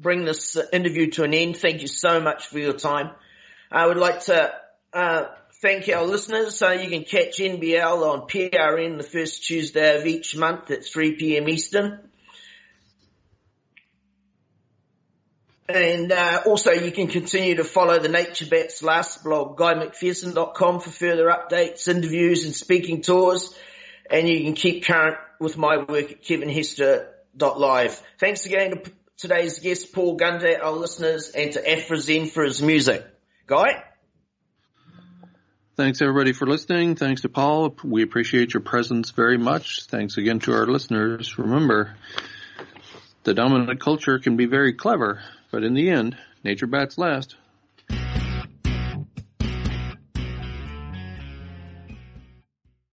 bring 0.00 0.24
this 0.24 0.56
interview 0.72 1.10
to 1.12 1.24
an 1.24 1.34
end. 1.34 1.56
Thank 1.56 1.82
you 1.82 1.88
so 1.88 2.20
much 2.20 2.46
for 2.46 2.58
your 2.58 2.72
time. 2.72 3.10
I 3.70 3.86
would 3.86 3.96
like 3.96 4.20
to 4.24 4.52
uh, 4.92 5.24
thank 5.60 5.88
our 5.88 6.04
listeners. 6.04 6.56
So 6.56 6.70
you 6.70 6.88
can 6.88 7.04
catch 7.04 7.38
NBL 7.38 8.02
on 8.02 8.28
PRN 8.28 8.98
the 8.98 9.04
first 9.04 9.44
Tuesday 9.44 9.98
of 9.98 10.06
each 10.06 10.36
month 10.36 10.70
at 10.70 10.84
3 10.84 11.16
p.m. 11.16 11.48
Eastern. 11.48 12.00
And 15.66 16.12
uh, 16.12 16.42
also 16.44 16.72
you 16.72 16.92
can 16.92 17.08
continue 17.08 17.56
to 17.56 17.64
follow 17.64 17.98
the 17.98 18.08
Nature 18.08 18.46
Bats 18.46 18.82
last 18.82 19.24
blog, 19.24 19.56
guymcpherson.com 19.56 20.80
for 20.80 20.90
further 20.90 21.26
updates, 21.26 21.88
interviews 21.88 22.44
and 22.44 22.54
speaking 22.54 23.00
tours. 23.00 23.56
And 24.10 24.28
you 24.28 24.44
can 24.44 24.52
keep 24.52 24.84
current 24.84 25.16
with 25.40 25.56
my 25.56 25.78
work 25.78 26.12
at 26.12 26.22
kevinhester.live. 26.22 28.02
Thanks 28.18 28.44
again 28.44 28.70
to 28.72 28.92
today's 29.16 29.58
guest, 29.58 29.94
Paul 29.94 30.16
Gunter, 30.16 30.62
our 30.62 30.72
listeners, 30.72 31.30
and 31.30 31.52
to 31.52 31.62
Afrazen 31.62 32.28
for 32.28 32.44
his 32.44 32.60
music. 32.60 33.06
Guy? 33.46 33.82
Thanks 35.76 36.00
everybody 36.00 36.32
for 36.32 36.46
listening. 36.46 36.94
Thanks 36.94 37.22
to 37.22 37.28
Paul. 37.28 37.74
We 37.82 38.04
appreciate 38.04 38.54
your 38.54 38.60
presence 38.60 39.10
very 39.10 39.38
much. 39.38 39.86
Thanks 39.86 40.16
again 40.16 40.38
to 40.40 40.54
our 40.54 40.68
listeners. 40.68 41.36
Remember, 41.36 41.96
the 43.24 43.34
dominant 43.34 43.80
culture 43.80 44.20
can 44.20 44.36
be 44.36 44.46
very 44.46 44.74
clever, 44.74 45.20
but 45.50 45.64
in 45.64 45.74
the 45.74 45.90
end, 45.90 46.16
nature 46.44 46.68
bats 46.68 46.96
last. 46.96 47.34